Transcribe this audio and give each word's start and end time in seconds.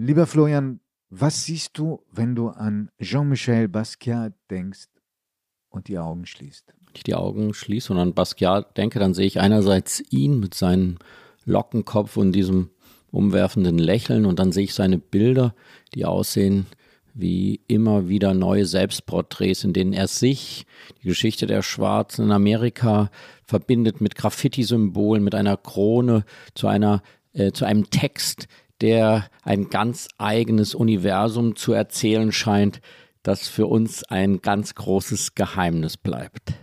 Lieber 0.00 0.28
Florian, 0.28 0.78
was 1.10 1.42
siehst 1.42 1.76
du, 1.76 2.04
wenn 2.12 2.36
du 2.36 2.50
an 2.50 2.88
Jean-Michel 3.02 3.66
Basquiat 3.66 4.32
denkst 4.48 4.86
und 5.70 5.88
die 5.88 5.98
Augen 5.98 6.24
schließt? 6.24 6.66
Wenn 6.68 6.94
ich 6.94 7.02
die 7.02 7.16
Augen 7.16 7.52
schließe 7.52 7.92
und 7.92 7.98
an 7.98 8.14
Basquiat 8.14 8.76
denke, 8.76 9.00
dann 9.00 9.12
sehe 9.12 9.26
ich 9.26 9.40
einerseits 9.40 10.00
ihn 10.12 10.38
mit 10.38 10.54
seinem 10.54 10.98
Lockenkopf 11.44 12.16
und 12.16 12.30
diesem 12.30 12.70
umwerfenden 13.10 13.76
Lächeln 13.76 14.24
und 14.24 14.38
dann 14.38 14.52
sehe 14.52 14.64
ich 14.64 14.74
seine 14.74 14.98
Bilder, 14.98 15.52
die 15.94 16.04
aussehen 16.04 16.66
wie 17.12 17.60
immer 17.66 18.08
wieder 18.08 18.34
neue 18.34 18.66
Selbstporträts, 18.66 19.64
in 19.64 19.72
denen 19.72 19.94
er 19.94 20.06
sich, 20.06 20.64
die 21.02 21.08
Geschichte 21.08 21.48
der 21.48 21.62
Schwarzen 21.62 22.26
in 22.26 22.30
Amerika, 22.30 23.10
verbindet 23.42 24.00
mit 24.00 24.14
Graffiti-Symbolen, 24.14 25.24
mit 25.24 25.34
einer 25.34 25.56
Krone, 25.56 26.24
zu 26.54 26.68
einer, 26.68 27.02
äh, 27.32 27.50
zu 27.50 27.64
einem 27.64 27.90
Text, 27.90 28.46
der 28.80 29.28
ein 29.42 29.68
ganz 29.68 30.08
eigenes 30.18 30.74
Universum 30.74 31.56
zu 31.56 31.72
erzählen 31.72 32.32
scheint, 32.32 32.80
das 33.22 33.48
für 33.48 33.66
uns 33.66 34.04
ein 34.04 34.40
ganz 34.40 34.74
großes 34.74 35.34
Geheimnis 35.34 35.96
bleibt. 35.96 36.54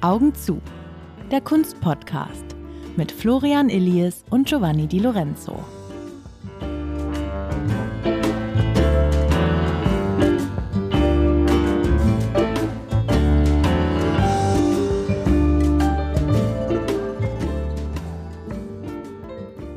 Augen 0.00 0.34
zu. 0.34 0.60
Der 1.30 1.40
Kunstpodcast 1.40 2.53
mit 2.96 3.12
Florian 3.12 3.68
Illies 3.68 4.24
und 4.30 4.46
Giovanni 4.48 4.86
Di 4.86 4.98
Lorenzo. 4.98 5.58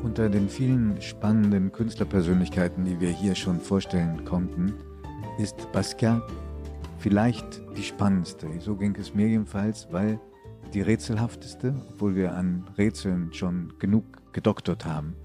Unter 0.04 0.30
den 0.30 0.50
vielen 0.50 1.02
spannenden 1.02 1.72
Künstlerpersönlichkeiten, 1.72 2.86
die 2.86 3.00
wir 3.00 3.10
hier 3.10 3.36
schon 3.36 3.60
vorstellen 3.60 4.26
konnten, 4.26 4.74
ist 5.38 5.72
Basquiat 5.72 6.22
vielleicht 6.98 7.62
die 7.78 7.84
spannendste. 7.84 8.48
So 8.60 8.76
ging 8.76 8.96
es 9.00 9.14
mir 9.14 9.28
jedenfalls, 9.28 9.88
weil 9.92 10.20
die 10.78 10.84
rätselhafteste, 10.84 11.74
obwohl 11.90 12.16
wir 12.16 12.36
an 12.36 12.64
Rätseln 12.78 13.34
schon 13.34 13.74
genug 13.80 14.32
gedoktert 14.32 14.86
haben 14.86 15.16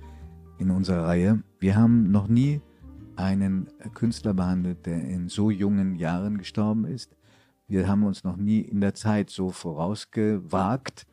in 0.56 0.70
unserer 0.70 1.04
Reihe. 1.04 1.42
Wir 1.58 1.76
haben 1.76 2.10
noch 2.10 2.26
nie 2.26 2.62
einen 3.16 3.68
Künstler 3.92 4.32
behandelt, 4.32 4.86
der 4.86 5.04
in 5.04 5.28
so 5.28 5.50
jungen 5.50 5.94
Jahren 5.96 6.38
gestorben 6.38 6.86
ist. 6.86 7.18
Wir 7.68 7.86
haben 7.86 8.02
uns 8.04 8.24
noch 8.24 8.38
nie 8.38 8.60
in 8.60 8.80
der 8.80 8.94
Zeit 8.94 9.28
so 9.28 9.50
vorausgewagt. 9.50 11.06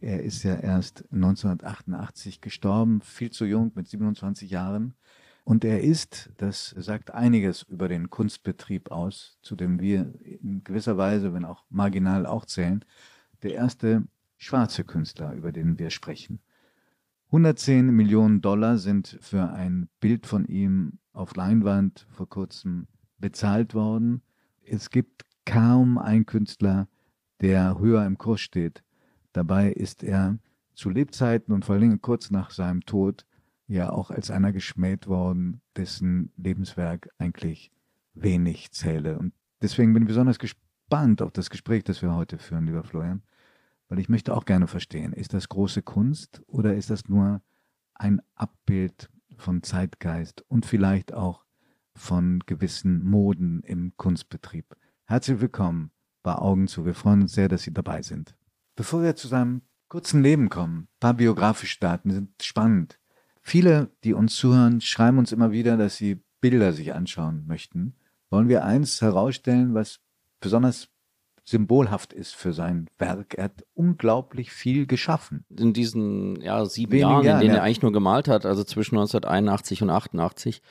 Er 0.00 0.22
ist 0.22 0.42
ja 0.42 0.54
erst 0.54 1.04
1988 1.12 2.40
gestorben, 2.40 3.02
viel 3.02 3.30
zu 3.30 3.44
jung, 3.44 3.72
mit 3.74 3.88
27 3.88 4.48
Jahren. 4.50 4.94
Und 5.44 5.66
er 5.66 5.82
ist, 5.82 6.30
das 6.38 6.70
sagt 6.78 7.10
einiges 7.10 7.64
über 7.64 7.88
den 7.88 8.08
Kunstbetrieb 8.08 8.90
aus, 8.90 9.38
zu 9.42 9.54
dem 9.54 9.80
wir 9.80 10.14
in 10.22 10.64
gewisser 10.64 10.96
Weise, 10.96 11.34
wenn 11.34 11.44
auch 11.44 11.64
marginal 11.68 12.24
auch 12.24 12.46
zählen, 12.46 12.82
der 13.42 13.54
erste 13.54 14.04
schwarze 14.36 14.84
Künstler, 14.84 15.34
über 15.34 15.52
den 15.52 15.78
wir 15.78 15.90
sprechen. 15.90 16.40
110 17.26 17.90
Millionen 17.94 18.40
Dollar 18.42 18.76
sind 18.76 19.18
für 19.20 19.50
ein 19.50 19.88
Bild 20.00 20.26
von 20.26 20.44
ihm 20.44 20.98
auf 21.12 21.34
Leinwand 21.34 22.06
vor 22.10 22.28
kurzem 22.28 22.86
bezahlt 23.18 23.74
worden. 23.74 24.22
Es 24.64 24.90
gibt 24.90 25.22
kaum 25.46 25.98
einen 25.98 26.26
Künstler, 26.26 26.88
der 27.40 27.78
höher 27.78 28.04
im 28.04 28.18
Kurs 28.18 28.40
steht. 28.40 28.82
Dabei 29.32 29.72
ist 29.72 30.02
er 30.02 30.38
zu 30.74 30.90
Lebzeiten 30.90 31.54
und 31.54 31.64
vor 31.64 31.76
allem 31.76 32.00
kurz 32.02 32.30
nach 32.30 32.50
seinem 32.50 32.84
Tod 32.84 33.24
ja 33.66 33.90
auch 33.90 34.10
als 34.10 34.30
einer 34.30 34.52
geschmäht 34.52 35.06
worden, 35.06 35.62
dessen 35.76 36.32
Lebenswerk 36.36 37.08
eigentlich 37.18 37.70
wenig 38.14 38.72
zähle. 38.72 39.18
Und 39.18 39.32
deswegen 39.62 39.94
bin 39.94 40.02
ich 40.02 40.08
besonders 40.08 40.38
gespannt 40.38 41.22
auf 41.22 41.32
das 41.32 41.48
Gespräch, 41.48 41.84
das 41.84 42.02
wir 42.02 42.14
heute 42.14 42.38
führen, 42.38 42.66
lieber 42.66 42.84
Florian. 42.84 43.22
Weil 43.92 43.98
ich 43.98 44.08
möchte 44.08 44.34
auch 44.34 44.46
gerne 44.46 44.68
verstehen, 44.68 45.12
ist 45.12 45.34
das 45.34 45.50
große 45.50 45.82
Kunst 45.82 46.40
oder 46.46 46.74
ist 46.74 46.88
das 46.88 47.10
nur 47.10 47.42
ein 47.92 48.22
Abbild 48.36 49.10
von 49.36 49.62
Zeitgeist 49.62 50.42
und 50.48 50.64
vielleicht 50.64 51.12
auch 51.12 51.44
von 51.94 52.40
gewissen 52.46 53.04
Moden 53.04 53.60
im 53.64 53.92
Kunstbetrieb? 53.98 54.64
Herzlich 55.04 55.42
willkommen 55.42 55.90
bei 56.22 56.34
Augen 56.34 56.68
zu. 56.68 56.86
Wir 56.86 56.94
freuen 56.94 57.20
uns 57.20 57.34
sehr, 57.34 57.48
dass 57.48 57.64
Sie 57.64 57.74
dabei 57.74 58.00
sind. 58.00 58.34
Bevor 58.76 59.02
wir 59.02 59.14
zu 59.14 59.28
seinem 59.28 59.60
kurzen 59.88 60.22
Leben 60.22 60.48
kommen, 60.48 60.84
ein 60.84 60.98
paar 60.98 61.12
biografische 61.12 61.78
Daten 61.78 62.12
sind 62.12 62.42
spannend. 62.42 62.98
Viele, 63.42 63.90
die 64.04 64.14
uns 64.14 64.36
zuhören, 64.36 64.80
schreiben 64.80 65.18
uns 65.18 65.32
immer 65.32 65.52
wieder, 65.52 65.76
dass 65.76 65.98
sie 65.98 66.22
Bilder 66.40 66.72
sich 66.72 66.94
anschauen 66.94 67.44
möchten. 67.46 67.96
Wollen 68.30 68.48
wir 68.48 68.64
eins 68.64 69.02
herausstellen, 69.02 69.74
was 69.74 70.00
besonders 70.40 70.88
symbolhaft 71.44 72.12
ist 72.12 72.34
für 72.34 72.52
sein 72.52 72.88
Werk. 72.98 73.34
Er 73.34 73.44
hat 73.44 73.64
unglaublich 73.74 74.52
viel 74.52 74.86
geschaffen. 74.86 75.44
In 75.56 75.72
diesen 75.72 76.40
ja, 76.40 76.64
sieben 76.64 76.92
Wenigen 76.92 77.08
Jahren, 77.10 77.26
in 77.26 77.40
denen 77.40 77.54
ja. 77.54 77.56
er 77.56 77.62
eigentlich 77.64 77.82
nur 77.82 77.92
gemalt 77.92 78.28
hat, 78.28 78.46
also 78.46 78.64
zwischen 78.64 78.96
1981 78.96 79.82
und 79.82 79.90
88, 79.90 80.62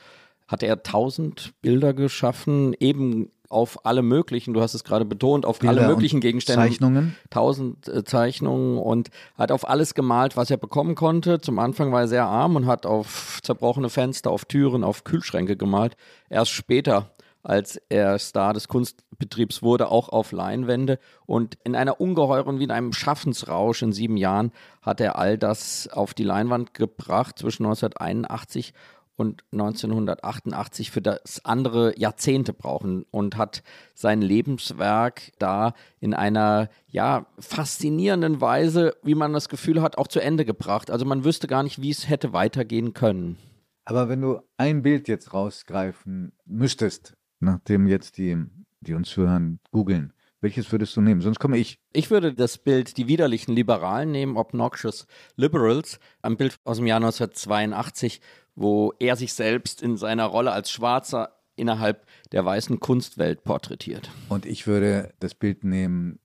hat 0.48 0.62
er 0.62 0.82
tausend 0.82 1.54
Bilder 1.62 1.94
geschaffen, 1.94 2.74
eben 2.78 3.30
auf 3.52 3.84
alle 3.84 4.02
möglichen, 4.02 4.54
du 4.54 4.62
hast 4.62 4.72
es 4.74 4.82
gerade 4.82 5.04
betont, 5.04 5.44
auf 5.44 5.58
Bilder 5.58 5.82
alle 5.82 5.88
möglichen 5.88 6.20
Gegenstände. 6.20 6.62
Zeichnungen. 6.62 7.16
Tausend 7.28 7.86
äh, 7.86 8.02
Zeichnungen 8.02 8.78
und 8.78 9.10
hat 9.36 9.52
auf 9.52 9.68
alles 9.68 9.94
gemalt, 9.94 10.36
was 10.36 10.50
er 10.50 10.56
bekommen 10.56 10.94
konnte. 10.94 11.40
Zum 11.40 11.58
Anfang 11.58 11.92
war 11.92 12.00
er 12.00 12.08
sehr 12.08 12.24
arm 12.24 12.56
und 12.56 12.66
hat 12.66 12.86
auf 12.86 13.40
zerbrochene 13.42 13.90
Fenster, 13.90 14.30
auf 14.30 14.46
Türen, 14.46 14.82
auf 14.82 15.04
Kühlschränke 15.04 15.56
gemalt. 15.56 15.96
Erst 16.30 16.52
später 16.52 17.10
als 17.42 17.80
er 17.88 18.18
Star 18.18 18.54
des 18.54 18.68
Kunstbetriebs 18.68 19.62
wurde, 19.62 19.88
auch 19.88 20.08
auf 20.08 20.32
Leinwände. 20.32 20.98
Und 21.26 21.58
in 21.64 21.74
einer 21.74 22.00
ungeheuren, 22.00 22.58
wie 22.58 22.64
in 22.64 22.70
einem 22.70 22.92
Schaffensrausch 22.92 23.82
in 23.82 23.92
sieben 23.92 24.16
Jahren 24.16 24.52
hat 24.80 25.00
er 25.00 25.18
all 25.18 25.38
das 25.38 25.88
auf 25.88 26.14
die 26.14 26.24
Leinwand 26.24 26.74
gebracht 26.74 27.38
zwischen 27.38 27.64
1981 27.64 28.74
und 29.14 29.44
1988 29.52 30.90
für 30.90 31.02
das 31.02 31.44
andere 31.44 31.98
Jahrzehnte 31.98 32.52
brauchen 32.52 33.04
und 33.10 33.36
hat 33.36 33.62
sein 33.94 34.22
Lebenswerk 34.22 35.32
da 35.38 35.74
in 36.00 36.14
einer 36.14 36.68
ja 36.88 37.26
faszinierenden 37.38 38.40
Weise, 38.40 38.96
wie 39.02 39.14
man 39.14 39.32
das 39.32 39.48
Gefühl 39.48 39.82
hat, 39.82 39.98
auch 39.98 40.08
zu 40.08 40.20
Ende 40.20 40.44
gebracht. 40.44 40.90
Also 40.90 41.04
man 41.04 41.24
wüsste 41.24 41.46
gar 41.46 41.62
nicht, 41.62 41.80
wie 41.82 41.90
es 41.90 42.08
hätte 42.08 42.32
weitergehen 42.32 42.94
können. 42.94 43.38
Aber 43.84 44.08
wenn 44.08 44.20
du 44.20 44.40
ein 44.56 44.82
Bild 44.82 45.08
jetzt 45.08 45.34
rausgreifen 45.34 46.32
müsstest, 46.44 47.14
nachdem 47.42 47.86
jetzt 47.86 48.18
die, 48.18 48.36
die 48.80 48.94
uns 48.94 49.16
hören, 49.16 49.58
googeln. 49.70 50.12
Welches 50.40 50.72
würdest 50.72 50.96
du 50.96 51.00
nehmen? 51.00 51.20
Sonst 51.20 51.38
komme 51.38 51.56
ich. 51.58 51.78
Ich 51.92 52.10
würde 52.10 52.34
das 52.34 52.58
Bild 52.58 52.96
Die 52.96 53.06
widerlichen 53.06 53.54
Liberalen 53.54 54.10
nehmen, 54.10 54.36
Obnoxious 54.36 55.06
Liberals, 55.36 56.00
ein 56.20 56.36
Bild 56.36 56.56
aus 56.64 56.78
dem 56.78 56.86
Jahr 56.86 56.96
1982, 56.96 58.20
wo 58.56 58.92
er 58.98 59.14
sich 59.16 59.34
selbst 59.34 59.82
in 59.82 59.96
seiner 59.96 60.26
Rolle 60.26 60.50
als 60.52 60.70
Schwarzer 60.70 61.36
innerhalb 61.54 62.06
der 62.32 62.44
weißen 62.44 62.80
Kunstwelt 62.80 63.44
porträtiert. 63.44 64.10
Und 64.28 64.46
ich 64.46 64.66
würde 64.66 65.14
das 65.20 65.34
Bild 65.34 65.62
nehmen, 65.62 66.18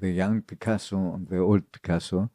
The 0.00 0.12
Young 0.14 0.42
Picasso 0.42 0.98
und 0.98 1.30
The 1.30 1.38
Old 1.38 1.72
Picasso. 1.72 2.28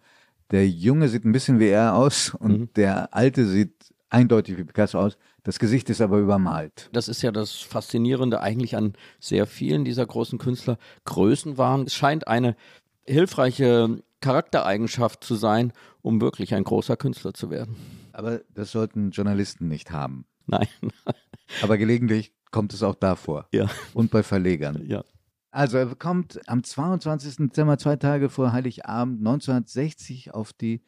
Der 0.50 0.68
Junge 0.68 1.10
sieht 1.10 1.26
ein 1.26 1.34
bisschen 1.34 1.60
wie 1.60 1.68
er 1.68 1.96
aus 1.96 2.34
und 2.34 2.60
mhm. 2.60 2.74
der 2.76 3.14
Alte 3.14 3.46
sieht 3.46 3.94
eindeutig 4.10 4.58
wie 4.58 4.64
Picasso 4.64 5.00
aus. 5.00 5.18
Das 5.48 5.60
Gesicht 5.60 5.90
ist 5.90 6.02
aber 6.02 6.18
übermalt. 6.18 6.90
Das 6.92 7.08
ist 7.08 7.22
ja 7.22 7.32
das 7.32 7.54
Faszinierende 7.54 8.42
eigentlich 8.42 8.76
an 8.76 8.96
sehr 9.18 9.48
vielen 9.48 9.86
dieser 9.86 10.06
großen 10.06 10.40
Künstler. 10.40 10.78
Größenwahn. 11.06 11.84
Es 11.84 11.96
scheint 11.96 12.28
eine 12.28 12.58
hilfreiche 13.06 14.04
Charaktereigenschaft 14.20 15.24
zu 15.24 15.36
sein, 15.36 15.72
um 16.02 16.20
wirklich 16.20 16.54
ein 16.54 16.66
großer 16.66 16.98
Künstler 16.98 17.34
zu 17.34 17.50
werden. 17.50 17.78
Aber 18.12 18.42
das 18.56 18.74
sollten 18.74 19.12
Journalisten 19.12 19.70
nicht 19.70 19.90
haben. 19.92 20.26
Nein. 20.48 20.68
aber 21.62 21.78
gelegentlich 21.78 22.34
kommt 22.52 22.74
es 22.74 22.84
auch 22.84 22.96
davor. 22.96 23.48
Ja. 23.54 23.68
Und 23.94 24.12
bei 24.12 24.24
Verlegern. 24.24 24.86
Ja. 24.86 25.06
Also 25.52 25.78
er 25.78 25.96
kommt 25.96 26.42
am 26.48 26.62
22. 26.62 27.38
Dezember, 27.38 27.78
zwei 27.78 27.96
Tage 27.96 28.28
vor 28.28 28.52
Heiligabend 28.52 29.20
1960 29.20 30.34
auf 30.34 30.52
die 30.52 30.82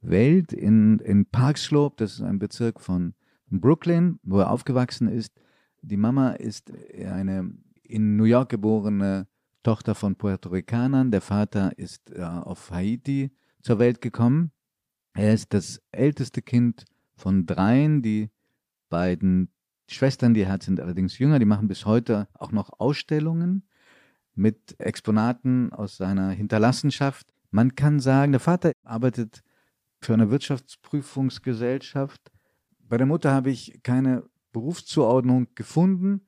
Welt 0.00 0.52
in, 0.52 0.98
in 0.98 1.24
Park 1.24 1.56
Slope. 1.56 1.94
Das 1.98 2.14
ist 2.14 2.22
ein 2.22 2.40
Bezirk 2.40 2.80
von 2.80 3.14
Brooklyn, 3.60 4.18
wo 4.22 4.40
er 4.40 4.50
aufgewachsen 4.50 5.08
ist. 5.08 5.32
Die 5.82 5.96
Mama 5.96 6.32
ist 6.32 6.72
eine 7.04 7.52
in 7.82 8.16
New 8.16 8.24
York 8.24 8.48
geborene 8.48 9.26
Tochter 9.62 9.94
von 9.94 10.16
Puerto 10.16 10.48
Ricanern. 10.48 11.10
Der 11.10 11.20
Vater 11.20 11.76
ist 11.78 12.10
äh, 12.10 12.22
auf 12.22 12.70
Haiti 12.70 13.30
zur 13.60 13.78
Welt 13.78 14.00
gekommen. 14.00 14.52
Er 15.14 15.34
ist 15.34 15.52
das 15.52 15.80
älteste 15.92 16.42
Kind 16.42 16.84
von 17.14 17.46
dreien, 17.46 18.02
die 18.02 18.30
beiden 18.88 19.52
Schwestern, 19.88 20.34
die 20.34 20.46
sind 20.60 20.80
allerdings 20.80 21.18
jünger, 21.18 21.38
die 21.38 21.44
machen 21.44 21.68
bis 21.68 21.84
heute 21.84 22.28
auch 22.34 22.52
noch 22.52 22.80
Ausstellungen 22.80 23.68
mit 24.34 24.80
Exponaten 24.80 25.72
aus 25.72 25.96
seiner 25.96 26.30
Hinterlassenschaft. 26.30 27.32
Man 27.50 27.74
kann 27.74 28.00
sagen, 28.00 28.32
der 28.32 28.40
Vater 28.40 28.72
arbeitet 28.82 29.42
für 30.00 30.14
eine 30.14 30.30
Wirtschaftsprüfungsgesellschaft. 30.30 32.32
Bei 32.92 32.98
der 32.98 33.06
Mutter 33.06 33.32
habe 33.32 33.50
ich 33.50 33.80
keine 33.82 34.22
Berufszuordnung 34.52 35.46
gefunden. 35.54 36.26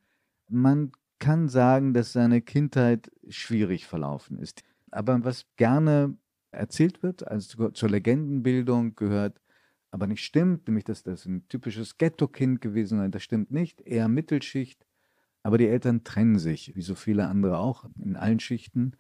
Man 0.49 0.93
kann 1.19 1.51
sagen, 1.51 1.93
dass 1.93 2.15
seine 2.15 2.41
Kindheit 2.41 3.11
schwierig 3.29 3.87
verlaufen 3.87 4.39
ist. 4.39 4.63
Aber 4.91 5.23
was 5.25 5.45
gerne 5.57 6.17
erzählt 6.53 7.03
wird, 7.03 7.29
also 7.29 7.69
zur 7.69 7.91
Legendenbildung 7.91 8.97
gehört, 8.97 9.43
aber 9.91 10.07
nicht 10.07 10.25
stimmt, 10.25 10.67
nämlich 10.67 10.85
dass 10.85 11.03
das 11.03 11.27
ein 11.27 11.47
typisches 11.49 11.99
Ghetto-Kind 11.99 12.63
gewesen 12.63 12.97
sei, 12.97 13.09
das 13.09 13.23
stimmt 13.23 13.51
nicht, 13.51 13.83
eher 13.83 14.09
Mittelschicht. 14.09 14.87
Aber 15.43 15.59
die 15.59 15.69
Eltern 15.69 16.03
trennen 16.03 16.39
sich, 16.39 16.75
wie 16.75 16.81
so 16.81 16.95
viele 16.95 17.27
andere 17.27 17.59
auch, 17.59 17.85
in 18.03 18.17
allen 18.17 18.41
Schichten. 18.41 18.93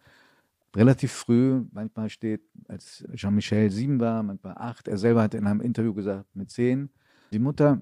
Relativ 0.76 1.12
früh, 1.12 1.62
manchmal 1.72 2.10
steht, 2.10 2.42
als 2.68 3.06
Jean-Michel 3.14 3.70
sieben 3.70 4.00
war, 4.00 4.22
manchmal 4.22 4.58
acht. 4.58 4.86
Er 4.86 4.98
selber 4.98 5.22
hat 5.22 5.32
in 5.32 5.46
einem 5.46 5.62
Interview 5.62 5.94
gesagt, 5.94 6.36
mit 6.36 6.50
zehn. 6.50 6.90
Die 7.34 7.40
Mutter 7.40 7.80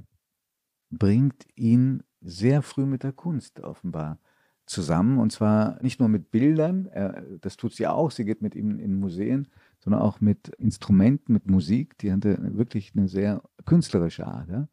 bringt 0.88 1.46
ihn 1.56 2.02
sehr 2.22 2.62
früh 2.62 2.86
mit 2.86 3.02
der 3.02 3.12
Kunst 3.12 3.60
offenbar 3.60 4.18
zusammen. 4.64 5.18
Und 5.18 5.30
zwar 5.30 5.78
nicht 5.82 6.00
nur 6.00 6.08
mit 6.08 6.30
Bildern, 6.30 6.86
er, 6.86 7.20
das 7.38 7.58
tut 7.58 7.74
sie 7.74 7.86
auch, 7.86 8.10
sie 8.10 8.24
geht 8.24 8.40
mit 8.40 8.54
ihm 8.54 8.78
in 8.78 8.98
Museen, 8.98 9.48
sondern 9.78 10.00
auch 10.00 10.22
mit 10.22 10.48
Instrumenten, 10.56 11.34
mit 11.34 11.50
Musik. 11.50 11.98
Die 11.98 12.10
hatte 12.10 12.38
wirklich 12.56 12.92
eine 12.96 13.08
sehr 13.08 13.42
künstlerische 13.66 14.26
Art. 14.26 14.48
Ja. 14.48 14.68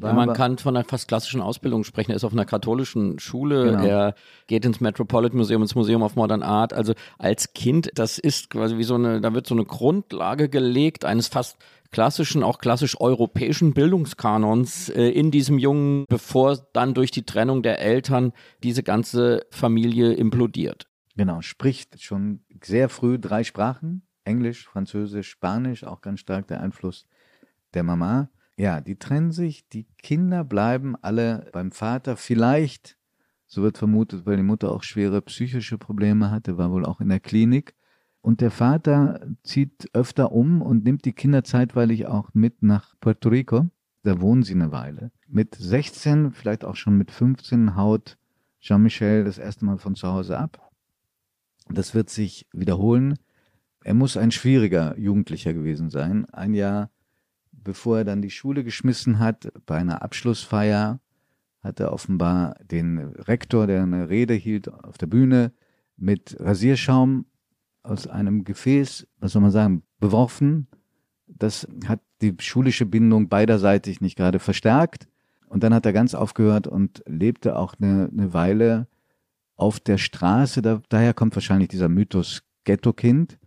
Ja, 0.00 0.12
man 0.12 0.32
kann 0.34 0.58
von 0.58 0.76
einer 0.76 0.84
fast 0.84 1.08
klassischen 1.08 1.40
Ausbildung 1.40 1.82
sprechen. 1.82 2.12
Er 2.12 2.16
ist 2.16 2.24
auf 2.24 2.32
einer 2.32 2.44
katholischen 2.44 3.18
Schule. 3.18 3.64
Genau. 3.64 3.84
Er 3.84 4.14
geht 4.46 4.64
ins 4.64 4.80
Metropolitan 4.80 5.36
Museum, 5.36 5.62
ins 5.62 5.74
Museum 5.74 6.02
of 6.02 6.14
Modern 6.14 6.42
Art. 6.42 6.72
Also 6.72 6.94
als 7.18 7.54
Kind, 7.54 7.90
das 7.94 8.18
ist 8.18 8.50
quasi 8.50 8.76
wie 8.78 8.84
so 8.84 8.94
eine, 8.94 9.20
da 9.20 9.34
wird 9.34 9.46
so 9.46 9.54
eine 9.54 9.64
Grundlage 9.64 10.48
gelegt 10.48 11.04
eines 11.04 11.26
fast 11.26 11.56
klassischen, 11.90 12.44
auch 12.44 12.58
klassisch 12.58 13.00
europäischen 13.00 13.74
Bildungskanons 13.74 14.90
äh, 14.90 15.08
in 15.08 15.32
diesem 15.32 15.58
Jungen, 15.58 16.04
bevor 16.08 16.56
dann 16.72 16.94
durch 16.94 17.10
die 17.10 17.24
Trennung 17.24 17.62
der 17.62 17.80
Eltern 17.80 18.32
diese 18.62 18.84
ganze 18.84 19.44
Familie 19.50 20.12
implodiert. 20.12 20.86
Genau, 21.16 21.40
spricht 21.40 22.00
schon 22.00 22.44
sehr 22.62 22.88
früh 22.88 23.18
drei 23.18 23.42
Sprachen. 23.42 24.02
Englisch, 24.24 24.68
Französisch, 24.68 25.28
Spanisch, 25.28 25.82
auch 25.82 26.00
ganz 26.00 26.20
stark 26.20 26.46
der 26.46 26.60
Einfluss 26.60 27.06
der 27.74 27.82
Mama. 27.82 28.28
Ja, 28.60 28.82
die 28.82 28.96
trennen 28.96 29.32
sich, 29.32 29.66
die 29.70 29.86
Kinder 29.96 30.44
bleiben 30.44 30.94
alle 31.00 31.48
beim 31.50 31.72
Vater. 31.72 32.18
Vielleicht, 32.18 32.98
so 33.46 33.62
wird 33.62 33.78
vermutet, 33.78 34.26
weil 34.26 34.36
die 34.36 34.42
Mutter 34.42 34.70
auch 34.70 34.82
schwere 34.82 35.22
psychische 35.22 35.78
Probleme 35.78 36.30
hatte, 36.30 36.58
war 36.58 36.70
wohl 36.70 36.84
auch 36.84 37.00
in 37.00 37.08
der 37.08 37.20
Klinik. 37.20 37.74
Und 38.20 38.42
der 38.42 38.50
Vater 38.50 39.26
zieht 39.44 39.88
öfter 39.94 40.32
um 40.32 40.60
und 40.60 40.84
nimmt 40.84 41.06
die 41.06 41.14
Kinder 41.14 41.42
zeitweilig 41.42 42.06
auch 42.06 42.34
mit 42.34 42.62
nach 42.62 42.94
Puerto 43.00 43.30
Rico. 43.30 43.70
Da 44.02 44.20
wohnen 44.20 44.42
sie 44.42 44.52
eine 44.52 44.72
Weile. 44.72 45.10
Mit 45.26 45.54
16, 45.54 46.32
vielleicht 46.32 46.66
auch 46.66 46.76
schon 46.76 46.98
mit 46.98 47.10
15, 47.10 47.76
haut 47.76 48.18
Jean-Michel 48.60 49.24
das 49.24 49.38
erste 49.38 49.64
Mal 49.64 49.78
von 49.78 49.94
zu 49.94 50.06
Hause 50.06 50.36
ab. 50.36 50.70
Das 51.70 51.94
wird 51.94 52.10
sich 52.10 52.46
wiederholen. 52.52 53.18
Er 53.84 53.94
muss 53.94 54.18
ein 54.18 54.32
schwieriger 54.32 54.98
Jugendlicher 54.98 55.54
gewesen 55.54 55.88
sein. 55.88 56.26
Ein 56.26 56.52
Jahr 56.52 56.90
bevor 57.62 57.98
er 57.98 58.04
dann 58.04 58.22
die 58.22 58.30
Schule 58.30 58.64
geschmissen 58.64 59.18
hat, 59.18 59.52
bei 59.66 59.76
einer 59.76 60.02
Abschlussfeier, 60.02 61.00
hat 61.62 61.80
er 61.80 61.92
offenbar 61.92 62.56
den 62.64 62.98
Rektor, 62.98 63.66
der 63.66 63.82
eine 63.82 64.08
Rede 64.08 64.34
hielt 64.34 64.72
auf 64.72 64.98
der 64.98 65.06
Bühne, 65.06 65.52
mit 65.96 66.36
Rasierschaum 66.40 67.26
aus 67.82 68.06
einem 68.06 68.44
Gefäß, 68.44 69.06
was 69.18 69.32
soll 69.32 69.42
man 69.42 69.50
sagen, 69.50 69.82
beworfen. 69.98 70.68
Das 71.26 71.68
hat 71.86 72.00
die 72.22 72.34
schulische 72.38 72.86
Bindung 72.86 73.28
beiderseitig 73.28 74.00
nicht 74.00 74.16
gerade 74.16 74.38
verstärkt. 74.38 75.08
Und 75.46 75.62
dann 75.62 75.74
hat 75.74 75.84
er 75.84 75.92
ganz 75.92 76.14
aufgehört 76.14 76.66
und 76.66 77.02
lebte 77.06 77.56
auch 77.56 77.74
eine, 77.80 78.08
eine 78.10 78.32
Weile 78.32 78.86
auf 79.56 79.80
der 79.80 79.98
Straße. 79.98 80.62
Da, 80.62 80.80
daher 80.88 81.12
kommt 81.12 81.34
wahrscheinlich 81.34 81.68
dieser 81.68 81.88
Mythos 81.88 82.42
Ghetto-Kind. 82.64 83.38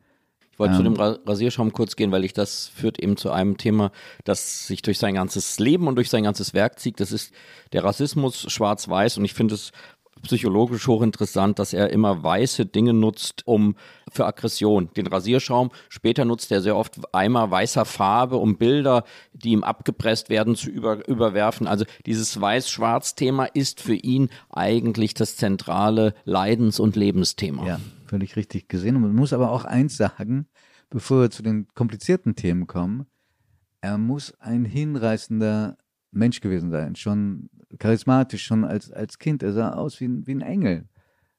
Ich 0.53 0.59
wollte 0.59 0.75
ähm, 0.75 0.77
zu 0.77 0.83
dem 0.83 1.17
Rasierschaum 1.25 1.73
kurz 1.73 1.95
gehen, 1.95 2.11
weil 2.11 2.23
ich 2.23 2.33
das 2.33 2.67
führt 2.67 2.99
eben 2.99 3.17
zu 3.17 3.31
einem 3.31 3.57
Thema, 3.57 3.91
das 4.23 4.67
sich 4.67 4.83
durch 4.83 4.99
sein 4.99 5.15
ganzes 5.15 5.57
Leben 5.57 5.87
und 5.87 5.95
durch 5.95 6.11
sein 6.11 6.23
ganzes 6.23 6.53
Werk 6.53 6.79
zieht. 6.79 6.99
Das 6.99 7.11
ist 7.11 7.33
der 7.73 7.83
Rassismus 7.83 8.45
schwarz-weiß 8.51 9.17
und 9.17 9.25
ich 9.25 9.33
finde 9.33 9.55
es 9.55 9.71
psychologisch 10.21 10.87
hochinteressant, 10.87 11.59
dass 11.59 11.73
er 11.73 11.89
immer 11.89 12.23
weiße 12.23 12.67
Dinge 12.67 12.93
nutzt, 12.93 13.41
um 13.45 13.75
für 14.11 14.25
Aggression. 14.25 14.89
Den 14.95 15.07
Rasierschaum, 15.07 15.71
später 15.89 16.23
nutzt 16.23 16.51
er 16.51 16.61
sehr 16.61 16.77
oft 16.77 16.99
Eimer 17.13 17.49
weißer 17.49 17.83
Farbe, 17.83 18.37
um 18.37 18.57
Bilder, 18.57 19.03
die 19.33 19.49
ihm 19.49 19.63
abgepresst 19.63 20.29
werden, 20.29 20.55
zu 20.55 20.69
über, 20.69 21.07
überwerfen. 21.07 21.67
Also 21.67 21.85
dieses 22.05 22.39
Weiß-Schwarz-Thema 22.39 23.45
ist 23.45 23.81
für 23.81 23.95
ihn 23.95 24.29
eigentlich 24.49 25.15
das 25.15 25.35
zentrale 25.35 26.13
Leidens- 26.25 26.79
und 26.79 26.95
Lebensthema. 26.95 27.65
Ja 27.65 27.79
völlig 28.13 28.35
richtig 28.35 28.67
gesehen. 28.67 28.95
Und 28.95 29.01
man 29.01 29.15
muss 29.15 29.33
aber 29.33 29.49
auch 29.49 29.65
eins 29.65 29.97
sagen, 29.97 30.45
bevor 30.91 31.21
wir 31.21 31.31
zu 31.31 31.41
den 31.41 31.65
komplizierten 31.73 32.35
Themen 32.35 32.67
kommen. 32.67 33.07
Er 33.81 33.97
muss 33.97 34.39
ein 34.39 34.65
hinreißender 34.65 35.79
Mensch 36.11 36.39
gewesen 36.39 36.69
sein, 36.69 36.95
schon 36.95 37.49
charismatisch, 37.79 38.43
schon 38.43 38.65
als, 38.65 38.91
als 38.91 39.17
Kind. 39.17 39.41
Er 39.41 39.51
sah 39.53 39.71
aus 39.71 39.99
wie 39.99 40.05
ein, 40.05 40.27
wie 40.27 40.35
ein 40.35 40.41
Engel. 40.41 40.87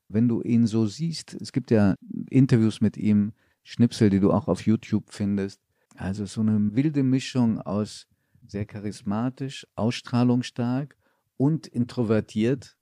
Wenn 0.08 0.26
du 0.26 0.42
ihn 0.42 0.66
so 0.66 0.86
siehst, 0.86 1.32
es 1.40 1.52
gibt 1.52 1.70
ja 1.70 1.94
Interviews 2.28 2.80
mit 2.80 2.96
ihm, 2.96 3.34
Schnipsel, 3.62 4.10
die 4.10 4.18
du 4.18 4.32
auch 4.32 4.48
auf 4.48 4.66
YouTube 4.66 5.12
findest. 5.12 5.60
Also 5.94 6.26
so 6.26 6.40
eine 6.40 6.74
wilde 6.74 7.04
Mischung 7.04 7.60
aus 7.60 8.08
sehr 8.48 8.66
charismatisch, 8.66 9.64
ausstrahlungsstark 9.76 10.96
und 11.36 11.68
introvertiert 11.68 12.76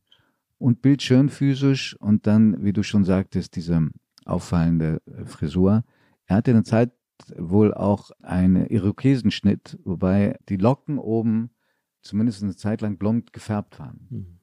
und 0.62 0.80
bildschön 0.80 1.28
physisch 1.28 1.96
und 1.98 2.26
dann, 2.26 2.64
wie 2.64 2.72
du 2.72 2.84
schon 2.84 3.04
sagtest, 3.04 3.56
diese 3.56 3.90
auffallende 4.24 5.02
äh, 5.06 5.24
Frisur. 5.24 5.82
Er 6.26 6.36
hatte 6.36 6.52
eine 6.52 6.62
Zeit 6.62 6.92
wohl 7.36 7.74
auch 7.74 8.10
einen 8.22 8.66
Irokesenschnitt, 8.66 9.78
wobei 9.84 10.38
die 10.48 10.56
Locken 10.56 10.98
oben 10.98 11.50
zumindest 12.00 12.42
eine 12.42 12.56
Zeit 12.56 12.80
lang 12.80 12.96
blond 12.96 13.32
gefärbt 13.32 13.78
waren. 13.80 14.06
Hm. 14.10 14.38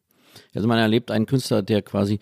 Also 0.53 0.67
man 0.67 0.77
erlebt 0.77 1.09
einen 1.09 1.25
Künstler, 1.25 1.61
der 1.61 1.81
quasi 1.81 2.19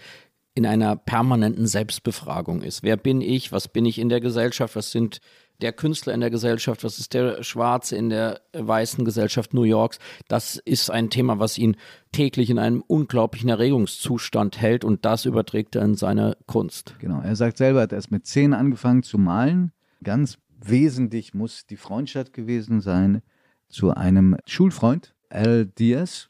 in 0.53 0.65
einer 0.65 0.95
permanenten 0.95 1.67
Selbstbefragung 1.67 2.61
ist. 2.61 2.83
Wer 2.83 2.97
bin 2.97 3.21
ich? 3.21 3.51
Was 3.51 3.67
bin 3.67 3.85
ich 3.85 3.99
in 3.99 4.09
der 4.09 4.21
Gesellschaft? 4.21 4.75
Was 4.75 4.91
sind 4.91 5.19
der 5.61 5.73
Künstler 5.73 6.13
in 6.13 6.19
der 6.19 6.29
Gesellschaft, 6.29 6.83
was 6.83 6.99
ist 6.99 7.13
der 7.13 7.43
Schwarze 7.43 7.95
in 7.95 8.09
der 8.09 8.41
weißen 8.53 9.05
Gesellschaft 9.05 9.53
New 9.53 9.63
Yorks. 9.63 9.99
Das 10.27 10.57
ist 10.57 10.91
ein 10.91 11.09
Thema, 11.09 11.39
was 11.39 11.57
ihn 11.57 11.77
täglich 12.11 12.49
in 12.49 12.59
einem 12.59 12.83
unglaublichen 12.85 13.49
Erregungszustand 13.49 14.61
hält 14.61 14.83
und 14.83 15.05
das 15.05 15.25
überträgt 15.25 15.75
er 15.75 15.83
in 15.83 15.95
seine 15.95 16.37
Kunst. 16.45 16.95
Genau, 16.99 17.21
er 17.21 17.35
sagt 17.35 17.57
selber, 17.57 17.79
er 17.79 17.83
hat 17.83 17.93
erst 17.93 18.11
mit 18.11 18.25
zehn 18.25 18.53
angefangen 18.53 19.03
zu 19.03 19.17
malen. 19.17 19.71
Ganz 20.03 20.37
wesentlich 20.59 21.33
muss 21.33 21.65
die 21.65 21.77
Freundschaft 21.77 22.33
gewesen 22.33 22.81
sein 22.81 23.21
zu 23.67 23.91
einem 23.91 24.37
Schulfreund, 24.45 25.15
Al 25.29 25.65
Diaz, 25.65 26.29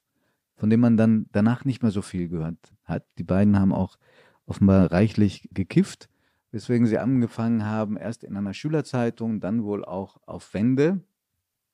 von 0.55 0.69
dem 0.69 0.79
man 0.79 0.97
dann 0.97 1.27
danach 1.31 1.65
nicht 1.65 1.83
mehr 1.83 1.91
so 1.91 2.01
viel 2.01 2.29
gehört 2.29 2.57
hat. 2.83 3.05
Die 3.17 3.23
beiden 3.23 3.59
haben 3.59 3.73
auch 3.73 3.97
offenbar 4.45 4.91
reichlich 4.91 5.49
gekifft 5.51 6.09
weswegen 6.57 6.87
sie 6.87 6.97
angefangen 6.97 7.65
haben, 7.65 7.97
erst 7.97 8.23
in 8.23 8.35
einer 8.35 8.55
Schülerzeitung, 8.55 9.39
dann 9.39 9.63
wohl 9.63 9.85
auch 9.85 10.17
auf 10.25 10.55
Wände 10.55 11.01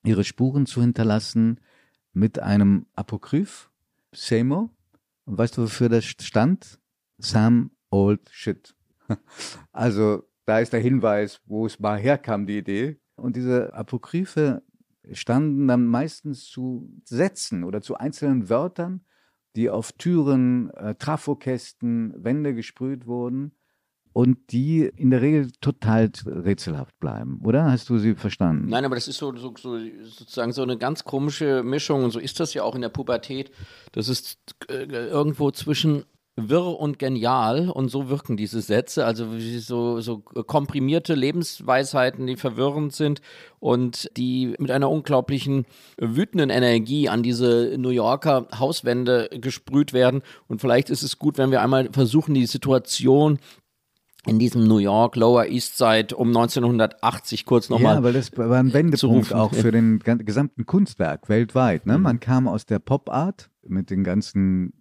ihre 0.04 0.24
Spuren 0.24 0.66
zu 0.66 0.82
hinterlassen 0.82 1.58
mit 2.12 2.38
einem 2.38 2.84
Apokryph, 2.94 3.70
Semo. 4.12 4.68
Und 5.24 5.38
weißt 5.38 5.56
du, 5.56 5.62
wofür 5.62 5.88
das 5.88 6.04
stand? 6.04 6.78
Some 7.16 7.70
Old 7.90 8.28
Shit. 8.30 8.74
Also 9.72 10.24
da 10.44 10.58
ist 10.58 10.74
der 10.74 10.80
Hinweis, 10.80 11.40
wo 11.46 11.64
es 11.64 11.80
mal 11.80 11.98
herkam, 11.98 12.46
die 12.46 12.58
Idee. 12.58 13.00
Und 13.16 13.36
diese 13.36 13.72
Apokryphe 13.72 14.62
standen 15.12 15.66
dann 15.66 15.86
meistens 15.86 16.44
zu 16.44 16.90
Sätzen 17.04 17.64
oder 17.64 17.80
zu 17.80 17.96
einzelnen 17.96 18.50
Wörtern, 18.50 19.06
die 19.56 19.70
auf 19.70 19.92
Türen, 19.92 20.68
äh, 20.74 20.94
Trafokästen, 20.94 22.12
Wände 22.22 22.54
gesprüht 22.54 23.06
wurden 23.06 23.52
und 24.14 24.38
die 24.52 24.84
in 24.96 25.10
der 25.10 25.20
Regel 25.20 25.50
total 25.60 26.10
rätselhaft 26.24 26.98
bleiben, 27.00 27.40
oder? 27.44 27.70
Hast 27.70 27.90
du 27.90 27.98
sie 27.98 28.14
verstanden? 28.14 28.68
Nein, 28.68 28.84
aber 28.84 28.94
das 28.94 29.08
ist 29.08 29.18
so, 29.18 29.36
so, 29.36 29.52
so 29.58 29.76
sozusagen 30.04 30.52
so 30.52 30.62
eine 30.62 30.78
ganz 30.78 31.02
komische 31.02 31.64
Mischung 31.64 32.04
und 32.04 32.12
so 32.12 32.20
ist 32.20 32.38
das 32.38 32.54
ja 32.54 32.62
auch 32.62 32.76
in 32.76 32.80
der 32.80 32.90
Pubertät. 32.90 33.50
Das 33.90 34.08
ist 34.08 34.38
äh, 34.68 34.84
irgendwo 34.84 35.50
zwischen 35.50 36.04
wirr 36.36 36.78
und 36.78 36.98
genial 36.98 37.68
und 37.70 37.88
so 37.88 38.08
wirken 38.08 38.36
diese 38.36 38.60
Sätze, 38.60 39.04
also 39.04 39.26
so, 39.58 40.00
so 40.00 40.18
komprimierte 40.18 41.14
Lebensweisheiten, 41.14 42.26
die 42.26 42.36
verwirrend 42.36 42.92
sind 42.92 43.20
und 43.60 44.10
die 44.16 44.54
mit 44.58 44.70
einer 44.70 44.90
unglaublichen 44.90 45.64
wütenden 45.96 46.50
Energie 46.50 47.08
an 47.08 47.22
diese 47.22 47.76
New 47.78 47.90
Yorker 47.90 48.48
Hauswände 48.58 49.28
gesprüht 49.32 49.92
werden. 49.92 50.22
Und 50.48 50.60
vielleicht 50.60 50.90
ist 50.90 51.02
es 51.02 51.18
gut, 51.18 51.38
wenn 51.38 51.52
wir 51.52 51.62
einmal 51.62 51.88
versuchen, 51.92 52.34
die 52.34 52.46
Situation 52.46 53.38
in 54.26 54.38
diesem 54.38 54.66
New 54.66 54.78
York 54.78 55.16
Lower 55.16 55.46
East 55.46 55.76
Side 55.76 56.14
um 56.16 56.28
1980 56.28 57.44
kurz 57.44 57.68
nochmal. 57.68 57.96
Ja, 57.96 58.02
weil 58.02 58.12
das 58.12 58.36
war 58.36 58.58
ein 58.58 58.72
Wendepunkt 58.72 59.32
auch 59.34 59.54
für 59.54 59.70
den 59.70 59.98
gesamten 60.00 60.66
Kunstwerk 60.66 61.28
weltweit. 61.28 61.86
Ne? 61.86 61.98
Mhm. 61.98 62.02
Man 62.02 62.20
kam 62.20 62.48
aus 62.48 62.66
der 62.66 62.78
Pop 62.78 63.10
Art 63.10 63.50
mit 63.66 63.90
den 63.90 64.04
ganzen 64.04 64.72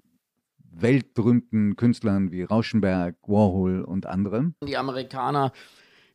weltberühmten 0.76 1.76
Künstlern 1.76 2.32
wie 2.32 2.44
Rauschenberg, 2.44 3.16
Warhol 3.28 3.82
und 3.82 4.06
andere. 4.06 4.54
Die 4.66 4.78
Amerikaner 4.78 5.52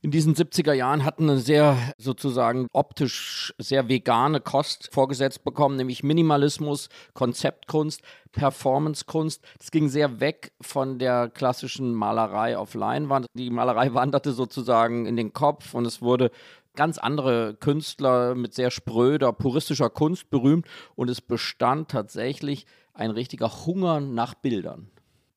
in 0.00 0.12
diesen 0.12 0.34
70er 0.34 0.72
Jahren 0.72 1.04
hatten 1.04 1.28
eine 1.28 1.40
sehr 1.40 1.76
sozusagen 1.98 2.68
optisch 2.72 3.52
sehr 3.58 3.88
vegane 3.88 4.40
Kost 4.40 4.90
vorgesetzt 4.92 5.42
bekommen, 5.42 5.76
nämlich 5.76 6.04
Minimalismus, 6.04 6.88
Konzeptkunst, 7.14 8.02
Performancekunst. 8.30 9.42
Es 9.58 9.70
ging 9.70 9.88
sehr 9.88 10.20
weg 10.20 10.52
von 10.60 10.98
der 10.98 11.28
klassischen 11.28 11.94
Malerei 11.94 12.56
auf 12.56 12.74
Leinwand. 12.74 13.26
Die 13.34 13.50
Malerei 13.50 13.92
wanderte 13.94 14.32
sozusagen 14.32 15.06
in 15.06 15.16
den 15.16 15.32
Kopf 15.32 15.74
und 15.74 15.84
es 15.84 16.00
wurde 16.00 16.30
ganz 16.76 16.98
andere 16.98 17.56
Künstler 17.58 18.36
mit 18.36 18.54
sehr 18.54 18.70
spröder, 18.70 19.32
puristischer 19.32 19.90
Kunst 19.90 20.30
berühmt 20.30 20.68
und 20.94 21.10
es 21.10 21.20
bestand 21.20 21.90
tatsächlich 21.90 22.66
ein 22.94 23.10
richtiger 23.10 23.66
Hunger 23.66 24.00
nach 24.00 24.34
Bildern. 24.34 24.90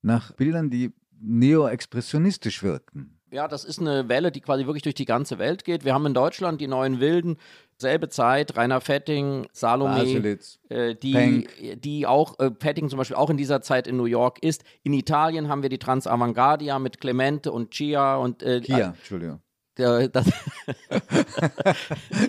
Nach 0.03 0.33
Bildern, 0.33 0.69
die 0.69 0.93
neoexpressionistisch 1.19 2.61
wirkten. 2.61 3.20
Ja, 3.31 3.47
das 3.47 3.63
ist 3.63 3.79
eine 3.79 4.09
Welle, 4.09 4.29
die 4.29 4.41
quasi 4.41 4.65
wirklich 4.65 4.83
durch 4.83 4.95
die 4.95 5.05
ganze 5.05 5.39
Welt 5.39 5.63
geht. 5.63 5.85
Wir 5.85 5.93
haben 5.93 6.05
in 6.05 6.13
Deutschland 6.13 6.59
die 6.59 6.67
neuen 6.67 6.99
Wilden, 6.99 7.37
selbe 7.77 8.09
Zeit, 8.09 8.57
Rainer 8.57 8.81
Fetting, 8.81 9.47
Salome, 9.53 10.37
äh, 10.67 10.95
die, 10.95 11.47
die 11.77 12.05
auch, 12.05 12.37
äh, 12.39 12.51
Fetting 12.59 12.89
zum 12.89 12.97
Beispiel 12.97 13.15
auch 13.15 13.29
in 13.29 13.37
dieser 13.37 13.61
Zeit 13.61 13.87
in 13.87 13.95
New 13.95 14.05
York 14.05 14.43
ist. 14.43 14.65
In 14.83 14.91
Italien 14.91 15.47
haben 15.47 15.61
wir 15.61 15.69
die 15.69 15.79
Transavantgardia 15.79 16.77
mit 16.77 16.99
Clemente 16.99 17.53
und 17.53 17.71
Chia 17.71 18.17
und 18.17 18.43
äh, 18.43 18.59
Chia, 18.59 18.95
Entschuldigung. 18.97 19.39
Der, 19.77 20.09
das 20.09 20.25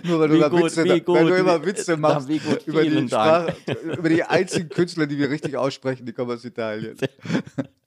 Nur 0.05 0.21
weil 0.21 0.29
du, 0.29 0.35
immer 0.35 0.49
gut, 0.49 0.63
Witze, 0.63 1.01
gut, 1.01 1.15
weil 1.15 1.27
du 1.27 1.35
immer 1.35 1.65
Witze 1.65 1.97
machst 2.03 2.29
gut, 2.29 2.65
über, 2.65 2.81
die 2.81 3.05
Sprache, 3.05 3.53
über 3.97 4.07
die 4.07 4.23
einzigen 4.23 4.69
Künstler, 4.69 5.05
die 5.05 5.17
wir 5.17 5.29
richtig 5.29 5.57
aussprechen, 5.57 6.05
die 6.05 6.13
kommen 6.13 6.31
aus 6.31 6.45
Italien. 6.45 6.95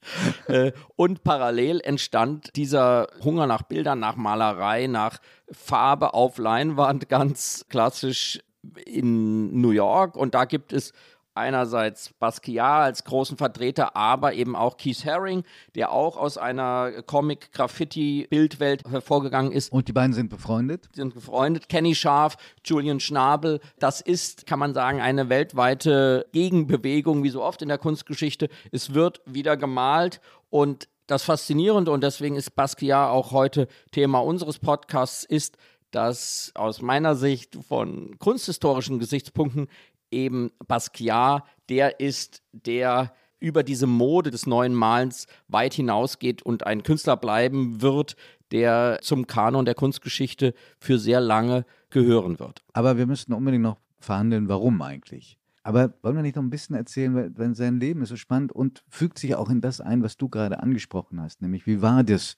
Äh, 0.49 0.73
und 0.95 1.25
parallel 1.25 1.81
entstand 1.81 2.55
dieser 2.55 3.09
Hunger 3.25 3.47
nach 3.47 3.63
Bildern, 3.63 3.99
nach 3.99 4.15
Malerei, 4.15 4.87
nach 4.87 5.19
Farbe 5.51 6.15
auf 6.15 6.39
Leinwand, 6.39 7.09
ganz 7.09 7.67
klassisch 7.69 8.41
in 8.85 9.61
New 9.61 9.71
York. 9.71 10.17
Und 10.17 10.35
da 10.35 10.45
gibt 10.45 10.73
es 10.73 10.93
einerseits 11.37 12.13
Basquiat 12.19 12.85
als 12.85 13.05
großen 13.05 13.37
Vertreter, 13.37 13.97
aber 13.97 14.35
eben 14.35 14.57
auch 14.57 14.77
Keith 14.77 15.05
Haring, 15.05 15.45
der 15.75 15.93
auch 15.93 16.17
aus 16.17 16.39
einer 16.39 17.03
Comic-Graffiti-Bildwelt 17.03 18.85
hervorgegangen 18.89 19.53
ist. 19.53 19.73
Und 19.73 19.89
die 19.89 19.93
beiden 19.93 20.13
sind 20.13 20.31
befreundet? 20.31 20.89
Sind 20.93 21.15
befreundet. 21.15 21.69
Kenny 21.69 21.95
Scharf, 21.95 22.37
Julian 22.65 23.01
Schnabel. 23.01 23.61
Das 23.79 24.01
ist, 24.01 24.47
kann 24.47 24.59
man 24.59 24.75
sagen, 24.75 25.01
eine 25.01 25.29
weltweite 25.29 26.27
Gegenbewegung, 26.33 27.23
wie 27.23 27.31
so 27.31 27.43
oft 27.43 27.63
in 27.63 27.69
der 27.69 27.79
Kunstgeschichte. 27.79 28.49
Es 28.73 28.95
wird 28.95 29.21
wieder 29.27 29.57
gemalt 29.57 30.21
und 30.51 30.89
das 31.07 31.23
Faszinierende, 31.23 31.93
und 31.93 32.03
deswegen 32.03 32.35
ist 32.35 32.57
Basquiat 32.57 33.11
auch 33.11 33.31
heute 33.31 33.69
Thema 33.93 34.19
unseres 34.19 34.59
Podcasts, 34.59 35.23
ist, 35.23 35.57
dass 35.93 36.51
aus 36.55 36.83
meiner 36.83 37.15
Sicht 37.15 37.57
von 37.69 38.19
kunsthistorischen 38.19 38.99
Gesichtspunkten 38.99 39.69
eben 40.11 40.51
Basquiat, 40.67 41.45
der 41.69 42.01
ist, 42.01 42.43
der 42.53 43.13
über 43.39 43.63
diese 43.63 43.87
Mode 43.87 44.31
des 44.31 44.47
neuen 44.47 44.75
Malens 44.75 45.27
weit 45.49 45.75
hinausgeht 45.75 46.43
und 46.43 46.67
ein 46.67 46.83
Künstler 46.83 47.17
bleiben 47.17 47.83
wird, 47.83 48.17
der 48.51 48.99
zum 49.03 49.27
Kanon 49.27 49.65
der 49.65 49.75
Kunstgeschichte 49.75 50.55
für 50.79 50.99
sehr 50.99 51.21
lange 51.21 51.65
gehören 51.91 52.39
wird. 52.39 52.63
Aber 52.73 52.97
wir 52.97 53.07
müssten 53.07 53.33
unbedingt 53.33 53.63
noch 53.63 53.79
verhandeln, 53.99 54.49
warum 54.49 54.81
eigentlich. 54.83 55.39
Aber 55.63 55.95
wollen 56.03 56.15
wir 56.15 56.23
nicht 56.23 56.37
noch 56.37 56.45
ein 56.45 56.51
bisschen 56.51 56.77
erzählen, 56.77 57.15
weil, 57.15 57.37
weil 57.37 57.55
sein 57.57 57.81
Leben 57.81 58.03
ist 58.03 58.11
so 58.11 58.17
spannend 58.17 58.53
und 58.53 58.85
fügt 58.89 59.19
sich 59.19 59.35
auch 59.35 59.51
in 59.51 59.61
das 59.61 59.81
ein, 59.81 60.03
was 60.03 60.17
du 60.17 60.29
gerade 60.29 60.61
angesprochen 60.63 61.21
hast, 61.21 61.43
nämlich 61.43 61.67
wie 61.67 61.83
war 61.83 62.05
das 62.05 62.37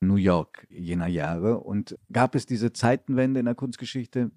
New 0.00 0.16
York 0.16 0.66
jener 0.68 1.06
Jahre 1.06 1.60
und 1.60 1.96
gab 2.12 2.34
es 2.34 2.44
diese 2.44 2.74
Zeitenwende 2.74 3.40
in 3.40 3.46
der 3.46 3.54
Kunstgeschichte? 3.54 4.30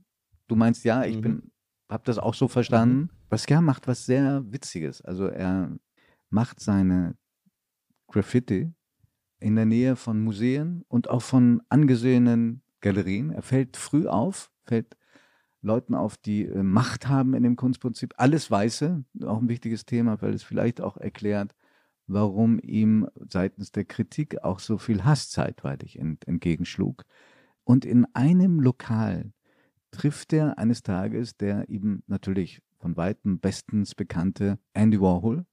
Du 0.47 0.55
meinst 0.55 0.85
ja, 0.85 1.03
ich 1.03 1.17
mhm. 1.17 1.21
bin 1.21 1.51
habe 1.89 2.03
das 2.05 2.19
auch 2.19 2.35
so 2.35 2.47
verstanden. 2.47 2.97
Mhm. 2.97 3.09
Basquiat 3.29 3.61
macht 3.61 3.87
was 3.87 4.05
sehr 4.05 4.43
Witziges. 4.51 5.01
Also 5.01 5.25
er 5.25 5.75
macht 6.29 6.59
seine 6.59 7.15
Graffiti 8.07 8.71
in 9.39 9.55
der 9.55 9.65
Nähe 9.65 9.95
von 9.95 10.21
Museen 10.21 10.85
und 10.87 11.09
auch 11.09 11.21
von 11.21 11.61
angesehenen 11.69 12.61
Galerien. 12.81 13.31
Er 13.31 13.41
fällt 13.41 13.77
früh 13.77 14.07
auf, 14.07 14.51
fällt 14.65 14.97
Leuten 15.61 15.95
auf, 15.95 16.17
die 16.17 16.45
äh, 16.45 16.63
Macht 16.63 17.07
haben 17.07 17.33
in 17.33 17.43
dem 17.43 17.55
Kunstprinzip. 17.55 18.13
Alles 18.17 18.49
Weiße, 18.49 19.03
auch 19.25 19.41
ein 19.41 19.49
wichtiges 19.49 19.85
Thema, 19.85 20.21
weil 20.21 20.33
es 20.33 20.43
vielleicht 20.43 20.81
auch 20.81 20.97
erklärt, 20.97 21.55
warum 22.07 22.59
ihm 22.59 23.07
seitens 23.29 23.71
der 23.71 23.85
Kritik 23.85 24.43
auch 24.43 24.59
so 24.59 24.77
viel 24.77 25.03
Hass 25.03 25.29
zeitweilig 25.29 25.99
ent 25.99 26.27
entgegenschlug. 26.27 27.05
Und 27.63 27.85
in 27.85 28.05
einem 28.15 28.59
Lokal 28.59 29.31
trifft 29.91 30.33
er 30.33 30.57
eines 30.57 30.83
Tages 30.83 31.37
der 31.37 31.69
ihm 31.69 32.03
natürlich 32.07 32.61
von 32.79 32.95
weitem 32.97 33.39
bestens 33.39 33.95
bekannte 33.95 34.57
Andy 34.73 34.99
Warhol. 34.99 35.45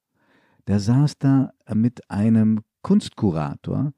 Der 0.66 0.80
saß 0.80 1.18
da 1.18 1.52
mit 1.74 2.10
einem 2.10 2.62
Kunstkurator, 2.82 3.92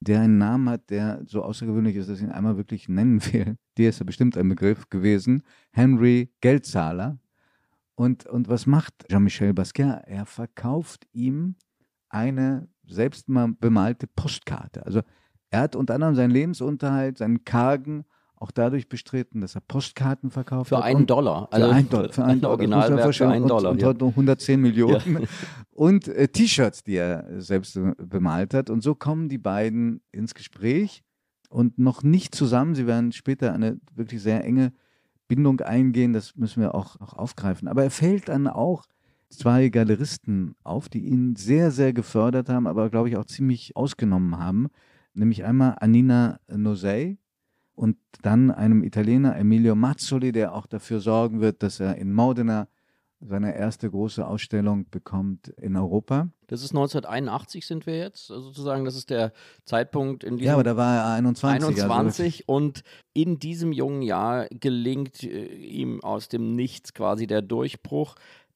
der 0.00 0.20
einen 0.20 0.38
Namen 0.38 0.68
hat, 0.68 0.90
der 0.90 1.22
so 1.26 1.42
außergewöhnlich 1.42 1.96
ist, 1.96 2.08
dass 2.08 2.18
ich 2.18 2.24
ihn 2.24 2.32
einmal 2.32 2.56
wirklich 2.56 2.88
nennen 2.88 3.24
will. 3.32 3.56
Der 3.78 3.88
ist 3.88 3.98
ja 3.98 4.04
bestimmt 4.04 4.36
ein 4.36 4.48
Begriff 4.48 4.88
gewesen. 4.90 5.42
Henry 5.72 6.30
Geldzahler. 6.40 7.18
Und, 7.94 8.26
und 8.26 8.48
was 8.48 8.66
macht 8.66 9.08
Jean-Michel 9.08 9.54
Basquiat? 9.54 10.06
Er 10.06 10.26
verkauft 10.26 11.06
ihm 11.12 11.56
eine 12.10 12.68
selbst 12.86 13.26
bemalte 13.26 14.06
Postkarte. 14.06 14.84
Also 14.84 15.00
er 15.50 15.60
hat 15.60 15.76
unter 15.76 15.94
anderem 15.94 16.14
seinen 16.14 16.30
Lebensunterhalt, 16.30 17.18
seinen 17.18 17.44
kargen 17.44 18.04
auch 18.44 18.50
dadurch 18.50 18.90
bestritten, 18.90 19.40
dass 19.40 19.54
er 19.54 19.62
Postkarten 19.62 20.30
verkauft 20.30 20.68
für 20.68 20.76
hat. 20.76 20.84
Einen 20.84 21.06
Dollar. 21.06 21.48
Also 21.50 21.66
für 21.66 21.74
einen 21.74 21.88
Dollar. 21.88 22.12
Für 22.12 22.24
einen 22.24 22.40
Dollar. 22.42 22.52
Originalwerk 22.52 23.14
für 23.14 23.28
einen 23.28 23.48
Dollar. 23.48 23.70
Und, 23.70 23.82
und 23.82 23.88
heute 23.88 24.04
110 24.04 24.60
Millionen. 24.60 25.22
Ja. 25.22 25.28
Und 25.72 26.06
äh, 26.06 26.28
T-Shirts, 26.28 26.84
die 26.84 26.96
er 26.96 27.26
selbst 27.40 27.76
bemalt 27.96 28.54
hat. 28.54 28.70
Und 28.70 28.82
so 28.82 28.94
kommen 28.94 29.28
die 29.28 29.38
beiden 29.38 30.02
ins 30.12 30.34
Gespräch 30.34 31.02
und 31.48 31.78
noch 31.78 32.04
nicht 32.04 32.34
zusammen. 32.34 32.76
Sie 32.76 32.86
werden 32.86 33.10
später 33.10 33.52
eine 33.52 33.80
wirklich 33.94 34.22
sehr 34.22 34.44
enge 34.44 34.72
Bindung 35.26 35.60
eingehen. 35.62 36.12
Das 36.12 36.36
müssen 36.36 36.60
wir 36.60 36.76
auch, 36.76 37.00
auch 37.00 37.14
aufgreifen. 37.14 37.66
Aber 37.66 37.82
er 37.82 37.90
fällt 37.90 38.28
dann 38.28 38.46
auch 38.46 38.84
zwei 39.30 39.68
Galeristen 39.68 40.54
auf, 40.62 40.88
die 40.88 41.06
ihn 41.06 41.34
sehr, 41.34 41.72
sehr 41.72 41.92
gefördert 41.92 42.48
haben, 42.48 42.68
aber 42.68 42.88
glaube 42.88 43.08
ich 43.08 43.16
auch 43.16 43.24
ziemlich 43.24 43.76
ausgenommen 43.76 44.38
haben. 44.38 44.68
Nämlich 45.12 45.44
einmal 45.44 45.76
Anina 45.80 46.38
Nosey, 46.48 47.18
und 47.74 47.96
dann 48.22 48.50
einem 48.50 48.82
Italiener, 48.82 49.36
Emilio 49.36 49.74
Mazzoli, 49.74 50.32
der 50.32 50.54
auch 50.54 50.66
dafür 50.66 51.00
sorgen 51.00 51.40
wird, 51.40 51.62
dass 51.62 51.80
er 51.80 51.96
in 51.96 52.12
Modena 52.12 52.68
seine 53.26 53.56
erste 53.56 53.90
große 53.90 54.26
Ausstellung 54.26 54.86
bekommt 54.90 55.48
in 55.48 55.76
Europa. 55.76 56.28
Das 56.46 56.62
ist 56.62 56.72
1981 56.72 57.66
sind 57.66 57.86
wir 57.86 57.96
jetzt, 57.96 58.30
also 58.30 58.48
sozusagen, 58.48 58.84
das 58.84 58.96
ist 58.96 59.08
der 59.08 59.32
Zeitpunkt 59.64 60.24
in 60.24 60.36
diesem 60.36 60.48
Ja, 60.48 60.54
aber 60.54 60.62
da 60.62 60.76
war 60.76 60.96
er 60.96 61.14
21. 61.14 61.64
21 61.64 62.44
also 62.48 62.56
und 62.56 62.82
in 63.14 63.38
diesem 63.38 63.72
jungen 63.72 64.02
Jahr 64.02 64.46
gelingt 64.48 65.22
äh, 65.22 65.46
ihm 65.46 66.02
aus 66.02 66.28
dem 66.28 66.54
Nichts 66.54 66.92
quasi 66.92 67.26
der 67.26 67.40
Durchbruch. 67.40 68.14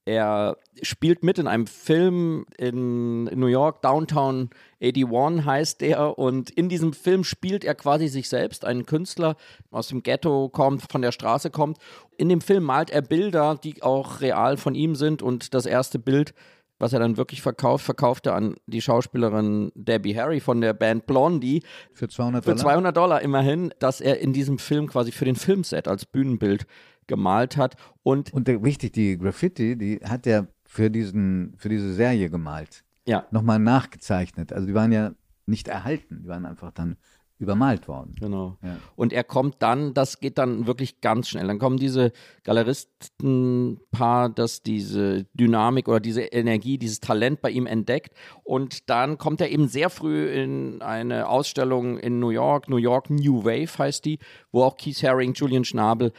Er 0.08 0.56
spielt 0.80 1.22
mit 1.22 1.38
in 1.38 1.46
einem 1.46 1.66
Film 1.66 2.46
in 2.56 3.24
New 3.24 3.46
York, 3.46 3.82
Downtown 3.82 4.48
81 4.82 5.44
heißt 5.44 5.82
der. 5.82 6.18
Und 6.18 6.48
in 6.48 6.70
diesem 6.70 6.94
Film 6.94 7.24
spielt 7.24 7.62
er 7.62 7.74
quasi 7.74 8.08
sich 8.08 8.30
selbst, 8.30 8.64
einen 8.64 8.86
Künstler 8.86 9.36
aus 9.70 9.88
dem 9.88 10.02
Ghetto 10.02 10.48
kommt, 10.48 10.90
von 10.90 11.02
der 11.02 11.12
Straße 11.12 11.50
kommt. 11.50 11.76
In 12.16 12.30
dem 12.30 12.40
Film 12.40 12.64
malt 12.64 12.88
er 12.88 13.02
Bilder, 13.02 13.60
die 13.62 13.82
auch 13.82 14.22
real 14.22 14.56
von 14.56 14.74
ihm 14.74 14.94
sind. 14.94 15.20
Und 15.20 15.52
das 15.52 15.66
erste 15.66 15.98
Bild, 15.98 16.32
was 16.78 16.94
er 16.94 17.00
dann 17.00 17.18
wirklich 17.18 17.42
verkauft, 17.42 17.84
verkauft 17.84 18.24
er 18.28 18.34
an 18.34 18.56
die 18.64 18.80
Schauspielerin 18.80 19.72
Debbie 19.74 20.16
Harry 20.16 20.40
von 20.40 20.62
der 20.62 20.72
Band 20.72 21.06
Blondie. 21.06 21.62
Für 21.92 22.08
200 22.08 22.46
Dollar? 22.46 22.56
Für 22.56 22.62
200 22.62 22.96
Dollar 22.96 23.20
immerhin, 23.20 23.74
dass 23.78 24.00
er 24.00 24.20
in 24.20 24.32
diesem 24.32 24.58
Film 24.58 24.86
quasi 24.86 25.12
für 25.12 25.26
den 25.26 25.36
Filmset 25.36 25.86
als 25.86 26.06
Bühnenbild 26.06 26.66
gemalt 27.08 27.56
hat. 27.56 27.74
Und, 28.04 28.32
und 28.32 28.46
der, 28.46 28.62
wichtig, 28.62 28.92
die 28.92 29.18
Graffiti, 29.18 29.76
die 29.76 30.00
hat 30.04 30.26
er 30.26 30.46
für, 30.64 30.90
diesen, 30.90 31.54
für 31.56 31.68
diese 31.68 31.92
Serie 31.92 32.30
gemalt. 32.30 32.84
Ja. 33.06 33.26
nochmal 33.30 33.58
nachgezeichnet. 33.58 34.52
Also 34.52 34.66
die 34.66 34.74
waren 34.74 34.92
ja 34.92 35.12
nicht 35.46 35.66
erhalten, 35.66 36.20
die 36.22 36.28
waren 36.28 36.44
einfach 36.44 36.70
dann 36.72 36.98
übermalt 37.38 37.86
worden. 37.86 38.14
Genau. 38.18 38.58
Ja. 38.62 38.76
Und 38.96 39.12
er 39.12 39.22
kommt 39.24 39.56
dann, 39.60 39.94
das 39.94 40.20
geht 40.20 40.38
dann 40.38 40.66
wirklich 40.66 41.00
ganz 41.00 41.28
schnell. 41.28 41.46
Dann 41.46 41.58
kommen 41.58 41.76
diese 41.78 42.12
Galeristenpaar, 42.42 44.28
das 44.28 44.62
diese 44.62 45.24
Dynamik 45.34 45.88
oder 45.88 46.00
diese 46.00 46.22
Energie, 46.22 46.78
dieses 46.78 47.00
Talent 47.00 47.40
bei 47.40 47.50
ihm 47.50 47.66
entdeckt. 47.66 48.12
Und 48.42 48.90
dann 48.90 49.18
kommt 49.18 49.40
er 49.40 49.50
eben 49.50 49.68
sehr 49.68 49.88
früh 49.88 50.28
in 50.28 50.82
eine 50.82 51.28
Ausstellung 51.28 51.98
in 51.98 52.18
New 52.18 52.30
York, 52.30 52.68
New 52.68 52.76
York 52.76 53.08
New 53.08 53.44
Wave 53.44 53.78
heißt 53.78 54.04
die, 54.04 54.18
wo 54.50 54.64
auch 54.64 54.76
Keith 54.76 55.02
Haring, 55.02 55.32
Julian 55.34 55.64
Schnabel 55.64 56.12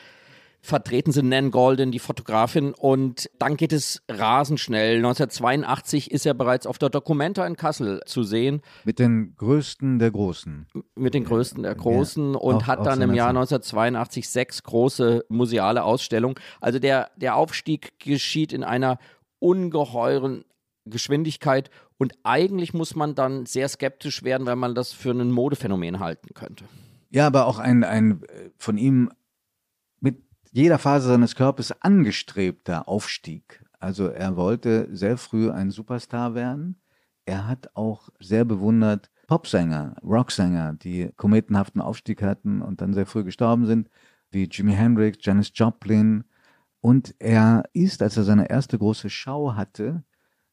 vertreten 0.62 1.12
sind 1.12 1.30
Nan 1.30 1.52
Golden, 1.52 1.92
die 1.92 2.00
Fotografin. 2.00 2.74
Und 2.74 3.30
dann 3.40 3.56
geht 3.58 3.72
es 3.74 4.02
rasend 4.10 4.60
schnell. 4.60 4.98
1982 4.98 6.12
ist 6.12 6.26
er 6.26 6.34
bereits 6.34 6.68
auf 6.68 6.78
der 6.78 6.90
Documenta 6.90 7.46
in 7.48 7.56
Kassel 7.56 8.02
zu 8.06 8.24
sehen 8.24 8.62
Mit 8.84 9.00
den 9.00 9.36
größten 9.38 10.00
der 10.00 10.12
Großen. 10.12 10.68
mit 10.96 11.14
den 11.14 11.24
größten 11.24 11.64
der 11.64 11.76
Großen 11.76 12.36
und 12.36 12.56
auch- 12.56 12.68
hat 12.68 12.86
dann 12.86 13.02
im 13.02 13.14
Jahr 13.14 13.28
Zeit. 13.30 13.36
1982 13.64 14.30
sechs 14.30 14.64
große 14.64 15.26
museale 15.30 15.84
Ausstellungen. 15.84 16.36
Also 16.60 16.80
der, 16.80 17.10
der 17.16 17.36
Aufstieg 17.36 17.98
geschieht 18.00 18.52
in 18.54 18.64
einer 18.64 18.98
ungeheuren 19.40 20.46
Geschwindigkeit 20.86 21.70
und 21.98 22.14
eigentlich 22.24 22.74
muss 22.74 22.96
man 22.96 23.16
dann 23.16 23.46
sehr 23.46 23.68
skeptisch 23.68 24.24
werden, 24.24 24.48
weil 24.48 24.56
man 24.56 24.74
das 24.76 24.92
für 24.94 25.12
ein 25.12 25.32
Modephänomen 25.32 26.00
halten 26.00 26.34
könnte. 26.34 26.66
Ja, 27.12 27.28
aber 27.28 27.48
auch 27.48 27.60
ein, 27.60 27.84
ein 27.84 28.22
äh, 28.24 28.50
von 28.58 28.78
ihm 28.78 29.10
jeder 30.52 30.80
Phase 30.80 31.08
seines 31.08 31.36
Körpers 31.36 31.72
angestrebter 31.82 32.88
Aufstieg. 32.88 33.64
Also 33.80 34.08
er 34.08 34.36
wollte 34.36 34.90
sehr 34.92 35.18
früh 35.18 35.52
ein 35.52 35.72
Superstar 35.72 36.36
werden. 36.36 36.82
Er 37.26 37.48
hat 37.48 37.70
auch 37.76 38.10
sehr 38.20 38.46
bewundert 38.46 39.10
Popsänger, 39.28 39.96
Rocksänger, 40.04 40.74
die 40.74 41.12
kometenhaften 41.16 41.82
Aufstieg 41.82 42.24
hatten 42.24 42.62
und 42.62 42.82
dann 42.82 42.94
sehr 42.94 43.06
früh 43.06 43.24
gestorben 43.24 43.68
sind, 43.68 43.90
wie 44.32 44.46
Jimi 44.46 44.74
Hendrix, 44.74 45.20
Janis 45.22 45.52
Joplin. 45.54 46.24
Und 46.82 47.14
er 47.20 47.64
ist, 47.74 48.02
als 48.02 48.18
er 48.18 48.24
seine 48.24 48.50
erste 48.50 48.78
große 48.78 49.10
Schau 49.10 49.54
hatte, 49.54 50.04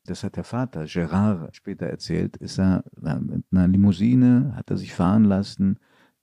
das 0.05 0.23
hat 0.23 0.37
der 0.37 0.45
Vater 0.45 0.85
Gerard 0.85 1.57
später 1.57 1.87
erzählt, 1.87 2.37
ist 2.37 2.59
er 2.59 2.85
mit 3.01 3.45
einer 3.51 3.67
Limousine, 3.67 4.53
hat 4.55 4.71
er 4.71 4.77
sich 4.77 4.93
fahren 4.95 5.25
lassen 5.25 5.79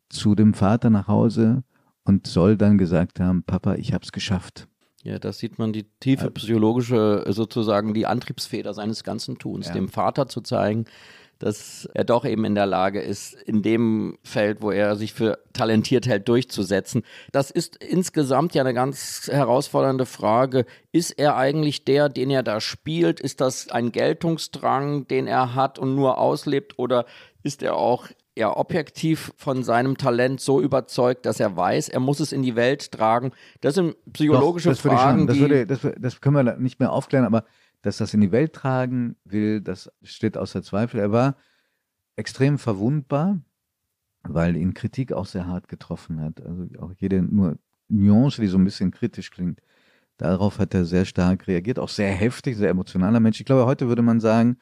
zu 0.09 0.35
dem 0.35 0.53
Vater 0.53 0.89
nach 0.89 1.07
Hause 1.07 1.63
und 2.03 2.27
soll 2.27 2.57
dann 2.57 2.77
gesagt 2.77 3.19
haben, 3.19 3.43
Papa, 3.43 3.75
ich 3.75 3.93
hab's 3.93 4.11
geschafft. 4.11 4.67
Ja, 5.03 5.19
da 5.19 5.33
sieht 5.33 5.59
man 5.59 5.73
die 5.73 5.83
tiefe 5.99 6.31
psychologische, 6.31 7.25
sozusagen 7.27 7.93
die 7.93 8.05
Antriebsfeder 8.05 8.73
seines 8.73 9.03
ganzen 9.03 9.37
Tuns, 9.37 9.67
Ja. 9.67 9.73
dem 9.73 9.89
Vater 9.89 10.27
zu 10.27 10.39
zeigen, 10.41 10.85
dass 11.39 11.89
er 11.93 12.05
doch 12.05 12.23
eben 12.23 12.45
in 12.45 12.55
der 12.55 12.67
Lage 12.67 13.01
ist, 13.01 13.33
in 13.33 13.63
dem 13.63 14.17
Feld, 14.23 14.61
wo 14.61 14.71
er 14.71 14.95
sich 14.95 15.11
für 15.11 15.39
talentiert 15.51 16.07
hält, 16.07 16.29
durchzusetzen. 16.29 17.03
Das 17.33 17.51
ist 17.51 17.75
insgesamt 17.83 18.55
ja 18.55 18.61
eine 18.61 18.73
ganz 18.73 19.27
herausfordernde 19.29 20.05
Frage. 20.05 20.65
Ist 20.93 21.11
er 21.11 21.35
eigentlich 21.35 21.83
der, 21.83 22.07
den 22.07 22.29
er 22.29 22.43
da 22.43 22.61
spielt? 22.61 23.19
Ist 23.19 23.41
das 23.41 23.69
ein 23.69 23.91
Geltungsdrang, 23.91 25.07
den 25.07 25.27
er 25.27 25.53
hat 25.53 25.79
und 25.79 25.95
nur 25.95 26.17
auslebt? 26.17 26.79
Oder 26.79 27.05
ist 27.41 27.61
er 27.61 27.75
auch 27.75 28.07
ja 28.35 28.55
objektiv 28.55 29.33
von 29.37 29.63
seinem 29.63 29.97
Talent 29.97 30.41
so 30.41 30.61
überzeugt, 30.61 31.25
dass 31.25 31.39
er 31.39 31.55
weiß, 31.55 31.89
er 31.89 31.99
muss 31.99 32.19
es 32.19 32.31
in 32.31 32.41
die 32.41 32.55
Welt 32.55 32.91
tragen? 32.91 33.31
Das 33.61 33.75
sind 33.75 33.95
psychologische 34.11 34.69
Doch, 34.69 34.75
das 34.75 34.81
Fragen, 34.81 35.27
das, 35.27 35.35
die 35.35 35.41
würde, 35.41 35.67
das, 35.67 35.87
das 35.97 36.21
können 36.21 36.35
wir 36.35 36.57
nicht 36.57 36.79
mehr 36.79 36.91
aufklären, 36.91 37.25
aber 37.25 37.45
dass 37.81 37.97
das 37.97 38.13
in 38.13 38.21
die 38.21 38.31
Welt 38.31 38.53
tragen 38.53 39.17
will, 39.25 39.61
das 39.61 39.91
steht 40.01 40.37
außer 40.37 40.63
Zweifel. 40.63 40.99
Er 40.99 41.11
war 41.11 41.35
extrem 42.15 42.57
verwundbar, 42.57 43.39
weil 44.23 44.55
ihn 44.55 44.73
Kritik 44.73 45.11
auch 45.11 45.25
sehr 45.25 45.47
hart 45.47 45.67
getroffen 45.67 46.21
hat. 46.21 46.41
Also 46.41 46.65
auch 46.79 46.93
jede 46.97 47.21
nur 47.21 47.57
Nuance, 47.89 48.41
die 48.41 48.47
so 48.47 48.57
ein 48.57 48.63
bisschen 48.63 48.91
kritisch 48.91 49.29
klingt, 49.31 49.59
darauf 50.17 50.59
hat 50.59 50.73
er 50.73 50.85
sehr 50.85 51.05
stark 51.05 51.47
reagiert, 51.47 51.77
auch 51.77 51.89
sehr 51.89 52.11
heftig, 52.11 52.57
sehr 52.57 52.69
emotionaler 52.69 53.19
Mensch. 53.19 53.39
Ich 53.39 53.45
glaube, 53.45 53.65
heute 53.65 53.87
würde 53.87 54.01
man 54.01 54.19
sagen, 54.19 54.57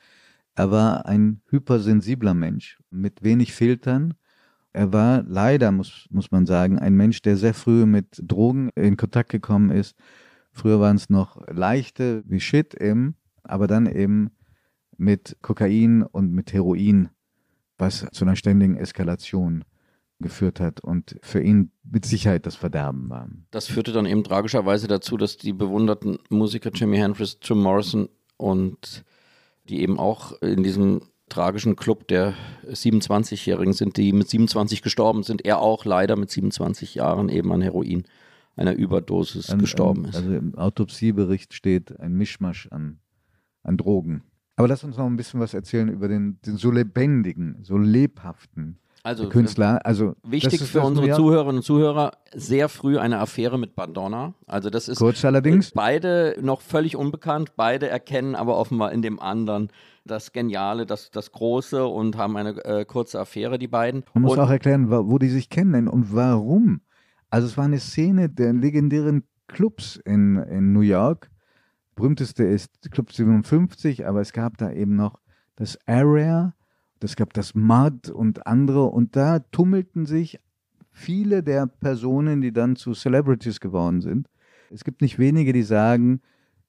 er 0.55 0.71
war 0.71 1.05
ein 1.05 1.41
hypersensibler 1.49 2.33
Mensch 2.33 2.79
mit 2.89 3.23
wenig 3.23 3.53
Filtern. 3.53 4.13
Er 4.73 4.93
war 4.93 5.23
leider, 5.23 5.71
muss, 5.71 6.07
muss 6.09 6.31
man 6.31 6.45
sagen, 6.45 6.79
ein 6.79 6.95
Mensch, 6.95 7.21
der 7.21 7.37
sehr 7.37 7.53
früh 7.53 7.85
mit 7.85 8.21
Drogen 8.21 8.69
in 8.75 8.97
Kontakt 8.97 9.29
gekommen 9.29 9.69
ist. 9.69 9.95
Früher 10.51 10.79
waren 10.79 10.97
es 10.97 11.09
noch 11.09 11.41
leichte 11.47 12.23
wie 12.25 12.39
Shit 12.39 12.73
eben, 12.73 13.15
aber 13.43 13.67
dann 13.67 13.85
eben 13.85 14.31
mit 14.97 15.37
Kokain 15.41 16.03
und 16.03 16.31
mit 16.31 16.53
Heroin, 16.53 17.09
was 17.77 18.05
zu 18.11 18.25
einer 18.25 18.35
ständigen 18.35 18.77
Eskalation 18.77 19.63
geführt 20.19 20.59
hat 20.59 20.81
und 20.81 21.17
für 21.23 21.41
ihn 21.41 21.71
mit 21.83 22.05
Sicherheit 22.05 22.45
das 22.45 22.55
Verderben 22.55 23.09
war. 23.09 23.27
Das 23.49 23.67
führte 23.67 23.91
dann 23.91 24.05
eben 24.05 24.23
tragischerweise 24.23 24.87
dazu, 24.87 25.17
dass 25.17 25.37
die 25.37 25.53
bewunderten 25.53 26.19
Musiker 26.29 26.69
Jimi 26.71 26.97
Hendrix, 26.97 27.37
Jim 27.41 27.63
Morrison 27.63 28.07
und 28.37 29.03
die 29.71 29.81
eben 29.81 29.97
auch 29.97 30.39
in 30.41 30.63
diesem 30.63 31.01
tragischen 31.29 31.75
Club 31.77 32.07
der 32.09 32.33
27-Jährigen 32.67 33.73
sind, 33.73 33.97
die 33.97 34.11
mit 34.11 34.29
27 34.29 34.81
gestorben 34.81 35.23
sind, 35.23 35.45
er 35.45 35.59
auch 35.59 35.85
leider 35.85 36.17
mit 36.17 36.29
27 36.29 36.95
Jahren 36.95 37.29
eben 37.29 37.51
an 37.53 37.61
Heroin, 37.61 38.03
einer 38.57 38.73
Überdosis 38.73 39.49
An- 39.49 39.59
gestorben 39.59 40.05
ist. 40.05 40.15
Also 40.17 40.33
im 40.33 40.55
Autopsiebericht 40.55 41.53
steht 41.53 41.97
ein 41.99 42.13
Mischmasch 42.13 42.67
an, 42.67 42.99
an 43.63 43.77
Drogen. 43.77 44.23
Aber 44.57 44.67
lass 44.67 44.83
uns 44.83 44.97
noch 44.97 45.05
ein 45.05 45.15
bisschen 45.15 45.39
was 45.39 45.53
erzählen 45.53 45.87
über 45.87 46.09
den, 46.09 46.39
den 46.45 46.57
so 46.57 46.69
lebendigen, 46.69 47.59
so 47.63 47.77
lebhaften 47.77 48.77
Also 49.03 49.29
Künstler. 49.29 49.85
Also 49.85 50.15
Wichtig 50.23 50.61
für 50.61 50.81
unsere 50.81 51.07
York- 51.07 51.17
Zuhörerinnen 51.17 51.57
und 51.57 51.63
Zuhörer, 51.63 52.11
sehr 52.33 52.69
früh 52.69 52.97
eine 52.97 53.19
Affäre 53.19 53.57
mit 53.57 53.75
Madonna. 53.75 54.33
Also 54.45 54.69
das 54.69 54.87
ist 54.87 54.99
Kurz 54.99 55.25
allerdings. 55.25 55.71
beide 55.71 56.35
noch 56.41 56.61
völlig 56.61 56.95
unbekannt, 56.95 57.53
beide 57.55 57.87
erkennen 57.89 58.35
aber 58.35 58.57
offenbar 58.57 58.91
in 58.91 59.01
dem 59.01 59.19
anderen 59.19 59.69
das 60.05 60.31
Geniale, 60.31 60.85
das, 60.85 61.11
das 61.11 61.31
Große 61.31 61.85
und 61.85 62.17
haben 62.17 62.37
eine 62.37 62.63
äh, 62.65 62.85
kurze 62.85 63.19
Affäre, 63.19 63.59
die 63.59 63.67
beiden. 63.67 64.03
Man 64.13 64.23
muss 64.23 64.33
und, 64.33 64.39
auch 64.39 64.49
erklären, 64.49 64.89
wo 64.89 65.17
die 65.17 65.29
sich 65.29 65.49
kennen 65.49 65.87
und 65.87 66.13
warum. 66.13 66.81
Also 67.29 67.47
es 67.47 67.57
war 67.57 67.65
eine 67.65 67.79
Szene 67.79 68.29
der 68.29 68.53
legendären 68.53 69.23
Clubs 69.47 69.97
in, 70.05 70.37
in 70.37 70.73
New 70.73 70.81
York. 70.81 71.29
Berühmteste 71.95 72.43
ist 72.43 72.91
Club 72.91 73.11
57, 73.11 74.07
aber 74.07 74.21
es 74.21 74.33
gab 74.33 74.57
da 74.57 74.71
eben 74.71 74.95
noch 74.95 75.19
das 75.55 75.77
Area, 75.85 76.53
es 77.03 77.15
gab 77.15 77.33
das 77.33 77.55
Mud 77.55 78.09
und 78.09 78.47
andere 78.47 78.85
und 78.85 79.15
da 79.15 79.39
tummelten 79.39 80.05
sich 80.05 80.39
viele 80.91 81.43
der 81.43 81.67
Personen, 81.67 82.41
die 82.41 82.51
dann 82.51 82.75
zu 82.75 82.93
Celebrities 82.93 83.59
geworden 83.59 84.01
sind. 84.01 84.27
Es 84.69 84.83
gibt 84.83 85.01
nicht 85.01 85.19
wenige, 85.19 85.53
die 85.53 85.63
sagen, 85.63 86.21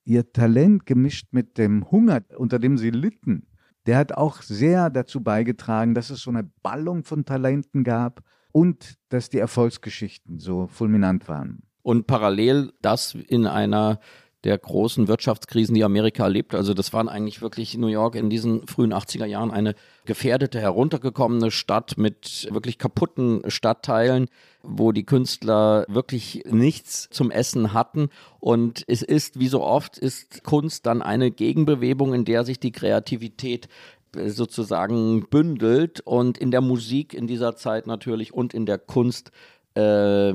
ihr 0.05 0.31
Talent 0.33 0.85
gemischt 0.85 1.27
mit 1.31 1.57
dem 1.57 1.89
Hunger, 1.91 2.21
unter 2.37 2.59
dem 2.59 2.77
sie 2.77 2.89
litten, 2.89 3.47
der 3.85 3.97
hat 3.97 4.13
auch 4.13 4.41
sehr 4.41 4.89
dazu 4.89 5.21
beigetragen, 5.21 5.93
dass 5.93 6.09
es 6.09 6.21
so 6.21 6.31
eine 6.31 6.49
Ballung 6.61 7.03
von 7.03 7.25
Talenten 7.25 7.83
gab 7.83 8.23
und 8.51 8.95
dass 9.09 9.29
die 9.29 9.39
Erfolgsgeschichten 9.39 10.39
so 10.39 10.67
fulminant 10.67 11.27
waren. 11.27 11.63
und 11.81 12.07
parallel 12.07 12.71
das 12.81 13.13
in 13.27 13.45
einer 13.45 13.99
der 14.43 14.57
großen 14.57 15.07
Wirtschaftskrisen, 15.07 15.73
die 15.73 15.83
Amerika 15.83 16.23
erlebt. 16.23 16.53
Also 16.53 16.73
das 16.73 16.91
waren 16.91 17.07
eigentlich 17.07 17.41
wirklich 17.41 17.77
New 17.77 17.87
York 17.87 18.15
in 18.15 18.29
diesen 18.29 18.67
frühen 18.67 18.93
80er 18.93 19.25
Jahren 19.25 19.51
eine 19.51 19.73
gefährdete, 20.05 20.59
heruntergekommene 20.59 21.49
Stadt 21.49 21.97
mit 21.97 22.49
wirklich 22.51 22.77
kaputten 22.77 23.41
Stadtteilen, 23.49 24.27
wo 24.61 24.91
die 24.91 25.05
Künstler 25.05 25.85
wirklich 25.87 26.43
nichts 26.49 27.07
zum 27.09 27.31
Essen 27.31 27.73
hatten. 27.73 28.09
Und 28.39 28.83
es 28.87 29.01
ist, 29.01 29.39
wie 29.39 29.47
so 29.47 29.63
oft, 29.63 29.97
ist 29.97 30.43
Kunst 30.43 30.85
dann 30.85 31.01
eine 31.01 31.31
Gegenbewegung, 31.31 32.13
in 32.13 32.25
der 32.25 32.43
sich 32.43 32.59
die 32.59 32.73
Kreativität 32.73 33.69
äh, 34.15 34.29
sozusagen 34.29 35.25
bündelt 35.29 36.01
und 36.01 36.37
in 36.37 36.51
der 36.51 36.61
Musik 36.61 37.13
in 37.13 37.27
dieser 37.27 37.55
Zeit 37.55 37.87
natürlich 37.87 38.33
und 38.33 38.53
in 38.53 38.65
der 38.65 38.77
Kunst 38.77 39.31
äh, 39.75 40.33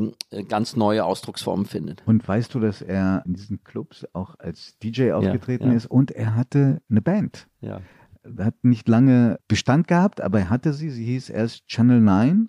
ganz 0.48 0.76
neue 0.76 1.04
Ausdrucksformen 1.04 1.66
findet. 1.66 2.02
Und 2.06 2.26
weißt 2.26 2.54
du, 2.54 2.60
dass 2.60 2.82
er 2.82 3.22
in 3.26 3.34
diesen 3.34 3.62
Clubs 3.62 4.06
auch 4.12 4.34
als 4.38 4.76
DJ 4.82 5.12
aufgetreten 5.12 5.70
ja. 5.70 5.76
ist 5.76 5.86
und 5.86 6.10
er 6.10 6.34
hatte 6.34 6.80
eine 6.90 7.02
Band. 7.02 7.48
Ja. 7.60 7.80
Er 8.22 8.44
hat 8.46 8.56
nicht 8.62 8.88
lange 8.88 9.38
Bestand 9.48 9.88
gehabt, 9.88 10.20
aber 10.20 10.40
er 10.40 10.50
hatte 10.50 10.72
sie. 10.72 10.90
Sie 10.90 11.04
hieß 11.04 11.30
erst 11.30 11.66
Channel 11.66 12.00
9 12.00 12.48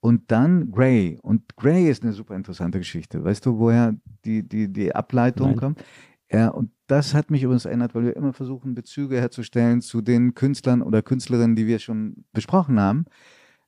und 0.00 0.30
dann 0.30 0.70
Grey. 0.70 1.18
Und 1.22 1.56
Grey 1.56 1.88
ist 1.88 2.02
eine 2.02 2.12
super 2.12 2.34
interessante 2.34 2.78
Geschichte. 2.78 3.22
Weißt 3.22 3.44
du, 3.46 3.58
woher 3.58 3.94
die, 4.24 4.46
die, 4.46 4.72
die 4.72 4.94
Ableitung 4.94 5.50
Nein. 5.50 5.56
kommt? 5.58 5.84
Ja, 6.30 6.48
und 6.48 6.70
das 6.86 7.14
hat 7.14 7.30
mich 7.30 7.42
übrigens 7.42 7.64
erinnert, 7.64 7.94
weil 7.94 8.04
wir 8.04 8.16
immer 8.16 8.32
versuchen, 8.32 8.74
Bezüge 8.74 9.20
herzustellen 9.20 9.80
zu 9.80 10.00
den 10.00 10.34
Künstlern 10.34 10.82
oder 10.82 11.02
Künstlerinnen, 11.02 11.54
die 11.54 11.66
wir 11.66 11.78
schon 11.78 12.24
besprochen 12.32 12.80
haben. 12.80 13.04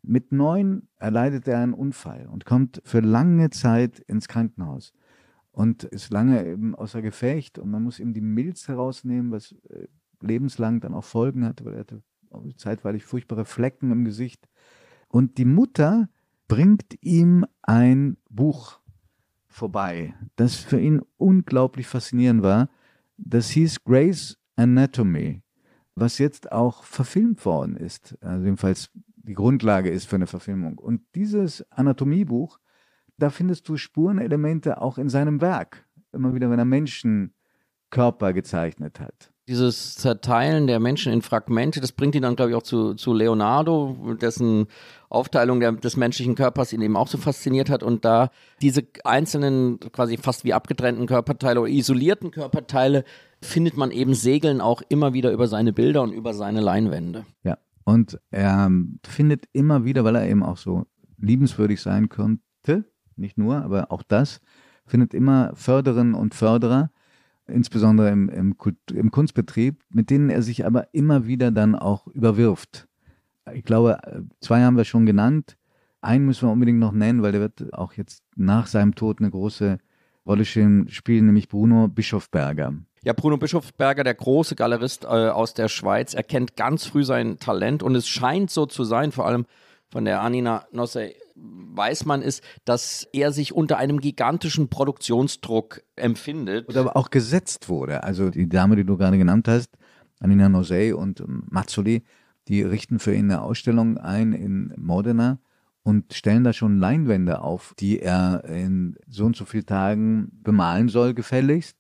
Mit 0.09 0.31
neun 0.31 0.89
erleidet 0.99 1.49
er 1.49 1.59
einen 1.59 1.75
Unfall 1.75 2.29
und 2.29 2.45
kommt 2.45 2.81
für 2.85 3.01
lange 3.01 3.51
Zeit 3.51 3.99
ins 3.99 4.29
Krankenhaus 4.29 4.93
und 5.51 5.83
ist 5.83 6.13
lange 6.13 6.47
eben 6.47 6.77
außer 6.77 7.03
Gefecht 7.03 7.59
und 7.59 7.71
man 7.71 7.83
muss 7.83 7.99
ihm 7.99 8.15
die 8.15 8.21
Milz 8.21 8.69
herausnehmen, 8.69 9.33
was 9.33 9.53
äh, 9.69 9.89
lebenslang 10.21 10.81
dann 10.81 10.95
auch 10.95 11.03
Folgen 11.03 11.45
hatte, 11.45 11.65
weil 11.65 11.75
er 11.75 11.81
hatte 11.81 12.03
zeitweilig 12.57 13.05
furchtbare 13.05 13.45
Flecken 13.45 13.91
im 13.91 14.05
Gesicht. 14.05 14.49
Und 15.09 15.39
die 15.39 15.45
Mutter 15.45 16.09
bringt 16.47 17.03
ihm 17.03 17.45
ein 17.63 18.17
Buch 18.31 18.79
vorbei, 19.49 20.15
das 20.37 20.55
für 20.55 20.79
ihn 20.79 21.03
unglaublich 21.17 21.89
faszinierend 21.89 22.43
war. 22.43 22.69
Das 23.17 23.49
hieß 23.51 23.83
Grey's 23.83 24.39
Anatomy, 24.55 25.43
was 25.97 26.19
jetzt 26.19 26.53
auch 26.53 26.85
verfilmt 26.85 27.45
worden 27.45 27.77
ist, 27.77 28.17
also 28.23 28.45
jedenfalls 28.45 28.91
die 29.27 29.35
Grundlage 29.35 29.91
ist 29.91 30.07
für 30.07 30.17
eine 30.17 30.27
Verfilmung. 30.27 30.79
Und 30.79 31.03
dieses 31.15 31.71
Anatomiebuch, 31.73 32.59
da 33.19 33.31
findest 33.31 33.69
du 33.69 33.77
Spurenelemente 33.77 34.81
auch 34.81 34.99
in 34.99 35.09
seinem 35.09 35.41
Werk. 35.41 35.87
Immer 36.13 36.35
wieder, 36.35 36.51
wenn 36.51 36.59
er 36.59 36.65
Menschenkörper 36.65 38.33
gezeichnet 38.33 39.01
hat 39.01 39.33
dieses 39.49 39.95
Zerteilen 39.95 40.67
der 40.67 40.81
Menschen 40.81 41.13
in 41.13 41.23
Fragmente, 41.23 41.81
das 41.81 41.93
bringt 41.93 42.15
ihn 42.17 42.23
dann, 42.23 42.35
glaube 42.35 42.51
ich, 42.51 42.57
auch 42.57 42.63
zu, 42.63 42.95
zu 42.95 43.15
Leonardo, 43.15 44.17
dessen 44.21 44.67
Aufteilung 45.09 45.61
der, 45.61 45.73
des 45.73 45.97
menschlichen 45.97 46.35
Körpers 46.35 46.73
ihn 46.73 46.83
eben 46.83 46.97
auch 46.97 47.07
so 47.07 47.17
fasziniert 47.17 47.71
hat. 47.71 47.85
Und 47.85 48.05
da 48.05 48.31
diese 48.61 48.83
einzelnen, 49.05 49.79
quasi 49.93 50.17
fast 50.17 50.45
wie 50.45 50.53
abgetrennten 50.53 51.07
Körperteile 51.07 51.61
oder 51.61 51.71
isolierten 51.71 52.33
Körperteile, 52.33 53.05
findet 53.41 53.77
man 53.77 53.93
eben 53.93 54.15
Segeln 54.15 54.61
auch 54.61 54.83
immer 54.89 55.13
wieder 55.13 55.31
über 55.31 55.47
seine 55.47 55.73
Bilder 55.73 56.03
und 56.03 56.13
über 56.13 56.35
seine 56.35 56.61
Leinwände. 56.61 57.25
Ja, 57.45 57.59
und 57.87 58.21
er 58.33 58.69
findet 59.05 59.49
immer 59.53 59.85
wieder, 59.85 60.03
weil 60.03 60.17
er 60.17 60.29
eben 60.29 60.43
auch 60.43 60.57
so 60.57 60.87
liebenswürdig 61.19 61.81
sein 61.81 62.09
konnte, 62.09 62.85
nicht 63.15 63.39
nur, 63.39 63.63
aber 63.63 63.93
auch 63.93 64.03
das, 64.03 64.41
findet 64.87 65.15
immer 65.15 65.53
Förderinnen 65.55 66.15
und 66.15 66.35
Förderer, 66.35 66.91
insbesondere 67.47 68.11
im, 68.11 68.29
im, 68.29 68.57
im 68.93 69.11
Kunstbetrieb, 69.13 69.85
mit 69.89 70.11
denen 70.11 70.31
er 70.31 70.43
sich 70.43 70.67
aber 70.67 70.93
immer 70.95 71.29
wieder 71.29 71.53
dann 71.53 71.77
auch 71.77 72.09
überwirft. 72.09 72.89
Ich 73.55 73.63
glaube, 73.63 74.01
zwei 74.41 74.63
haben 74.63 74.77
wir 74.77 74.85
schon 74.85 75.07
genannt. 75.07 75.57
Einen 76.01 76.27
müssen 76.27 76.49
wir 76.49 76.53
unbedingt 76.53 76.81
noch 76.81 76.93
nennen, 76.93 77.23
weil 77.23 77.31
der 77.31 77.41
wird 77.41 77.73
auch 77.73 77.93
jetzt 77.93 78.25
nach 78.35 78.67
seinem 78.67 78.97
Tod 78.97 79.21
eine 79.21 79.31
große 79.31 79.79
Rolle 80.27 80.45
spielen, 80.45 80.91
nämlich 81.27 81.49
Bruno 81.49 81.87
Bischofberger. 81.87 82.75
Ja, 83.07 83.13
Bruno 83.13 83.37
Bischofberger, 83.37 84.03
der 84.03 84.15
große 84.15 84.57
Galerist 84.57 85.05
äh, 85.05 85.07
aus 85.07 85.55
der 85.55 85.69
Schweiz, 85.69 86.13
erkennt 86.13 86.57
ganz 86.57 86.87
früh 86.87 87.05
sein 87.05 87.39
Talent 87.39 87.85
und 87.85 87.95
es 87.95 88.09
scheint 88.09 88.51
so 88.51 88.67
zu 88.67 88.83
sein, 88.83 89.13
vor 89.13 89.29
allem 89.29 89.47
von 89.93 90.05
der 90.05 90.23
Anina 90.23 90.65
Nosse 90.73 91.13
weiß 91.37 92.05
man 92.05 92.21
ist, 92.21 92.43
dass 92.65 93.07
er 93.13 93.31
sich 93.31 93.53
unter 93.53 93.79
einem 93.79 94.01
gigantischen 94.01 94.67
Produktionsdruck 94.67 95.83
empfindet. 95.95 96.69
Oder 96.69 96.81
aber 96.81 96.97
auch 96.97 97.11
gesetzt 97.11 97.69
wurde. 97.69 98.03
Also 98.03 98.31
die 98.31 98.49
Dame, 98.49 98.75
die 98.75 98.83
du 98.83 98.97
gerade 98.97 99.19
genannt 99.19 99.47
hast, 99.47 99.71
Anina 100.19 100.49
Nosey 100.49 100.93
und 100.93 101.23
Mazzoli, 101.29 102.03
die 102.49 102.63
richten 102.63 102.99
für 102.99 103.15
ihn 103.15 103.31
eine 103.31 103.43
Ausstellung 103.43 103.99
ein 103.99 104.33
in 104.33 104.75
Modena 104.77 105.39
und 105.85 106.13
stellen 106.13 106.43
da 106.43 106.53
schon 106.53 106.81
Leinwände 106.81 107.41
auf, 107.41 107.73
die 107.79 108.01
er 108.01 108.43
in 108.47 108.97
so 109.07 109.27
und 109.27 109.37
so 109.37 109.45
vielen 109.45 109.67
Tagen 109.67 110.33
bemalen 110.43 110.89
soll, 110.89 111.15
gefälligst. 111.15 111.77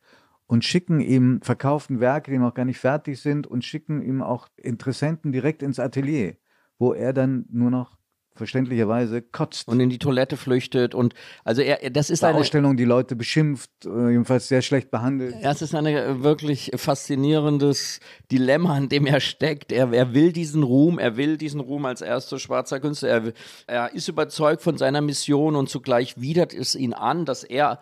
Und 0.47 0.65
schicken 0.65 1.01
ihm 1.01 1.41
verkauften 1.43 1.99
Werke, 1.99 2.31
die 2.31 2.39
noch 2.39 2.55
gar 2.55 2.65
nicht 2.65 2.79
fertig 2.79 3.21
sind, 3.21 3.47
und 3.47 3.65
schicken 3.65 4.01
ihm 4.01 4.23
auch 4.23 4.49
Interessenten 4.57 5.33
direkt 5.33 5.63
ins 5.63 5.81
Atelier, 5.81 6.37
wo 6.79 6.93
er 6.93 7.13
dann 7.13 7.47
nur 7.51 7.71
noch 7.71 7.97
verständlicherweise 8.37 9.23
kotzt. 9.23 9.69
Und 9.69 9.81
in 9.81 9.91
die 9.91 9.99
Toilette 9.99 10.37
flüchtet 10.37 10.95
und 10.95 11.15
also 11.45 11.63
er, 11.63 11.91
das 11.91 12.11
ist 12.11 12.21
Bei 12.21 12.29
eine 12.29 12.39
Ausstellung, 12.39 12.77
die 12.77 12.85
Leute 12.85 13.17
beschimpft, 13.17 13.71
äh, 13.85 14.11
jedenfalls 14.11 14.49
sehr 14.49 14.63
schlecht 14.63 14.91
behandelt. 14.91 15.35
Es 15.43 15.63
ist 15.63 15.75
ein 15.75 15.87
äh, 15.87 16.23
wirklich 16.23 16.71
faszinierendes 16.77 18.01
Dilemma, 18.31 18.77
in 18.79 18.89
dem 18.89 19.07
er 19.07 19.21
steckt. 19.21 19.73
Er, 19.73 19.93
er 19.93 20.15
will 20.15 20.33
diesen 20.33 20.63
Ruhm, 20.63 20.99
er 20.99 21.17
will 21.17 21.37
diesen 21.37 21.61
Ruhm 21.61 21.87
als 21.87 22.03
erster 22.03 22.39
schwarzer 22.39 22.81
Künstler. 22.81 23.09
Er, 23.09 23.33
er 23.67 23.95
ist 23.95 24.09
überzeugt 24.09 24.63
von 24.63 24.79
seiner 24.79 25.01
Mission 25.01 25.57
und 25.57 25.69
zugleich 25.69 26.21
widert 26.21 26.55
es 26.55 26.75
ihn 26.75 26.93
an, 26.93 27.25
dass 27.25 27.43
er 27.43 27.81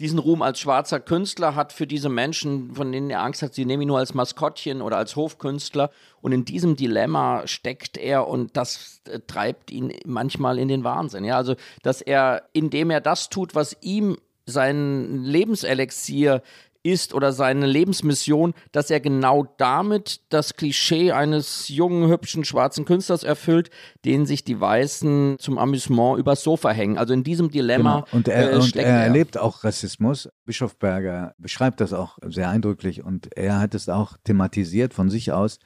diesen 0.00 0.18
Ruhm 0.18 0.42
als 0.42 0.58
schwarzer 0.58 0.98
Künstler 0.98 1.54
hat 1.54 1.72
für 1.72 1.86
diese 1.86 2.08
Menschen, 2.08 2.74
von 2.74 2.90
denen 2.90 3.10
er 3.10 3.22
Angst 3.22 3.42
hat, 3.42 3.54
sie 3.54 3.64
nehmen 3.64 3.82
ihn 3.82 3.88
nur 3.88 3.98
als 3.98 4.12
Maskottchen 4.12 4.82
oder 4.82 4.96
als 4.96 5.14
Hofkünstler. 5.14 5.90
Und 6.20 6.32
in 6.32 6.44
diesem 6.44 6.74
Dilemma 6.74 7.46
steckt 7.46 7.96
er 7.96 8.26
und 8.26 8.56
das 8.56 9.00
äh, 9.08 9.20
treibt 9.26 9.70
ihn 9.70 9.92
manchmal 10.04 10.58
in 10.58 10.68
den 10.68 10.82
Wahnsinn. 10.82 11.24
Ja, 11.24 11.36
also, 11.36 11.54
dass 11.82 12.00
er, 12.00 12.48
indem 12.52 12.90
er 12.90 13.00
das 13.00 13.28
tut, 13.28 13.54
was 13.54 13.76
ihm 13.82 14.18
sein 14.46 15.22
Lebenselixier 15.22 16.42
ist 16.84 17.14
oder 17.14 17.32
seine 17.32 17.66
Lebensmission, 17.66 18.54
dass 18.70 18.90
er 18.90 19.00
genau 19.00 19.52
damit 19.56 20.20
das 20.28 20.54
Klischee 20.54 21.12
eines 21.12 21.68
jungen, 21.68 22.08
hübschen, 22.08 22.44
schwarzen 22.44 22.84
Künstlers 22.84 23.24
erfüllt, 23.24 23.70
den 24.04 24.26
sich 24.26 24.44
die 24.44 24.60
Weißen 24.60 25.36
zum 25.38 25.58
Amüsement 25.58 26.18
übers 26.18 26.42
Sofa 26.42 26.70
hängen. 26.70 26.98
Also 26.98 27.14
in 27.14 27.24
diesem 27.24 27.50
Dilemma 27.50 28.00
genau. 28.02 28.16
und 28.16 28.28
er, 28.28 28.52
äh, 28.52 28.56
und 28.56 28.76
er, 28.76 28.86
er 28.86 29.02
erlebt 29.04 29.38
auch 29.38 29.64
Rassismus. 29.64 30.28
Bischof 30.44 30.76
Berger 30.78 31.34
beschreibt 31.38 31.80
das 31.80 31.92
auch 31.92 32.18
sehr 32.24 32.50
eindrücklich 32.50 33.02
und 33.02 33.34
er 33.34 33.58
hat 33.58 33.74
es 33.74 33.88
auch 33.88 34.16
thematisiert 34.22 34.92
von 34.92 35.08
sich 35.08 35.32
aus. 35.32 35.58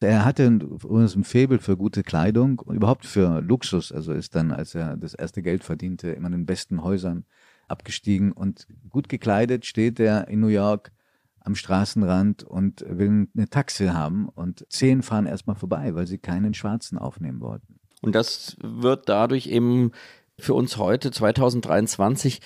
Er 0.00 0.26
hatte 0.26 0.44
ein 0.46 1.24
Faible 1.24 1.58
für 1.58 1.76
gute 1.76 2.02
Kleidung 2.02 2.58
und 2.58 2.76
überhaupt 2.76 3.06
für 3.06 3.40
Luxus. 3.40 3.92
Also 3.92 4.12
ist 4.12 4.34
dann, 4.34 4.52
als 4.52 4.74
er 4.74 4.96
das 4.96 5.14
erste 5.14 5.42
Geld 5.42 5.64
verdiente, 5.64 6.10
immer 6.10 6.26
in 6.26 6.32
den 6.32 6.46
besten 6.46 6.82
Häusern 6.82 7.24
abgestiegen 7.68 8.32
und 8.32 8.66
gut 8.88 9.08
gekleidet 9.08 9.66
steht 9.66 10.00
er 10.00 10.28
in 10.28 10.40
New 10.40 10.48
York 10.48 10.92
am 11.40 11.54
Straßenrand 11.54 12.42
und 12.42 12.84
will 12.88 13.28
eine 13.36 13.48
Taxi 13.48 13.86
haben 13.86 14.28
und 14.28 14.66
zehn 14.68 15.02
fahren 15.02 15.26
erstmal 15.26 15.56
vorbei, 15.56 15.94
weil 15.94 16.06
sie 16.06 16.18
keinen 16.18 16.54
Schwarzen 16.54 16.98
aufnehmen 16.98 17.40
wollten. 17.40 17.78
Und 18.02 18.14
das 18.14 18.56
wird 18.60 19.08
dadurch 19.08 19.46
eben 19.46 19.92
für 20.38 20.54
uns 20.54 20.76
heute 20.76 21.10
2023 21.10 22.40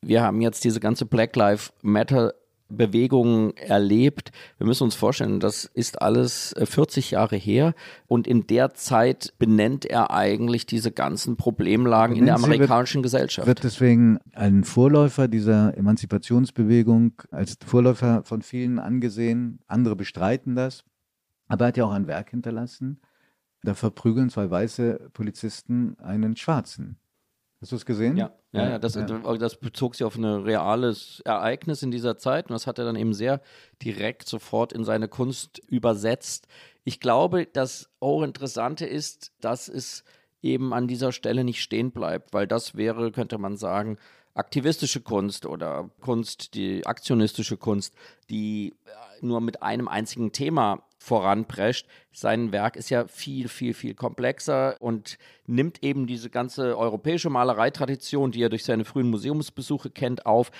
wir 0.00 0.22
haben 0.22 0.40
jetzt 0.40 0.64
diese 0.64 0.80
ganze 0.80 1.06
Black 1.06 1.34
Lives 1.36 1.72
Matter 1.82 2.34
Bewegungen 2.68 3.56
erlebt. 3.56 4.30
Wir 4.58 4.66
müssen 4.66 4.84
uns 4.84 4.94
vorstellen, 4.94 5.40
das 5.40 5.64
ist 5.64 6.02
alles 6.02 6.54
40 6.62 7.12
äh, 7.12 7.14
Jahre 7.14 7.36
her 7.36 7.74
und 8.06 8.26
in 8.26 8.46
der 8.46 8.74
Zeit 8.74 9.32
benennt 9.38 9.84
er 9.86 10.10
eigentlich 10.10 10.66
diese 10.66 10.92
ganzen 10.92 11.36
Problemlagen 11.36 12.16
in 12.16 12.26
der 12.26 12.34
amerikanischen 12.34 12.98
wird, 12.98 13.04
Gesellschaft. 13.04 13.46
Wird 13.46 13.64
deswegen 13.64 14.18
ein 14.32 14.64
Vorläufer 14.64 15.28
dieser 15.28 15.76
Emanzipationsbewegung 15.76 17.22
als 17.30 17.56
Vorläufer 17.64 18.22
von 18.24 18.42
vielen 18.42 18.78
angesehen. 18.78 19.60
Andere 19.66 19.96
bestreiten 19.96 20.54
das. 20.54 20.84
Aber 21.48 21.64
er 21.64 21.68
hat 21.68 21.76
ja 21.76 21.84
auch 21.84 21.92
ein 21.92 22.06
Werk 22.06 22.30
hinterlassen. 22.30 23.00
Da 23.62 23.74
verprügeln 23.74 24.30
zwei 24.30 24.50
weiße 24.50 25.10
Polizisten 25.12 25.98
einen 25.98 26.36
Schwarzen. 26.36 26.98
Hast 27.60 27.72
du 27.72 27.76
es 27.76 27.84
gesehen? 27.84 28.16
Ja, 28.16 28.32
ja, 28.52 28.70
ja, 28.70 28.78
das, 28.78 28.94
ja. 28.94 29.04
das 29.04 29.56
bezog 29.56 29.96
sich 29.96 30.04
auf 30.04 30.16
ein 30.16 30.24
reales 30.24 31.20
Ereignis 31.24 31.82
in 31.82 31.90
dieser 31.90 32.16
Zeit 32.16 32.48
und 32.48 32.54
das 32.54 32.68
hat 32.68 32.78
er 32.78 32.84
dann 32.84 32.94
eben 32.94 33.14
sehr 33.14 33.40
direkt 33.82 34.28
sofort 34.28 34.72
in 34.72 34.84
seine 34.84 35.08
Kunst 35.08 35.58
übersetzt. 35.66 36.46
Ich 36.84 37.00
glaube, 37.00 37.46
das 37.46 37.90
Hochinteressante 38.00 38.86
ist, 38.86 39.32
dass 39.40 39.68
es 39.68 40.04
eben 40.40 40.72
an 40.72 40.86
dieser 40.86 41.10
Stelle 41.10 41.42
nicht 41.42 41.60
stehen 41.60 41.90
bleibt, 41.90 42.32
weil 42.32 42.46
das 42.46 42.76
wäre, 42.76 43.10
könnte 43.10 43.38
man 43.38 43.56
sagen, 43.56 43.98
aktivistische 44.34 45.00
Kunst 45.00 45.44
oder 45.44 45.90
Kunst, 46.00 46.54
die 46.54 46.86
aktionistische 46.86 47.56
Kunst, 47.56 47.92
die 48.30 48.74
nur 49.20 49.40
mit 49.40 49.62
einem 49.62 49.88
einzigen 49.88 50.30
Thema 50.30 50.84
voranprescht. 50.98 51.86
Sein 52.12 52.52
Werk 52.52 52.76
ist 52.76 52.90
ja 52.90 53.06
viel, 53.06 53.48
viel, 53.48 53.72
viel 53.74 53.94
komplexer 53.94 54.76
und 54.80 55.18
nimmt 55.46 55.82
eben 55.82 56.06
diese 56.06 56.30
ganze 56.30 56.76
europäische 56.76 57.30
Malereitradition, 57.30 58.32
die 58.32 58.42
er 58.42 58.48
durch 58.48 58.64
seine 58.64 58.84
frühen 58.84 59.10
Museumsbesuche 59.10 59.90
kennt, 59.90 60.26
auf. 60.26 60.50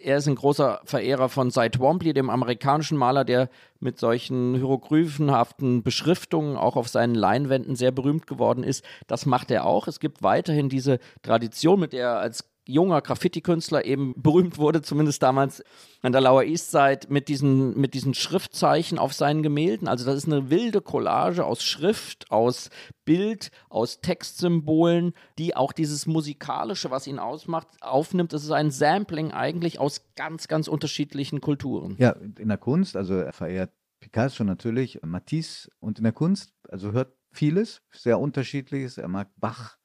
Er 0.00 0.18
ist 0.18 0.28
ein 0.28 0.36
großer 0.36 0.80
Verehrer 0.84 1.28
von 1.28 1.50
Cy 1.50 1.70
Twombly, 1.70 2.12
dem 2.12 2.30
amerikanischen 2.30 2.96
Maler, 2.96 3.24
der 3.24 3.50
mit 3.80 3.98
solchen 3.98 4.54
hieroglyphenhaften 4.54 5.82
Beschriftungen 5.82 6.56
auch 6.56 6.76
auf 6.76 6.86
seinen 6.86 7.16
Leinwänden 7.16 7.74
sehr 7.74 7.90
berühmt 7.90 8.28
geworden 8.28 8.62
ist. 8.62 8.84
Das 9.08 9.26
macht 9.26 9.50
er 9.50 9.66
auch. 9.66 9.88
Es 9.88 9.98
gibt 9.98 10.22
weiterhin 10.22 10.68
diese 10.68 11.00
Tradition, 11.22 11.80
mit 11.80 11.92
der 11.92 12.10
er 12.10 12.18
als 12.20 12.48
junger 12.68 13.00
Graffiti-Künstler 13.00 13.84
eben 13.84 14.14
berühmt 14.16 14.58
wurde, 14.58 14.82
zumindest 14.82 15.22
damals 15.22 15.64
an 16.02 16.12
der 16.12 16.20
Lower 16.20 16.44
East 16.44 16.70
Side, 16.70 17.00
mit 17.08 17.28
diesen, 17.28 17.78
mit 17.78 17.94
diesen 17.94 18.14
Schriftzeichen 18.14 18.98
auf 18.98 19.14
seinen 19.14 19.42
Gemälden. 19.42 19.88
Also 19.88 20.04
das 20.04 20.16
ist 20.16 20.26
eine 20.26 20.50
wilde 20.50 20.80
Collage 20.80 21.44
aus 21.44 21.62
Schrift, 21.62 22.30
aus 22.30 22.70
Bild, 23.04 23.50
aus 23.70 24.00
Textsymbolen, 24.00 25.14
die 25.38 25.56
auch 25.56 25.72
dieses 25.72 26.06
Musikalische, 26.06 26.90
was 26.90 27.06
ihn 27.06 27.18
ausmacht, 27.18 27.68
aufnimmt. 27.80 28.32
Das 28.32 28.44
ist 28.44 28.50
ein 28.50 28.70
Sampling 28.70 29.32
eigentlich 29.32 29.80
aus 29.80 30.02
ganz, 30.14 30.46
ganz 30.46 30.68
unterschiedlichen 30.68 31.40
Kulturen. 31.40 31.96
Ja, 31.98 32.10
in 32.10 32.48
der 32.48 32.58
Kunst, 32.58 32.96
also 32.96 33.14
er 33.14 33.32
verehrt 33.32 33.72
Picasso 34.00 34.44
natürlich, 34.44 35.00
Matisse 35.02 35.70
und 35.80 35.98
in 35.98 36.04
der 36.04 36.12
Kunst, 36.12 36.52
also 36.68 36.92
hört 36.92 37.16
vieles, 37.30 37.82
sehr 37.90 38.20
unterschiedliches. 38.20 38.98
Er 38.98 39.08
mag 39.08 39.30
Bach, 39.36 39.76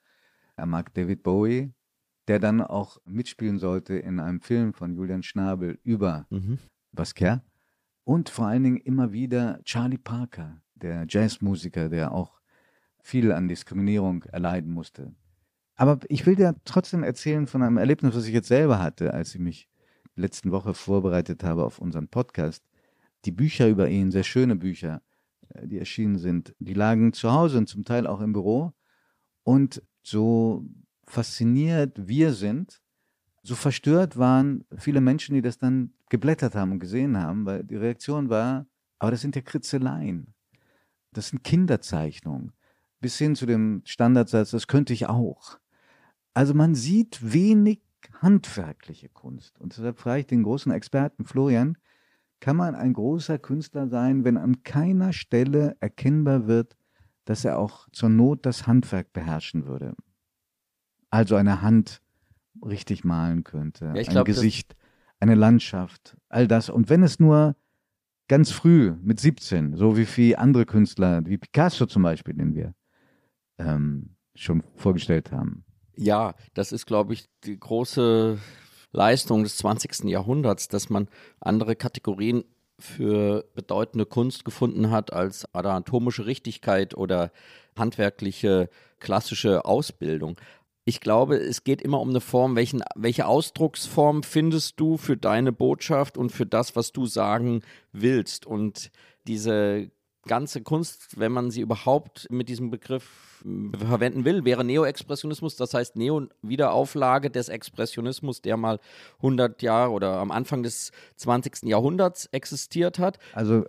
er 0.56 0.66
mag 0.66 0.94
David 0.94 1.24
Bowie, 1.24 1.74
der 2.28 2.40
dann 2.40 2.62
auch 2.62 3.00
mitspielen 3.06 3.60
sollte 3.60 3.96
in 3.96 4.20
einem 4.20 4.42
Film 4.42 4.74
von 4.74 4.96
Julian 4.96 5.24
Schnabel 5.24 5.80
über 5.84 6.26
mhm. 6.30 6.60
Basquiat. 6.92 7.42
und 8.04 8.30
vor 8.30 8.48
allen 8.48 8.64
Dingen 8.64 8.78
immer 8.78 9.12
wieder 9.12 9.62
Charlie 9.64 9.98
Parker, 9.98 10.62
der 10.76 11.06
Jazzmusiker, 11.08 11.90
der 11.90 12.12
auch 12.12 12.40
viel 13.02 13.32
an 13.32 13.48
Diskriminierung 13.48 14.24
erleiden 14.24 14.72
musste. 14.72 15.14
Aber 15.76 16.00
ich 16.08 16.26
will 16.26 16.36
dir 16.36 16.56
trotzdem 16.66 17.04
erzählen 17.04 17.48
von 17.48 17.64
einem 17.64 17.78
Erlebnis, 17.78 18.16
was 18.16 18.28
ich 18.28 18.34
jetzt 18.34 18.48
selber 18.48 18.80
hatte, 18.80 19.14
als 19.14 19.34
ich 19.34 19.42
mich 19.42 19.68
letzten 20.16 20.52
Woche 20.52 20.74
vorbereitet 20.74 21.44
habe 21.44 21.66
auf 21.66 21.80
unseren 21.80 22.08
Podcast. 22.08 22.64
Die 23.26 23.32
Bücher 23.32 23.68
über 23.68 23.90
ihn, 23.90 24.12
sehr 24.12 24.24
schöne 24.24 24.56
Bücher, 24.56 25.02
äh, 25.50 25.68
die 25.68 25.80
erschienen 25.80 26.18
sind, 26.18 26.56
die 26.60 26.74
lagen 26.74 27.14
zu 27.14 27.32
Hause 27.32 27.58
und 27.58 27.68
zum 27.68 27.84
Teil 27.84 28.06
auch 28.06 28.22
im 28.22 28.34
Büro. 28.34 28.74
Und 29.44 29.82
so 30.04 30.66
fasziniert 31.06 32.08
wir 32.08 32.34
sind, 32.34 32.82
so 33.44 33.56
verstört 33.56 34.18
waren 34.18 34.66
viele 34.78 35.02
Menschen, 35.02 35.36
die 35.36 35.42
das 35.42 35.58
dann 35.58 35.94
geblättert 36.10 36.56
haben 36.56 36.72
und 36.72 36.80
gesehen 36.80 37.18
haben, 37.18 37.46
weil 37.46 37.64
die 37.64 37.76
Reaktion 37.76 38.30
war, 38.30 38.66
aber 39.00 39.12
das 39.12 39.22
sind 39.22 39.36
ja 39.36 39.42
Kritzeleien. 39.42 40.34
Das 41.12 41.30
sind 41.30 41.44
Kinderzeichnungen. 41.44 42.54
Bis 43.02 43.18
hin 43.18 43.36
zu 43.36 43.46
dem 43.46 43.82
Standardsatz, 43.86 44.52
das 44.52 44.68
könnte 44.68 44.94
ich 44.94 45.08
auch. 45.08 45.60
Also 46.34 46.54
man 46.54 46.74
sieht 46.74 47.34
wenig 47.34 47.82
handwerkliche 48.22 49.10
Kunst. 49.10 49.60
Und 49.60 49.78
deshalb 49.78 50.00
frage 50.00 50.22
ich 50.22 50.28
den 50.28 50.44
großen 50.44 50.72
Experten 50.72 51.26
Florian, 51.26 51.78
kann 52.40 52.56
man 52.56 52.76
ein 52.76 52.94
großer 52.94 53.40
Künstler 53.40 53.88
sein, 53.88 54.24
wenn 54.24 54.38
an 54.38 54.64
keiner 54.64 55.14
Stelle 55.14 55.76
erkennbar 55.80 56.48
wird, 56.48 56.78
dass 57.26 57.46
er 57.46 57.58
auch 57.60 57.88
zur 57.92 58.10
Not 58.10 58.46
das 58.46 58.68
Handwerk 58.68 59.14
beherrschen 59.14 59.66
würde? 59.66 59.96
Also 61.14 61.36
eine 61.36 61.62
Hand 61.62 62.02
richtig 62.66 63.04
malen 63.04 63.44
könnte, 63.44 63.86
ja, 63.86 63.92
ein 63.92 64.06
glaub, 64.06 64.26
Gesicht, 64.26 64.76
eine 65.20 65.36
Landschaft, 65.36 66.18
all 66.28 66.48
das. 66.48 66.72
Und 66.72 66.90
wenn 66.90 67.04
es 67.04 67.20
nur 67.20 67.56
ganz 68.28 68.50
früh 68.50 68.96
mit 69.00 69.20
17, 69.20 69.76
so 69.76 69.96
wie 69.96 70.08
viele 70.08 70.40
andere 70.40 70.66
Künstler, 70.66 71.24
wie 71.28 71.38
Picasso 71.38 71.86
zum 71.86 72.02
Beispiel, 72.02 72.34
den 72.34 72.56
wir 72.56 72.74
ähm, 73.60 74.16
schon 74.34 74.64
vorgestellt 74.76 75.32
haben, 75.32 75.66
ja, 75.96 76.34
das 76.56 76.72
ist, 76.72 76.88
glaube 76.88 77.14
ich, 77.14 77.30
die 77.44 77.60
große 77.60 78.40
Leistung 78.92 79.44
des 79.44 79.58
20. 79.58 80.06
Jahrhunderts, 80.06 80.68
dass 80.68 80.90
man 80.90 81.08
andere 81.40 81.76
Kategorien 81.76 82.44
für 82.80 83.46
bedeutende 83.54 84.08
Kunst 84.08 84.46
gefunden 84.46 84.90
hat 84.90 85.14
als 85.14 85.46
anatomische 85.54 86.26
Richtigkeit 86.26 86.98
oder 86.98 87.32
handwerkliche 87.78 88.68
klassische 89.00 89.66
Ausbildung. 89.66 90.38
Ich 90.86 91.00
glaube, 91.00 91.38
es 91.38 91.64
geht 91.64 91.82
immer 91.82 92.02
um 92.02 92.10
eine 92.10 92.22
Form, 92.22 92.56
welchen, 92.56 92.84
welche 92.96 93.26
Ausdrucksform 93.26 94.24
findest 94.24 94.80
du 94.80 94.98
für 94.98 95.16
deine 95.16 95.52
Botschaft 95.52 96.18
und 96.18 96.32
für 96.32 96.46
das, 96.46 96.76
was 96.76 96.92
du 96.92 97.06
sagen 97.06 97.62
willst. 97.94 98.46
Und 98.46 98.92
diese 99.26 99.90
ganze 100.26 100.62
Kunst, 100.62 101.20
wenn 101.20 101.32
man 101.32 101.52
sie 101.52 101.62
überhaupt 101.62 102.28
mit 102.30 102.50
diesem 102.50 102.70
Begriff 102.70 103.44
äh, 103.46 103.78
verwenden 103.78 104.26
will, 104.26 104.46
wäre 104.46 104.64
Neoexpressionismus, 104.64 105.56
das 105.56 105.74
heißt 105.74 105.96
Neo-Wiederauflage 105.96 107.30
des 107.30 107.50
Expressionismus, 107.50 108.42
der 108.42 108.58
mal 108.58 108.80
100 109.18 109.62
Jahre 109.62 109.92
oder 109.92 110.18
am 110.18 110.32
Anfang 110.32 110.64
des 110.64 110.92
20. 111.18 111.64
Jahrhunderts 111.64 112.28
existiert 112.28 113.00
hat. 113.00 113.20
Also 113.34 113.66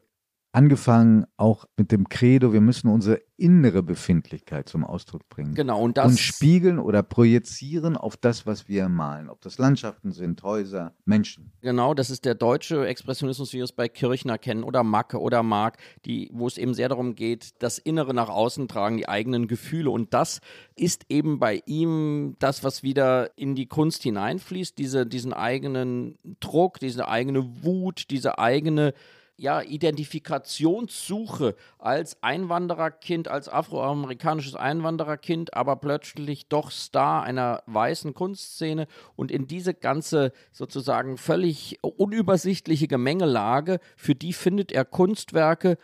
angefangen 0.55 1.27
auch 1.37 1.65
mit 1.77 1.91
dem 1.91 2.09
Credo, 2.09 2.53
wir 2.53 2.61
müssen 2.61 2.89
unsere 2.89 3.21
innere 3.37 3.83
Befindlichkeit 3.83 4.69
zum 4.69 4.85
Ausdruck 4.85 5.29
bringen. 5.29 5.55
Genau, 5.55 5.83
und 5.83 5.99
das. 5.99 6.07
Und 6.07 6.21
spiegeln 6.21 6.79
oder 6.79 7.03
projizieren 7.03 7.97
auf 7.97 8.17
das, 8.17 8.47
was 8.47 8.69
wir 8.69 8.89
malen. 8.89 9.29
Ob 9.29 9.41
das 9.41 9.59
Landschaften 9.59 10.13
sind, 10.13 10.45
Häuser, 10.45 10.95
Menschen. 11.05 11.51
Genau, 11.61 11.93
das 11.93 12.09
ist 12.09 12.25
der 12.25 12.37
deutsche 12.37 12.87
Expressionismus, 12.87 13.53
wie 13.53 13.57
wir 13.57 13.65
es 13.65 13.73
bei 13.73 13.89
Kirchner 13.89 14.39
kennen 14.39 14.63
oder 14.63 14.85
Macke 14.85 15.21
oder 15.21 15.43
Mark, 15.43 15.79
die, 16.05 16.31
wo 16.33 16.47
es 16.47 16.57
eben 16.57 16.75
sehr 16.75 16.89
darum 16.89 17.17
geht, 17.17 17.61
das 17.61 17.79
Innere 17.79 18.15
nach 18.15 18.29
außen 18.29 18.69
tragen, 18.69 18.97
die 18.97 19.09
eigenen 19.09 19.49
Gefühle. 19.49 19.91
Und 19.91 20.15
das 20.15 20.41
ist 20.77 21.07
eben 21.09 21.41
bei 21.41 21.63
ihm 21.67 22.37
das, 22.39 22.63
was 22.63 22.85
wieder 22.85 23.37
in 23.37 23.57
die 23.57 23.67
Kunst 23.67 24.05
hineinfließt, 24.05 24.79
diese, 24.79 25.05
diesen 25.05 25.33
eigenen 25.33 26.17
Druck, 26.39 26.79
diese 26.79 27.09
eigene 27.09 27.65
Wut, 27.65 28.05
diese 28.11 28.39
eigene 28.39 28.95
ja, 29.37 29.63
Identifikationssuche 29.63 31.57
als 31.79 32.23
Einwandererkind, 32.23 33.29
als 33.29 33.49
afroamerikanisches 33.49 34.55
Einwandererkind, 34.55 35.55
aber 35.55 35.77
plötzlich 35.77 36.49
doch 36.49 36.71
Star 36.71 37.25
einer 37.25 37.63
weißen 37.67 38.15
Kunstszene 38.15 38.87
und 39.17 39.31
in 39.33 39.47
diese 39.47 39.75
ganze 39.75 40.33
sozusagen 40.53 41.17
völlig 41.19 41.79
unübersichtliche 41.83 42.87
Gemengelage, 42.87 43.81
für 43.97 44.15
die 44.15 44.33
findet 44.33 44.71
er 44.73 44.85
Kunstwerke, 44.85 45.79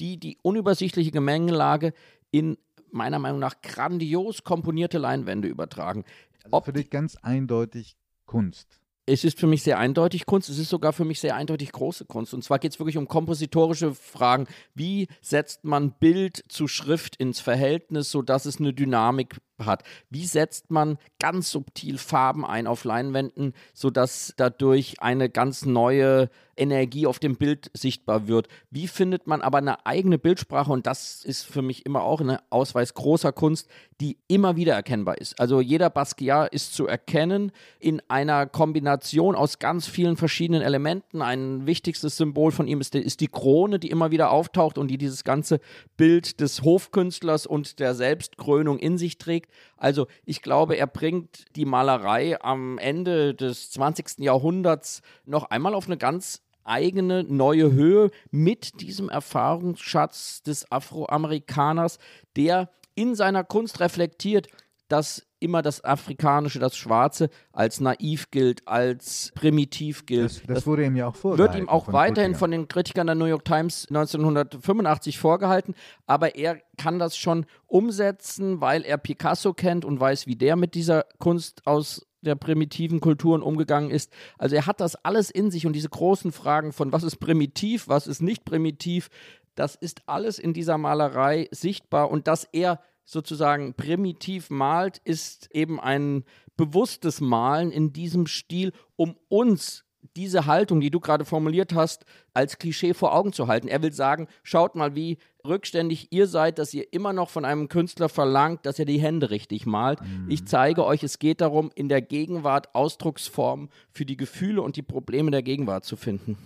die 0.00 0.18
die 0.18 0.38
unübersichtliche 0.42 1.12
Gemengelage 1.12 1.92
in 2.30 2.58
meiner 2.90 3.18
Meinung 3.18 3.38
nach 3.38 3.60
grandios 3.62 4.42
komponierte 4.42 4.98
Leinwände 4.98 5.48
übertragen. 5.48 6.04
Also 6.44 6.60
für 6.60 6.72
dich 6.72 6.90
ganz 6.90 7.16
eindeutig 7.16 7.96
Kunst 8.24 8.80
es 9.06 9.22
ist 9.22 9.38
für 9.38 9.46
mich 9.46 9.62
sehr 9.62 9.78
eindeutig 9.78 10.26
Kunst, 10.26 10.48
es 10.48 10.58
ist 10.58 10.68
sogar 10.68 10.92
für 10.92 11.04
mich 11.04 11.20
sehr 11.20 11.36
eindeutig 11.36 11.70
große 11.70 12.04
Kunst. 12.04 12.34
Und 12.34 12.42
zwar 12.42 12.58
geht 12.58 12.72
es 12.72 12.80
wirklich 12.80 12.98
um 12.98 13.06
kompositorische 13.06 13.94
Fragen. 13.94 14.48
Wie 14.74 15.06
setzt 15.22 15.64
man 15.64 15.92
Bild 15.92 16.42
zu 16.48 16.66
Schrift 16.66 17.16
ins 17.16 17.38
Verhältnis, 17.40 18.10
sodass 18.10 18.46
es 18.46 18.58
eine 18.58 18.72
Dynamik 18.72 19.36
hat. 19.64 19.84
Wie 20.10 20.26
setzt 20.26 20.70
man 20.70 20.98
ganz 21.18 21.50
subtil 21.50 21.98
Farben 21.98 22.44
ein 22.44 22.66
auf 22.66 22.84
Leinwänden, 22.84 23.54
sodass 23.72 24.34
dadurch 24.36 25.00
eine 25.00 25.30
ganz 25.30 25.64
neue 25.64 26.28
Energie 26.56 27.06
auf 27.06 27.18
dem 27.18 27.36
Bild 27.36 27.70
sichtbar 27.74 28.28
wird? 28.28 28.48
Wie 28.70 28.88
findet 28.88 29.26
man 29.26 29.42
aber 29.42 29.58
eine 29.58 29.86
eigene 29.86 30.18
Bildsprache? 30.18 30.72
Und 30.72 30.86
das 30.86 31.24
ist 31.24 31.44
für 31.44 31.62
mich 31.62 31.86
immer 31.86 32.02
auch 32.02 32.20
ein 32.20 32.38
Ausweis 32.50 32.94
großer 32.94 33.32
Kunst, 33.32 33.68
die 34.00 34.18
immer 34.28 34.56
wieder 34.56 34.74
erkennbar 34.74 35.18
ist. 35.18 35.38
Also 35.40 35.60
jeder 35.60 35.90
Basquiat 35.90 36.52
ist 36.52 36.74
zu 36.74 36.86
erkennen 36.86 37.52
in 37.78 38.02
einer 38.08 38.46
Kombination 38.46 39.34
aus 39.34 39.58
ganz 39.58 39.86
vielen 39.86 40.16
verschiedenen 40.16 40.62
Elementen. 40.62 41.22
Ein 41.22 41.66
wichtigstes 41.66 42.16
Symbol 42.16 42.52
von 42.52 42.66
ihm 42.66 42.80
ist 42.80 42.94
die, 42.94 42.98
ist 42.98 43.20
die 43.20 43.28
Krone, 43.28 43.78
die 43.78 43.90
immer 43.90 44.10
wieder 44.10 44.30
auftaucht 44.30 44.78
und 44.78 44.88
die 44.88 44.98
dieses 44.98 45.24
ganze 45.24 45.60
Bild 45.96 46.40
des 46.40 46.62
Hofkünstlers 46.62 47.46
und 47.46 47.78
der 47.78 47.94
Selbstkrönung 47.94 48.78
in 48.78 48.98
sich 48.98 49.18
trägt. 49.18 49.50
Also 49.76 50.06
ich 50.24 50.42
glaube, 50.42 50.76
er 50.76 50.86
bringt 50.86 51.44
die 51.56 51.64
Malerei 51.64 52.40
am 52.42 52.78
Ende 52.78 53.34
des 53.34 53.70
20. 53.70 54.18
Jahrhunderts 54.18 55.02
noch 55.24 55.44
einmal 55.50 55.74
auf 55.74 55.86
eine 55.86 55.96
ganz 55.96 56.42
eigene 56.66 57.24
neue 57.24 57.72
Höhe 57.72 58.10
mit 58.30 58.80
diesem 58.80 59.08
Erfahrungsschatz 59.08 60.42
des 60.42 60.70
Afroamerikaners, 60.70 61.98
der 62.36 62.70
in 62.94 63.14
seiner 63.14 63.44
Kunst 63.44 63.80
reflektiert, 63.80 64.48
dass 64.88 65.26
immer 65.38 65.62
das 65.62 65.84
Afrikanische, 65.84 66.58
das 66.58 66.76
Schwarze 66.76 67.28
als 67.52 67.80
naiv 67.80 68.30
gilt, 68.30 68.66
als 68.66 69.32
primitiv 69.34 70.06
gilt. 70.06 70.42
Das, 70.42 70.42
das 70.46 70.66
wurde 70.66 70.84
ihm 70.84 70.96
ja 70.96 71.08
auch 71.08 71.16
vorgehalten. 71.16 71.54
Wird 71.54 71.62
ihm 71.62 71.68
auch 71.68 71.92
weiterhin 71.92 72.34
von 72.34 72.50
den 72.50 72.68
Kritikern 72.68 73.06
der 73.06 73.16
New 73.16 73.26
York 73.26 73.44
Times 73.44 73.86
1985 73.88 75.18
vorgehalten, 75.18 75.74
aber 76.06 76.36
er 76.36 76.58
kann 76.78 76.98
das 76.98 77.16
schon 77.16 77.46
umsetzen, 77.66 78.60
weil 78.60 78.82
er 78.82 78.96
Picasso 78.96 79.52
kennt 79.52 79.84
und 79.84 80.00
weiß, 80.00 80.26
wie 80.26 80.36
der 80.36 80.56
mit 80.56 80.74
dieser 80.74 81.04
Kunst 81.18 81.66
aus 81.66 82.06
der 82.22 82.34
primitiven 82.34 83.00
Kulturen 83.00 83.42
umgegangen 83.42 83.90
ist. 83.90 84.12
Also 84.38 84.56
er 84.56 84.66
hat 84.66 84.80
das 84.80 84.96
alles 85.04 85.30
in 85.30 85.50
sich 85.50 85.66
und 85.66 85.74
diese 85.74 85.88
großen 85.88 86.32
Fragen 86.32 86.72
von 86.72 86.92
was 86.92 87.02
ist 87.02 87.16
primitiv, 87.16 87.88
was 87.88 88.06
ist 88.06 88.22
nicht 88.22 88.44
primitiv, 88.44 89.10
das 89.54 89.74
ist 89.74 90.02
alles 90.06 90.38
in 90.38 90.52
dieser 90.52 90.78
Malerei 90.78 91.48
sichtbar 91.50 92.10
und 92.10 92.26
dass 92.26 92.44
er 92.44 92.80
sozusagen 93.04 93.74
primitiv 93.74 94.50
malt, 94.50 95.00
ist 95.04 95.48
eben 95.54 95.80
ein 95.80 96.24
bewusstes 96.56 97.20
Malen 97.20 97.70
in 97.70 97.92
diesem 97.92 98.26
Stil, 98.26 98.72
um 98.96 99.16
uns 99.28 99.84
diese 100.16 100.46
Haltung, 100.46 100.80
die 100.80 100.90
du 100.90 101.00
gerade 101.00 101.24
formuliert 101.24 101.74
hast, 101.74 102.04
als 102.34 102.58
Klischee 102.58 102.94
vor 102.94 103.14
Augen 103.14 103.32
zu 103.32 103.48
halten. 103.48 103.68
Er 103.68 103.82
will 103.82 103.92
sagen, 103.92 104.28
schaut 104.42 104.74
mal, 104.74 104.94
wie 104.94 105.18
rückständig 105.48 106.08
ihr 106.10 106.26
seid, 106.26 106.58
dass 106.58 106.74
ihr 106.74 106.92
immer 106.92 107.12
noch 107.12 107.30
von 107.30 107.44
einem 107.44 107.68
Künstler 107.68 108.08
verlangt, 108.08 108.66
dass 108.66 108.78
er 108.78 108.84
die 108.84 108.98
Hände 108.98 109.30
richtig 109.30 109.66
malt. 109.66 110.00
Mhm. 110.00 110.30
Ich 110.30 110.46
zeige 110.46 110.84
euch, 110.84 111.02
es 111.02 111.18
geht 111.18 111.40
darum, 111.40 111.70
in 111.74 111.88
der 111.88 112.02
Gegenwart 112.02 112.74
Ausdrucksformen 112.74 113.70
für 113.90 114.04
die 114.04 114.16
Gefühle 114.16 114.62
und 114.62 114.76
die 114.76 114.82
Probleme 114.82 115.30
der 115.30 115.42
Gegenwart 115.42 115.84
zu 115.84 115.96
finden. 115.96 116.38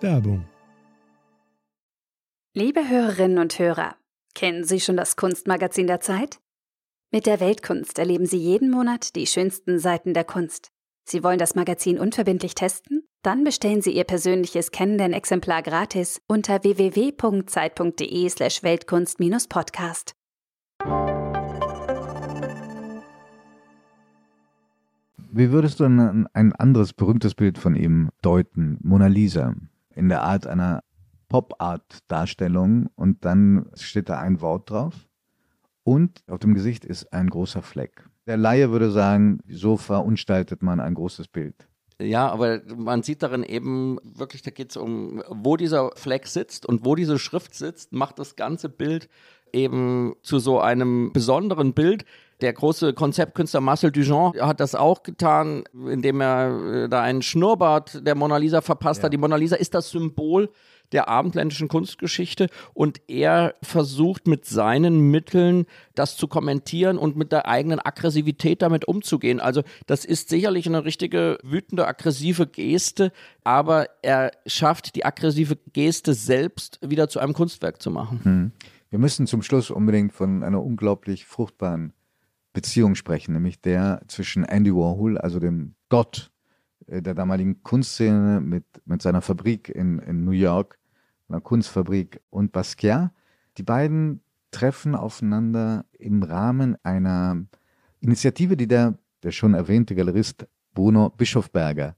Werbung 0.00 0.46
Liebe 2.54 2.88
Hörerinnen 2.88 3.38
und 3.38 3.58
Hörer, 3.58 3.96
kennen 4.34 4.64
Sie 4.64 4.80
schon 4.80 4.96
das 4.96 5.16
Kunstmagazin 5.16 5.86
der 5.86 6.00
Zeit? 6.00 6.38
Mit 7.12 7.26
der 7.26 7.38
Weltkunst 7.38 7.98
erleben 7.98 8.24
Sie 8.24 8.38
jeden 8.38 8.70
Monat 8.70 9.14
die 9.14 9.26
schönsten 9.26 9.78
Seiten 9.78 10.14
der 10.14 10.24
Kunst. 10.24 10.70
Sie 11.04 11.22
wollen 11.22 11.38
das 11.38 11.54
Magazin 11.54 11.98
unverbindlich 11.98 12.54
testen? 12.54 13.05
Dann 13.26 13.42
bestellen 13.42 13.82
Sie 13.82 13.90
Ihr 13.90 14.04
persönliches 14.04 14.70
Kennenden-Exemplar 14.70 15.60
gratis 15.60 16.22
unter 16.28 16.62
www.zeit.de/slash 16.62 18.62
Weltkunst-Podcast. 18.62 20.14
Wie 25.32 25.50
würdest 25.50 25.80
du 25.80 25.84
ein, 25.86 26.28
ein 26.34 26.52
anderes 26.52 26.92
berühmtes 26.92 27.34
Bild 27.34 27.58
von 27.58 27.74
ihm 27.74 28.10
deuten? 28.22 28.78
Mona 28.84 29.08
Lisa. 29.08 29.56
In 29.96 30.08
der 30.08 30.22
Art 30.22 30.46
einer 30.46 30.84
Pop-Art-Darstellung 31.28 32.90
und 32.94 33.24
dann 33.24 33.66
steht 33.74 34.08
da 34.08 34.20
ein 34.20 34.40
Wort 34.40 34.70
drauf 34.70 35.08
und 35.82 36.22
auf 36.28 36.38
dem 36.38 36.54
Gesicht 36.54 36.84
ist 36.84 37.12
ein 37.12 37.28
großer 37.28 37.62
Fleck. 37.62 38.08
Der 38.28 38.36
Laie 38.36 38.70
würde 38.70 38.92
sagen, 38.92 39.40
so 39.48 39.76
verunstaltet 39.76 40.62
man 40.62 40.78
ein 40.78 40.94
großes 40.94 41.26
Bild. 41.26 41.66
Ja, 41.98 42.28
aber 42.28 42.60
man 42.76 43.02
sieht 43.02 43.22
darin 43.22 43.42
eben 43.42 43.98
wirklich, 44.02 44.42
da 44.42 44.50
geht 44.50 44.70
es 44.70 44.76
um, 44.76 45.22
wo 45.30 45.56
dieser 45.56 45.92
Fleck 45.96 46.26
sitzt 46.26 46.66
und 46.66 46.84
wo 46.84 46.94
diese 46.94 47.18
Schrift 47.18 47.54
sitzt, 47.54 47.92
macht 47.92 48.18
das 48.18 48.36
ganze 48.36 48.68
Bild 48.68 49.08
eben 49.52 50.14
zu 50.22 50.38
so 50.38 50.60
einem 50.60 51.12
besonderen 51.12 51.72
Bild. 51.72 52.04
Der 52.42 52.52
große 52.52 52.92
Konzeptkünstler 52.92 53.62
Marcel 53.62 53.90
Duchamp 53.90 54.38
hat 54.38 54.60
das 54.60 54.74
auch 54.74 55.02
getan, 55.02 55.64
indem 55.72 56.20
er 56.20 56.84
äh, 56.84 56.88
da 56.90 57.00
einen 57.00 57.22
Schnurrbart 57.22 58.06
der 58.06 58.14
Mona 58.14 58.36
Lisa 58.36 58.60
verpasst 58.60 58.98
ja. 58.98 59.04
hat. 59.04 59.14
Die 59.14 59.18
Mona 59.18 59.36
Lisa 59.36 59.56
ist 59.56 59.74
das 59.74 59.88
Symbol 59.88 60.50
der 60.92 61.08
abendländischen 61.08 61.68
Kunstgeschichte 61.68 62.48
und 62.74 63.00
er 63.08 63.54
versucht 63.62 64.26
mit 64.26 64.44
seinen 64.44 65.10
Mitteln 65.10 65.66
das 65.94 66.16
zu 66.16 66.28
kommentieren 66.28 66.98
und 66.98 67.16
mit 67.16 67.32
der 67.32 67.46
eigenen 67.48 67.80
Aggressivität 67.80 68.62
damit 68.62 68.86
umzugehen. 68.86 69.40
Also 69.40 69.62
das 69.86 70.04
ist 70.04 70.28
sicherlich 70.28 70.66
eine 70.66 70.84
richtige 70.84 71.38
wütende, 71.42 71.86
aggressive 71.86 72.46
Geste, 72.46 73.12
aber 73.44 73.88
er 74.02 74.32
schafft 74.46 74.96
die 74.96 75.04
aggressive 75.04 75.56
Geste 75.72 76.14
selbst 76.14 76.78
wieder 76.82 77.08
zu 77.08 77.18
einem 77.20 77.34
Kunstwerk 77.34 77.80
zu 77.82 77.90
machen. 77.90 78.20
Hm. 78.22 78.52
Wir 78.90 78.98
müssen 78.98 79.26
zum 79.26 79.42
Schluss 79.42 79.70
unbedingt 79.70 80.12
von 80.12 80.42
einer 80.42 80.62
unglaublich 80.62 81.26
fruchtbaren 81.26 81.92
Beziehung 82.52 82.94
sprechen, 82.94 83.34
nämlich 83.34 83.60
der 83.60 84.00
zwischen 84.08 84.44
Andy 84.44 84.74
Warhol, 84.74 85.18
also 85.18 85.38
dem 85.38 85.74
Gott 85.88 86.30
der 86.88 87.14
damaligen 87.14 87.62
Kunstszene 87.62 88.40
mit, 88.40 88.64
mit 88.84 89.02
seiner 89.02 89.20
Fabrik 89.20 89.68
in, 89.68 89.98
in 90.00 90.24
New 90.24 90.30
York, 90.32 90.78
einer 91.28 91.40
Kunstfabrik 91.40 92.20
und 92.30 92.52
Basquiat. 92.52 93.10
Die 93.58 93.62
beiden 93.62 94.20
treffen 94.50 94.94
aufeinander 94.94 95.84
im 95.98 96.22
Rahmen 96.22 96.76
einer 96.82 97.44
Initiative, 98.00 98.56
die 98.56 98.68
der, 98.68 98.98
der 99.22 99.32
schon 99.32 99.54
erwähnte 99.54 99.94
Galerist 99.94 100.46
Bruno 100.74 101.10
Bischofberger 101.10 101.96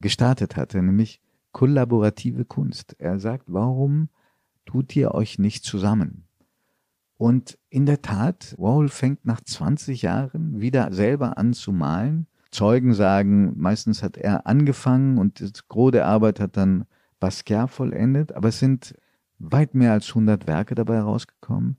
gestartet 0.00 0.56
hatte, 0.56 0.82
nämlich 0.82 1.20
kollaborative 1.52 2.44
Kunst. 2.44 2.94
Er 2.98 3.18
sagt, 3.18 3.44
warum 3.48 4.08
tut 4.64 4.94
ihr 4.94 5.12
euch 5.12 5.38
nicht 5.38 5.64
zusammen? 5.64 6.24
Und 7.16 7.58
in 7.68 7.84
der 7.84 8.00
Tat, 8.00 8.54
Warhol 8.56 8.88
fängt 8.88 9.26
nach 9.26 9.40
20 9.42 10.02
Jahren 10.02 10.60
wieder 10.60 10.92
selber 10.92 11.36
an 11.36 11.52
zu 11.52 11.72
malen 11.72 12.26
Zeugen 12.50 12.94
sagen, 12.94 13.52
meistens 13.56 14.02
hat 14.02 14.16
er 14.16 14.46
angefangen 14.46 15.18
und 15.18 15.40
das 15.40 15.68
Gros 15.68 15.92
der 15.92 16.06
Arbeit 16.06 16.40
hat 16.40 16.56
dann 16.56 16.84
Basquiat 17.20 17.70
vollendet, 17.70 18.32
aber 18.32 18.48
es 18.48 18.58
sind 18.58 18.94
weit 19.38 19.74
mehr 19.74 19.92
als 19.92 20.08
100 20.08 20.46
Werke 20.46 20.74
dabei 20.74 20.96
herausgekommen, 20.96 21.76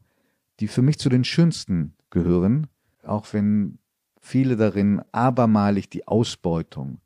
die 0.60 0.68
für 0.68 0.82
mich 0.82 0.98
zu 1.00 1.10
den 1.10 1.24
schönsten 1.24 1.94
gehören, 2.10 2.68
auch 3.04 3.26
wenn 3.34 3.80
viele 4.20 4.56
darin 4.56 5.02
abermalig 5.12 5.90
die 5.90 6.08
Ausbeutung 6.08 7.00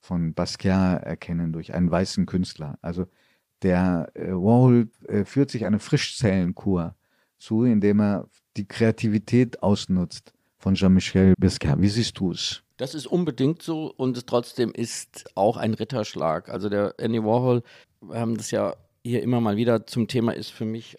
von 0.00 0.34
Basquiat 0.34 1.02
erkennen 1.02 1.52
durch 1.52 1.74
einen 1.74 1.90
weißen 1.90 2.26
Künstler. 2.26 2.78
Also 2.82 3.06
der 3.62 4.10
äh, 4.14 4.32
Warhol 4.32 4.88
äh, 5.08 5.24
führt 5.24 5.50
sich 5.50 5.64
eine 5.64 5.78
Frischzellenkur 5.78 6.94
zu, 7.38 7.64
indem 7.64 8.00
er 8.00 8.28
die 8.56 8.66
Kreativität 8.66 9.62
ausnutzt 9.62 10.32
von 10.58 10.74
Jean-Michel 10.74 11.34
Basquiat. 11.38 11.80
Wie 11.80 11.88
siehst 11.88 12.18
du 12.18 12.32
es? 12.32 12.62
Das 12.76 12.94
ist 12.94 13.06
unbedingt 13.06 13.62
so 13.62 13.92
und 13.96 14.16
es 14.16 14.26
trotzdem 14.26 14.72
ist 14.72 15.30
auch 15.34 15.56
ein 15.56 15.74
Ritterschlag. 15.74 16.48
Also 16.48 16.68
der 16.68 16.94
Andy 16.98 17.22
Warhol, 17.22 17.62
wir 18.00 18.20
haben 18.20 18.36
das 18.36 18.50
ja 18.50 18.76
hier 19.02 19.22
immer 19.22 19.40
mal 19.40 19.56
wieder 19.56 19.86
zum 19.86 20.08
Thema, 20.08 20.32
ist 20.32 20.50
für 20.50 20.66
mich 20.66 20.96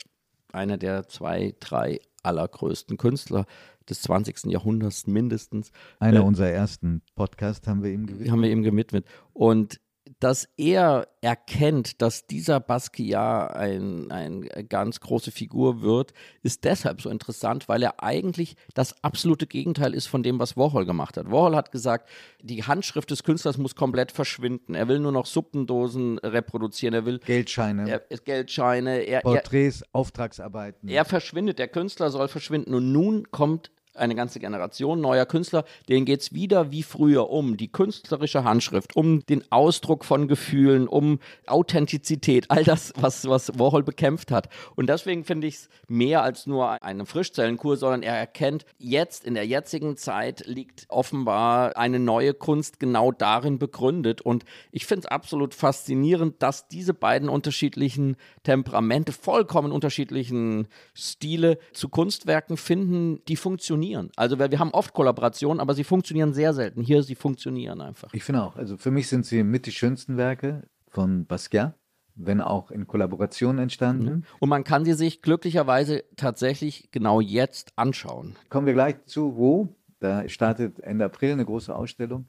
einer 0.52 0.78
der 0.78 1.08
zwei, 1.08 1.54
drei 1.60 2.00
allergrößten 2.24 2.98
Künstler 2.98 3.46
des 3.90 4.02
20. 4.02 4.46
Jahrhunderts 4.46 5.08
mindestens. 5.08 5.72
Einer 6.00 6.22
äh, 6.22 6.24
unserer 6.24 6.50
ersten 6.50 7.02
Podcasts 7.16 7.68
haben 7.68 7.84
wir 7.84 7.92
ihm 7.92 8.06
gewidmet. 8.06 8.32
Haben 8.32 8.42
wir 8.42 8.50
ihm 8.50 8.64
gewidmet. 8.64 9.06
Und 9.34 9.80
dass 10.20 10.50
er 10.58 11.08
erkennt, 11.22 12.02
dass 12.02 12.26
dieser 12.26 12.60
Basquiat 12.60 13.56
ein, 13.56 14.12
eine 14.12 14.66
ganz 14.68 15.00
große 15.00 15.32
Figur 15.32 15.82
wird, 15.82 16.14
ist 16.42 16.64
deshalb 16.64 17.02
so 17.02 17.10
interessant, 17.10 17.68
weil 17.68 17.84
er 17.84 18.02
eigentlich 18.02 18.56
das 18.74 19.04
absolute 19.04 19.46
Gegenteil 19.46 19.94
ist 19.94 20.08
von 20.08 20.24
dem, 20.24 20.40
was 20.40 20.58
Warhol 20.58 20.86
gemacht 20.86 21.18
hat. 21.18 21.30
Warhol 21.30 21.56
hat 21.56 21.72
gesagt, 21.72 22.10
die 22.42 22.64
Handschrift 22.64 23.12
des 23.12 23.24
Künstlers 23.24 23.58
muss 23.58 23.76
komplett 23.76 24.12
verschwinden. 24.12 24.74
Er 24.74 24.88
will 24.88 25.00
nur 25.00 25.12
noch 25.12 25.26
Suppendosen 25.26 26.18
reproduzieren. 26.20 26.94
Er 26.94 27.06
will 27.06 27.20
Geldscheine. 27.20 27.90
Er, 27.90 28.00
Geldscheine. 28.18 29.02
Er, 29.02 29.22
Porträts, 29.22 29.82
er, 29.82 29.88
Auftragsarbeiten. 29.92 30.90
Er 30.90 31.06
verschwindet. 31.06 31.60
Der 31.60 31.68
Künstler 31.68 32.10
soll 32.10 32.28
verschwinden. 32.28 32.74
Und 32.74 32.92
nun 32.92 33.32
kommt 33.32 33.72
eine 33.98 34.16
ganze 34.16 34.40
Generation 34.40 35.02
neuer 35.02 35.26
Künstler, 35.26 35.66
denen 35.90 36.06
geht 36.06 36.22
es 36.22 36.34
wieder 36.34 36.72
wie 36.72 36.84
früher 36.84 37.30
um 37.30 37.58
die 37.58 37.72
künstlerische 37.72 38.44
Handschrift, 38.44 38.96
um 38.96 39.26
den 39.26 39.44
Ausdruck 39.52 40.06
von 40.06 40.28
Gefühlen, 40.28 40.88
um 40.88 41.20
Authentizität, 41.46 42.50
all 42.50 42.64
das, 42.64 42.94
was, 42.98 43.28
was 43.28 43.58
Warhol 43.60 43.84
bekämpft 43.84 44.32
hat. 44.32 44.50
Und 44.76 44.88
deswegen 44.88 45.24
finde 45.24 45.48
ich 45.48 45.56
es 45.56 45.70
mehr 45.88 46.24
als 46.24 46.48
nur 46.48 46.82
eine 46.84 47.06
Frischzellenkur, 47.06 47.78
sondern 47.78 48.04
er 48.04 48.16
erkennt, 48.16 48.66
jetzt 48.78 49.26
in 49.26 49.34
der 49.34 49.46
jetzigen 49.46 49.98
Zeit 49.98 50.46
liegt 50.46 50.86
offenbar 50.90 51.78
eine 51.78 52.00
neue 52.00 52.34
Kunst 52.34 52.80
genau 52.80 53.12
darin 53.12 53.60
begründet. 53.60 54.22
Und 54.22 54.46
ich 54.72 54.86
finde 54.86 55.06
es 55.06 55.12
absolut 55.12 55.54
faszinierend, 55.54 56.36
dass 56.40 56.68
diese 56.68 56.94
beiden 56.94 57.30
unterschiedlichen 57.30 58.18
Temperamente, 58.44 59.12
vollkommen 59.12 59.72
unterschiedlichen 59.72 60.68
Stile 60.94 61.58
zu 61.74 61.90
Kunstwerken 61.90 62.58
finden, 62.58 63.22
die 63.28 63.36
funktionieren 63.36 63.87
funktionieren. 63.88 64.12
Also 64.16 64.40
wir, 64.40 64.60
haben 64.60 64.72
oft 64.72 64.94
Kollaborationen, 64.94 65.60
aber 65.60 65.74
sie 65.74 65.84
funktionieren 65.84 66.34
sehr 66.34 66.54
selten. 66.54 66.82
Hier, 66.82 67.04
sie 67.04 67.16
funktionieren 67.16 67.82
einfach. 67.82 68.10
Ich 68.14 68.24
finde 68.24 68.44
auch. 68.44 68.56
Also 68.56 68.78
für 68.78 68.92
mich 68.92 69.08
sind 69.08 69.26
sie 69.26 69.44
mit 69.44 69.66
die 69.66 69.72
schönsten 69.72 70.18
Werke 70.18 70.68
von 70.90 71.26
Basquiat 71.26 71.76
wenn 72.20 72.42
auch 72.42 72.72
in 72.72 72.88
Kollaboration 72.88 73.60
entstanden. 73.60 74.06
Mhm. 74.06 74.24
Und 74.40 74.50
man 74.50 74.64
kann 74.64 74.84
sie 74.84 74.94
sich 74.94 75.22
glücklicherweise 75.22 76.04
tatsächlich 76.16 76.90
genau 76.90 77.22
jetzt 77.22 77.74
anschauen. 77.76 78.36
Kommen 78.50 78.66
wir 78.66 78.74
gleich 78.74 79.06
zu 79.06 79.36
wo? 79.38 79.68
Da 80.00 80.28
startet 80.28 80.80
Ende 80.80 81.06
April 81.06 81.34
eine 81.34 81.46
große 81.46 81.76
Ausstellung. 81.76 82.26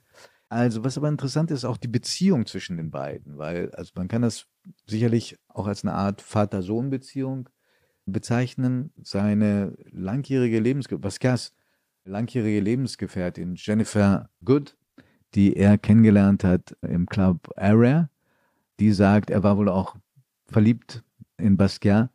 Also, 0.50 0.84
was 0.84 0.98
aber 0.98 1.08
interessant 1.08 1.50
ist, 1.50 1.64
auch 1.64 1.78
die 1.78 1.88
Beziehung 1.88 2.44
zwischen 2.44 2.76
den 2.76 2.90
beiden, 2.90 3.38
weil 3.38 3.70
also 3.70 3.92
man 3.94 4.08
kann 4.08 4.20
das 4.20 4.44
sicherlich 4.86 5.38
auch 5.48 5.66
als 5.66 5.84
eine 5.84 5.94
Art 5.94 6.20
Vater-Sohn-Beziehung 6.20 7.48
bezeichnen 8.12 8.92
seine 9.02 9.76
langjährige 9.90 10.60
Lebensgefährtin, 10.60 11.02
Pascals 11.02 11.54
langjährige 12.04 12.60
Lebensgefährtin 12.60 13.54
Jennifer 13.56 14.30
Good, 14.44 14.76
die 15.34 15.56
er 15.56 15.78
kennengelernt 15.78 16.44
hat 16.44 16.76
im 16.82 17.06
Club 17.06 17.50
Area. 17.56 18.10
Die 18.80 18.92
sagt, 18.92 19.30
er 19.30 19.42
war 19.42 19.56
wohl 19.56 19.68
auch 19.68 19.96
verliebt 20.46 21.04
in 21.36 21.56
Basquiat. 21.56 22.10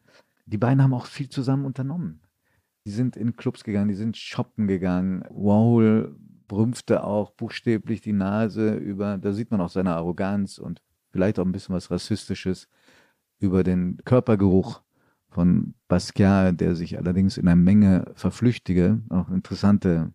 Die 0.45 0.57
beiden 0.57 0.81
haben 0.81 0.93
auch 0.93 1.05
viel 1.05 1.29
zusammen 1.29 1.65
unternommen. 1.65 2.21
Die 2.85 2.91
sind 2.91 3.15
in 3.15 3.35
Clubs 3.35 3.63
gegangen, 3.63 3.87
die 3.87 3.95
sind 3.95 4.17
shoppen 4.17 4.67
gegangen. 4.67 5.23
Warhol 5.29 6.17
rümpfte 6.51 7.03
auch 7.03 7.31
buchstäblich 7.31 8.01
die 8.01 8.13
Nase 8.13 8.75
über, 8.75 9.17
da 9.17 9.31
sieht 9.33 9.51
man 9.51 9.61
auch 9.61 9.69
seine 9.69 9.95
Arroganz 9.95 10.57
und 10.57 10.81
vielleicht 11.11 11.39
auch 11.39 11.45
ein 11.45 11.51
bisschen 11.51 11.75
was 11.75 11.89
Rassistisches 11.89 12.67
über 13.39 13.63
den 13.63 13.97
Körpergeruch 14.05 14.81
von 15.33 15.73
Basquiat, 15.87 16.59
der 16.59 16.75
sich 16.75 16.97
allerdings 16.97 17.37
in 17.37 17.47
einer 17.47 17.55
Menge 17.55 18.11
verflüchtige, 18.15 19.01
auch 19.09 19.29
interessante 19.29 20.13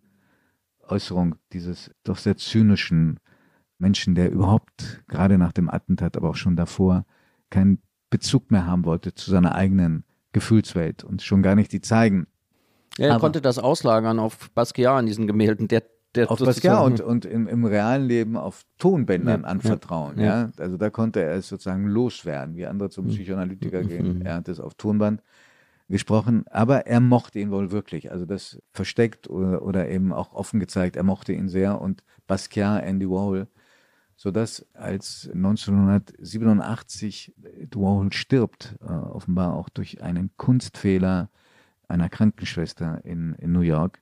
Äußerung 0.87 1.35
dieses 1.53 1.91
doch 2.03 2.17
sehr 2.17 2.37
zynischen 2.37 3.19
Menschen, 3.77 4.15
der 4.15 4.31
überhaupt 4.31 5.03
gerade 5.07 5.37
nach 5.37 5.51
dem 5.51 5.69
Attentat, 5.69 6.17
aber 6.17 6.29
auch 6.29 6.35
schon 6.35 6.55
davor 6.55 7.05
keinen 7.49 7.81
Bezug 8.09 8.51
mehr 8.51 8.65
haben 8.65 8.85
wollte 8.85 9.13
zu 9.13 9.29
seiner 9.29 9.55
eigenen 9.55 10.03
Gefühlswelt 10.31 11.03
und 11.03 11.21
schon 11.21 11.41
gar 11.41 11.55
nicht 11.55 11.71
die 11.71 11.81
zeigen. 11.81 12.27
Er 12.97 13.11
aber, 13.11 13.19
konnte 13.19 13.41
das 13.41 13.59
auslagern 13.59 14.19
auf 14.19 14.51
Basquiat 14.51 14.99
in 15.01 15.05
diesen 15.05 15.27
Gemälden. 15.27 15.67
Der 15.67 15.83
der 16.15 16.31
auf 16.31 16.39
Basquiat 16.39 16.83
und, 16.83 17.01
und 17.01 17.25
im, 17.25 17.47
im, 17.47 17.65
realen 17.65 18.07
Leben 18.07 18.35
auf 18.35 18.65
Tonbändern 18.77 19.41
ja, 19.41 19.47
anvertrauen. 19.47 20.19
Ja, 20.19 20.25
ja, 20.25 20.51
Also 20.57 20.77
da 20.77 20.89
konnte 20.89 21.21
er 21.21 21.35
es 21.35 21.49
sozusagen 21.49 21.85
loswerden, 21.85 22.55
wie 22.55 22.65
andere 22.65 22.89
zum 22.89 23.05
mhm. 23.05 23.09
Psychoanalytiker 23.09 23.83
mhm. 23.83 23.87
gehen. 23.87 24.21
Er 24.23 24.35
hat 24.35 24.47
es 24.47 24.59
auf 24.59 24.73
Tonband 24.73 25.21
gesprochen, 25.87 26.45
aber 26.49 26.87
er 26.87 26.99
mochte 26.99 27.39
ihn 27.39 27.51
wohl 27.51 27.71
wirklich. 27.71 28.11
Also 28.11 28.25
das 28.25 28.61
versteckt 28.71 29.29
oder, 29.29 29.61
oder 29.63 29.89
eben 29.89 30.13
auch 30.13 30.33
offen 30.33 30.59
gezeigt, 30.59 30.95
er 30.95 31.03
mochte 31.03 31.33
ihn 31.33 31.49
sehr 31.49 31.81
und 31.81 32.03
Basquiat, 32.27 32.83
Andy 32.83 33.09
Warhol, 33.09 33.47
sodass 34.15 34.65
als 34.73 35.29
1987 35.33 37.33
Warhol 37.73 38.13
stirbt, 38.13 38.75
äh, 38.81 38.91
offenbar 38.91 39.55
auch 39.55 39.69
durch 39.69 40.01
einen 40.01 40.31
Kunstfehler 40.37 41.29
einer 41.87 42.09
Krankenschwester 42.09 43.03
in, 43.03 43.33
in 43.35 43.51
New 43.51 43.61
York, 43.61 43.99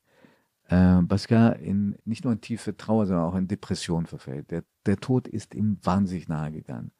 äh, 0.69 1.01
Basquiat 1.01 1.59
in, 1.61 1.97
nicht 2.05 2.23
nur 2.23 2.33
in 2.33 2.41
tiefe 2.41 2.75
Trauer, 2.75 3.05
sondern 3.05 3.25
auch 3.25 3.35
in 3.35 3.47
Depression 3.47 4.05
verfällt. 4.05 4.51
Der, 4.51 4.63
der 4.85 4.97
Tod 4.97 5.27
ist 5.27 5.55
ihm 5.55 5.77
wahnsinnig 5.83 6.27
nahe 6.27 6.51
gegangen. 6.51 6.91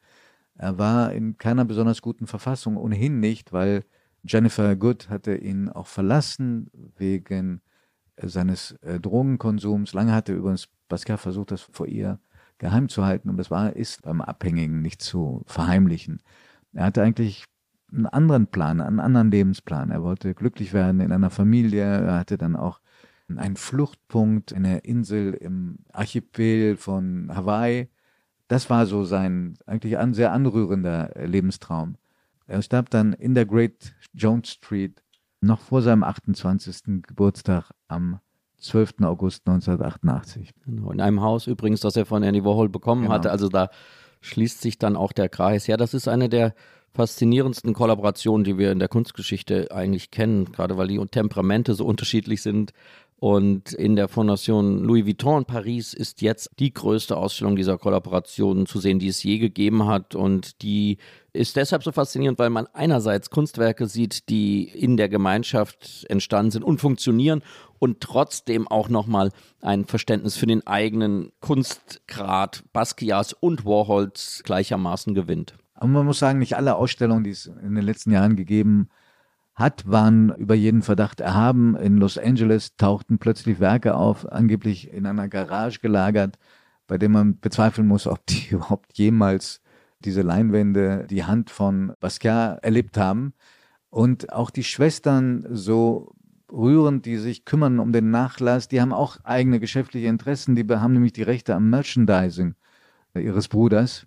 Er 0.54 0.78
war 0.78 1.12
in 1.12 1.38
keiner 1.38 1.64
besonders 1.64 2.02
guten 2.02 2.26
Verfassung, 2.26 2.76
ohnehin 2.76 3.20
nicht, 3.20 3.52
weil 3.52 3.84
Jennifer 4.24 4.74
Good 4.76 5.08
hatte 5.08 5.36
ihn 5.36 5.68
auch 5.68 5.86
verlassen 5.86 6.70
wegen 6.96 7.60
äh, 8.16 8.28
seines 8.28 8.72
äh, 8.82 8.98
Drogenkonsums. 9.00 9.92
Lange 9.92 10.12
hatte 10.12 10.32
übrigens 10.34 10.68
Basquiat 10.88 11.20
versucht, 11.20 11.52
das 11.52 11.62
vor 11.62 11.86
ihr 11.86 12.18
geheim 12.58 12.88
zu 12.88 13.04
halten 13.04 13.30
und 13.30 13.36
das 13.36 13.50
war, 13.50 13.76
ist 13.76 14.02
beim 14.02 14.20
Abhängigen 14.20 14.82
nicht 14.82 15.00
zu 15.00 15.42
verheimlichen. 15.46 16.20
Er 16.72 16.86
hatte 16.86 17.02
eigentlich 17.02 17.44
einen 17.92 18.06
anderen 18.06 18.48
Plan, 18.48 18.80
einen 18.80 19.00
anderen 19.00 19.30
Lebensplan. 19.30 19.90
Er 19.90 20.02
wollte 20.02 20.34
glücklich 20.34 20.72
werden 20.72 21.00
in 21.00 21.12
einer 21.12 21.30
Familie. 21.30 21.84
Er 21.84 22.18
hatte 22.18 22.36
dann 22.36 22.56
auch 22.56 22.80
einen 23.36 23.56
Fluchtpunkt, 23.56 24.54
eine 24.54 24.78
Insel 24.78 25.34
im 25.34 25.80
Archipel 25.92 26.76
von 26.76 27.30
Hawaii. 27.34 27.88
Das 28.46 28.70
war 28.70 28.86
so 28.86 29.04
sein 29.04 29.58
eigentlich 29.66 29.98
ein 29.98 30.14
sehr 30.14 30.32
anrührender 30.32 31.12
Lebenstraum. 31.26 31.96
Er 32.46 32.62
starb 32.62 32.88
dann 32.88 33.12
in 33.12 33.34
der 33.34 33.44
Great 33.44 33.94
Jones 34.14 34.48
Street 34.48 35.02
noch 35.40 35.60
vor 35.60 35.82
seinem 35.82 36.02
28. 36.02 37.02
Geburtstag 37.06 37.70
am 37.88 38.20
12. 38.58 39.02
August 39.02 39.46
1988. 39.46 40.50
Genau, 40.64 40.90
in 40.90 41.00
einem 41.00 41.20
Haus 41.20 41.46
übrigens, 41.46 41.80
das 41.80 41.96
er 41.96 42.06
von 42.06 42.22
Andy 42.22 42.44
Warhol 42.44 42.68
bekommen 42.68 43.02
genau. 43.02 43.14
hatte. 43.14 43.30
Also 43.30 43.48
da 43.48 43.68
schließt 44.20 44.60
sich 44.60 44.78
dann 44.78 44.96
auch 44.96 45.12
der 45.12 45.28
Kreis. 45.28 45.66
Ja, 45.66 45.76
das 45.76 45.94
ist 45.94 46.08
eine 46.08 46.28
der 46.28 46.54
faszinierendsten 46.92 47.74
Kollaborationen, 47.74 48.44
die 48.44 48.58
wir 48.58 48.72
in 48.72 48.78
der 48.78 48.88
Kunstgeschichte 48.88 49.70
eigentlich 49.70 50.10
kennen, 50.10 50.46
gerade 50.52 50.76
weil 50.76 50.88
die 50.88 50.98
Temperamente 51.06 51.74
so 51.74 51.84
unterschiedlich 51.84 52.42
sind. 52.42 52.72
Und 53.20 53.72
in 53.72 53.96
der 53.96 54.06
Fondation 54.06 54.84
Louis 54.84 55.04
Vuitton 55.04 55.38
in 55.38 55.44
Paris 55.44 55.92
ist 55.92 56.22
jetzt 56.22 56.50
die 56.60 56.72
größte 56.72 57.16
Ausstellung 57.16 57.56
dieser 57.56 57.76
Kollaboration 57.76 58.64
zu 58.64 58.78
sehen, 58.78 59.00
die 59.00 59.08
es 59.08 59.24
je 59.24 59.38
gegeben 59.38 59.86
hat. 59.86 60.14
Und 60.14 60.62
die 60.62 60.98
ist 61.32 61.56
deshalb 61.56 61.82
so 61.82 61.90
faszinierend, 61.90 62.38
weil 62.38 62.50
man 62.50 62.68
einerseits 62.74 63.30
Kunstwerke 63.30 63.88
sieht, 63.88 64.28
die 64.28 64.68
in 64.68 64.96
der 64.96 65.08
Gemeinschaft 65.08 66.06
entstanden 66.08 66.52
sind 66.52 66.62
und 66.62 66.80
funktionieren 66.80 67.42
und 67.80 68.00
trotzdem 68.00 68.68
auch 68.68 68.88
nochmal 68.88 69.32
ein 69.60 69.84
Verständnis 69.84 70.36
für 70.36 70.46
den 70.46 70.64
eigenen 70.68 71.32
Kunstgrad 71.40 72.62
Basquiats 72.72 73.32
und 73.32 73.64
Warhols 73.64 74.42
gleichermaßen 74.44 75.14
gewinnt. 75.14 75.54
Aber 75.74 75.88
man 75.88 76.06
muss 76.06 76.20
sagen, 76.20 76.38
nicht 76.38 76.56
alle 76.56 76.76
Ausstellungen, 76.76 77.24
die 77.24 77.30
es 77.30 77.46
in 77.46 77.74
den 77.74 77.84
letzten 77.84 78.12
Jahren 78.12 78.36
gegeben 78.36 78.90
hat, 79.58 79.90
waren 79.90 80.32
über 80.36 80.54
jeden 80.54 80.82
Verdacht 80.82 81.20
erhaben. 81.20 81.76
In 81.76 81.96
Los 81.96 82.16
Angeles 82.16 82.76
tauchten 82.76 83.18
plötzlich 83.18 83.58
Werke 83.58 83.96
auf, 83.96 84.30
angeblich 84.30 84.92
in 84.92 85.04
einer 85.04 85.28
Garage 85.28 85.80
gelagert, 85.80 86.38
bei 86.86 86.96
dem 86.96 87.12
man 87.12 87.40
bezweifeln 87.40 87.88
muss, 87.88 88.06
ob 88.06 88.24
die 88.26 88.48
überhaupt 88.50 88.96
jemals 88.96 89.60
diese 90.04 90.22
Leinwände 90.22 91.06
die 91.10 91.24
Hand 91.24 91.50
von 91.50 91.92
Basquiat 91.98 92.62
erlebt 92.62 92.96
haben. 92.96 93.34
Und 93.90 94.32
auch 94.32 94.50
die 94.50 94.62
Schwestern 94.62 95.44
so 95.50 96.14
rührend, 96.52 97.04
die 97.04 97.16
sich 97.16 97.44
kümmern 97.44 97.80
um 97.80 97.92
den 97.92 98.12
Nachlass, 98.12 98.68
die 98.68 98.80
haben 98.80 98.92
auch 98.92 99.18
eigene 99.24 99.58
geschäftliche 99.58 100.06
Interessen, 100.06 100.54
die 100.54 100.64
haben 100.68 100.92
nämlich 100.92 101.14
die 101.14 101.22
Rechte 101.22 101.56
am 101.56 101.68
Merchandising 101.68 102.54
ihres 103.14 103.48
Bruders. 103.48 104.06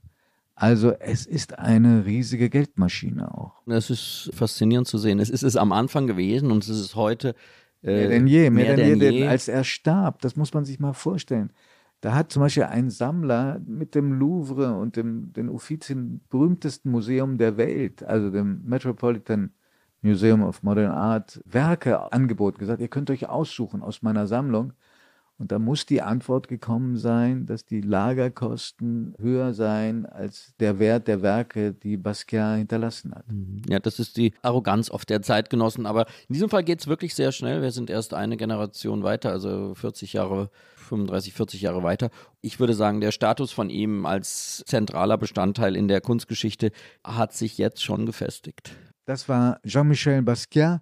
Also 0.61 0.91
es 0.99 1.25
ist 1.25 1.57
eine 1.57 2.05
riesige 2.05 2.47
Geldmaschine 2.47 3.33
auch. 3.35 3.63
Es 3.65 3.89
ist 3.89 4.29
faszinierend 4.31 4.87
zu 4.87 4.99
sehen. 4.99 5.17
Es 5.17 5.31
ist 5.31 5.41
es 5.41 5.57
am 5.57 5.71
Anfang 5.71 6.05
gewesen 6.05 6.51
und 6.51 6.63
es 6.63 6.69
ist 6.69 6.93
heute 6.93 7.33
äh, 7.81 7.87
mehr 7.87 8.09
denn 8.09 8.27
je, 8.27 8.49
mehr, 8.51 8.65
mehr 8.65 8.75
denn, 8.75 8.99
denn 8.99 9.13
je, 9.13 9.27
als 9.27 9.47
er 9.47 9.63
starb. 9.63 10.21
Das 10.21 10.35
muss 10.35 10.53
man 10.53 10.63
sich 10.63 10.79
mal 10.79 10.93
vorstellen. 10.93 11.51
Da 12.01 12.13
hat 12.13 12.31
zum 12.31 12.43
Beispiel 12.43 12.65
ein 12.65 12.91
Sammler 12.91 13.59
mit 13.65 13.95
dem 13.95 14.13
Louvre 14.13 14.75
und 14.75 14.97
dem 14.97 15.33
den 15.33 15.49
Uffizien 15.49 16.21
berühmtesten 16.29 16.91
Museum 16.91 17.39
der 17.39 17.57
Welt, 17.57 18.03
also 18.03 18.29
dem 18.29 18.61
Metropolitan 18.63 19.53
Museum 20.03 20.43
of 20.43 20.61
Modern 20.61 20.91
Art, 20.91 21.41
Werke 21.45 22.13
angeboten, 22.13 22.59
gesagt, 22.59 22.81
ihr 22.81 22.87
könnt 22.87 23.09
euch 23.09 23.27
aussuchen 23.27 23.81
aus 23.81 24.03
meiner 24.03 24.27
Sammlung. 24.27 24.73
Und 25.41 25.51
da 25.51 25.57
muss 25.57 25.87
die 25.87 26.03
Antwort 26.03 26.47
gekommen 26.47 26.97
sein, 26.97 27.47
dass 27.47 27.65
die 27.65 27.81
Lagerkosten 27.81 29.15
höher 29.19 29.55
seien 29.55 30.05
als 30.05 30.53
der 30.59 30.77
Wert 30.77 31.07
der 31.07 31.23
Werke, 31.23 31.73
die 31.73 31.97
Basquiat 31.97 32.59
hinterlassen 32.59 33.15
hat. 33.15 33.27
Mhm. 33.27 33.63
Ja, 33.67 33.79
das 33.79 33.97
ist 33.97 34.17
die 34.17 34.35
Arroganz 34.43 34.91
oft 34.91 35.09
der 35.09 35.23
Zeitgenossen. 35.23 35.87
Aber 35.87 36.05
in 36.29 36.33
diesem 36.33 36.51
Fall 36.51 36.63
geht 36.63 36.81
es 36.81 36.85
wirklich 36.85 37.15
sehr 37.15 37.31
schnell. 37.31 37.63
Wir 37.63 37.71
sind 37.71 37.89
erst 37.89 38.13
eine 38.13 38.37
Generation 38.37 39.01
weiter, 39.01 39.31
also 39.31 39.73
40 39.73 40.13
Jahre 40.13 40.51
35, 40.75 41.33
40 41.33 41.61
Jahre 41.63 41.81
weiter. 41.81 42.11
Ich 42.41 42.59
würde 42.59 42.75
sagen, 42.75 43.01
der 43.01 43.11
Status 43.11 43.51
von 43.51 43.71
ihm 43.71 44.05
als 44.05 44.63
zentraler 44.67 45.17
Bestandteil 45.17 45.75
in 45.75 45.87
der 45.87 46.01
Kunstgeschichte 46.01 46.69
hat 47.03 47.33
sich 47.33 47.57
jetzt 47.57 47.83
schon 47.83 48.05
gefestigt. 48.05 48.75
Das 49.05 49.27
war 49.27 49.59
Jean-Michel 49.65 50.21
Basquiat, 50.21 50.81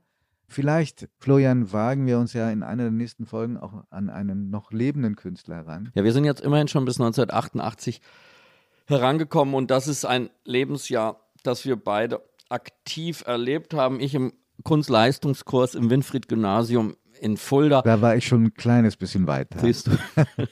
Vielleicht, 0.50 1.08
Florian, 1.20 1.72
wagen 1.72 2.08
wir 2.08 2.18
uns 2.18 2.34
ja 2.34 2.50
in 2.50 2.64
einer 2.64 2.84
der 2.84 2.92
nächsten 2.92 3.28
Folgen 3.28 3.56
auch 3.58 3.84
an 3.92 4.10
einen 4.10 4.50
noch 4.50 4.72
lebenden 4.72 5.16
Künstler 5.16 5.58
heran. 5.58 5.92
Ja, 5.94 6.04
wir 6.04 6.12
sind 6.12 6.26
jetzt 6.26 6.42
immerhin 6.42 6.68
schon 6.68 6.86
bis 6.86 7.00
1988 7.00 8.02
herangekommen 8.88 9.54
und 9.54 9.70
das 9.70 9.88
ist 9.88 10.06
ein 10.06 10.32
Lebensjahr, 10.44 11.20
das 11.44 11.66
wir 11.66 11.76
beide 11.76 12.22
aktiv 12.50 13.24
erlebt 13.28 13.76
haben. 13.76 14.00
Ich 14.00 14.16
im 14.16 14.34
Kunstleistungskurs 14.64 15.76
im 15.76 15.92
Winfried-Gymnasium 15.92 16.96
in 17.22 17.38
Fulda. 17.38 17.84
Da 17.84 18.02
war 18.02 18.16
ich 18.16 18.26
schon 18.26 18.46
ein 18.46 18.54
kleines 18.56 18.98
bisschen 18.98 19.28
weiter. 19.28 19.60
Siehst 19.60 19.88
du. 19.88 19.92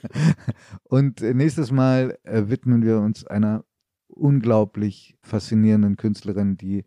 und 0.84 1.22
nächstes 1.22 1.72
Mal 1.72 2.18
äh, 2.24 2.44
widmen 2.48 2.84
wir 2.84 3.00
uns 3.00 3.26
einer 3.26 3.66
unglaublich 4.08 5.16
faszinierenden 5.22 5.98
Künstlerin, 5.98 6.58
die 6.58 6.86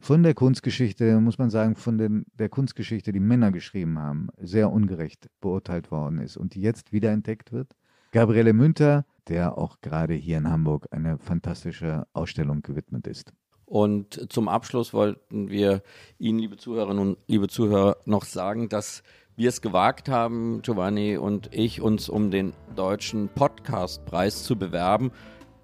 von 0.00 0.22
der 0.22 0.34
Kunstgeschichte, 0.34 1.20
muss 1.20 1.38
man 1.38 1.50
sagen, 1.50 1.76
von 1.76 1.98
den, 1.98 2.24
der 2.34 2.48
Kunstgeschichte, 2.48 3.12
die 3.12 3.20
Männer 3.20 3.52
geschrieben 3.52 3.98
haben, 3.98 4.28
sehr 4.38 4.72
ungerecht 4.72 5.28
beurteilt 5.40 5.90
worden 5.90 6.18
ist 6.18 6.36
und 6.36 6.54
die 6.54 6.62
jetzt 6.62 6.92
wiederentdeckt 6.92 7.52
wird. 7.52 7.76
Gabriele 8.12 8.54
Münter, 8.54 9.04
der 9.28 9.58
auch 9.58 9.80
gerade 9.82 10.14
hier 10.14 10.38
in 10.38 10.50
Hamburg 10.50 10.88
eine 10.90 11.18
fantastische 11.18 12.06
Ausstellung 12.12 12.62
gewidmet 12.62 13.06
ist. 13.06 13.32
Und 13.66 14.32
zum 14.32 14.48
Abschluss 14.48 14.92
wollten 14.92 15.48
wir 15.48 15.82
Ihnen, 16.18 16.40
liebe 16.40 16.56
Zuhörerinnen 16.56 16.98
und 17.00 17.18
liebe 17.28 17.46
Zuhörer, 17.46 17.98
noch 18.04 18.24
sagen, 18.24 18.68
dass 18.68 19.04
wir 19.36 19.48
es 19.48 19.60
gewagt 19.60 20.08
haben, 20.08 20.60
Giovanni 20.62 21.18
und 21.18 21.50
ich, 21.52 21.80
uns 21.80 22.08
um 22.08 22.32
den 22.32 22.52
deutschen 22.74 23.28
Podcastpreis 23.28 24.42
zu 24.42 24.56
bewerben 24.56 25.12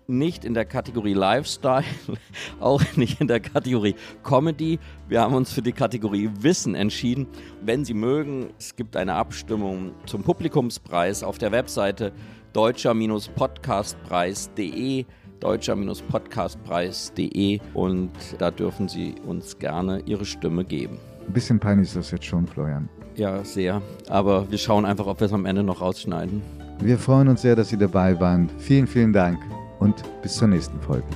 nicht 0.09 0.45
in 0.45 0.55
der 0.55 0.65
Kategorie 0.65 1.15
Lifestyle, 1.15 1.85
auch 2.61 2.83
nicht 2.97 3.21
in 3.21 3.27
der 3.27 3.41
Kategorie 3.41 3.97
Comedy. 4.23 4.79
Wir 5.09 5.21
haben 5.21 5.35
uns 5.35 5.53
für 5.53 5.63
die 5.63 5.73
Kategorie 5.73 6.31
Wissen 6.41 6.75
entschieden. 6.75 7.27
Wenn 7.63 7.85
Sie 7.85 7.93
mögen, 7.95 8.51
es 8.59 8.77
gibt 8.77 8.97
eine 8.97 9.15
Abstimmung 9.15 9.93
zum 10.07 10.23
Publikumspreis 10.23 11.23
auf 11.23 11.37
der 11.39 11.53
Webseite 11.53 12.13
deutscher-podcastpreis.de 12.53 15.05
deutscher-podcastpreis.de 15.41 17.61
und 17.75 18.11
da 18.39 18.51
dürfen 18.51 18.89
Sie 18.89 19.17
uns 19.27 19.59
gerne 19.59 20.01
Ihre 20.07 20.25
Stimme 20.25 20.65
geben. 20.65 20.97
Ein 21.27 21.35
bisschen 21.35 21.61
peinlich 21.61 21.89
ist 21.89 21.97
das 21.97 22.11
jetzt 22.11 22.25
schon, 22.25 22.47
Florian. 22.47 22.89
Ja, 23.17 23.45
sehr. 23.45 23.83
Aber 24.09 24.51
wir 24.51 24.57
schauen 24.57 24.87
einfach, 24.87 25.07
ob 25.07 25.21
wir 25.21 25.27
es 25.27 25.35
am 25.35 25.45
Ende 25.45 25.63
noch 25.63 25.83
rausschneiden. 25.83 26.41
Wir 26.81 26.97
freuen 26.99 27.29
uns 27.29 27.43
sehr, 27.43 27.55
dass 27.55 27.69
Sie 27.69 27.77
dabei 27.77 28.19
waren. 28.21 28.49
Vielen, 28.59 28.87
vielen 28.87 29.13
Dank 29.13 29.39
und 29.79 30.03
bis 30.23 30.37
zur 30.37 30.49
nächsten 30.49 30.81
Folge. 30.81 31.07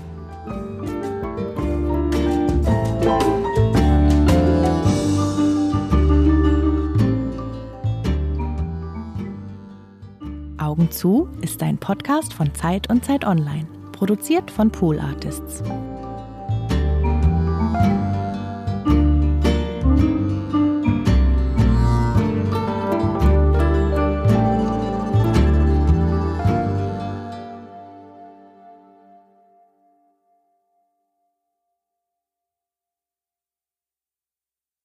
Augen 10.58 10.90
zu 10.90 11.28
ist 11.40 11.62
ein 11.62 11.78
Podcast 11.78 12.32
von 12.32 12.54
Zeit 12.54 12.88
und 12.90 13.04
Zeit 13.04 13.24
Online, 13.26 13.66
produziert 13.92 14.50
von 14.50 14.70
Pool 14.70 15.00
Artists. 15.00 15.62